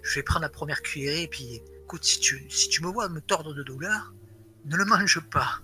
[0.04, 3.10] je vais prendre la première cuillerée et puis écoute, si tu, si tu me vois
[3.10, 4.14] me tordre de douleur,
[4.66, 5.60] ne le mange pas.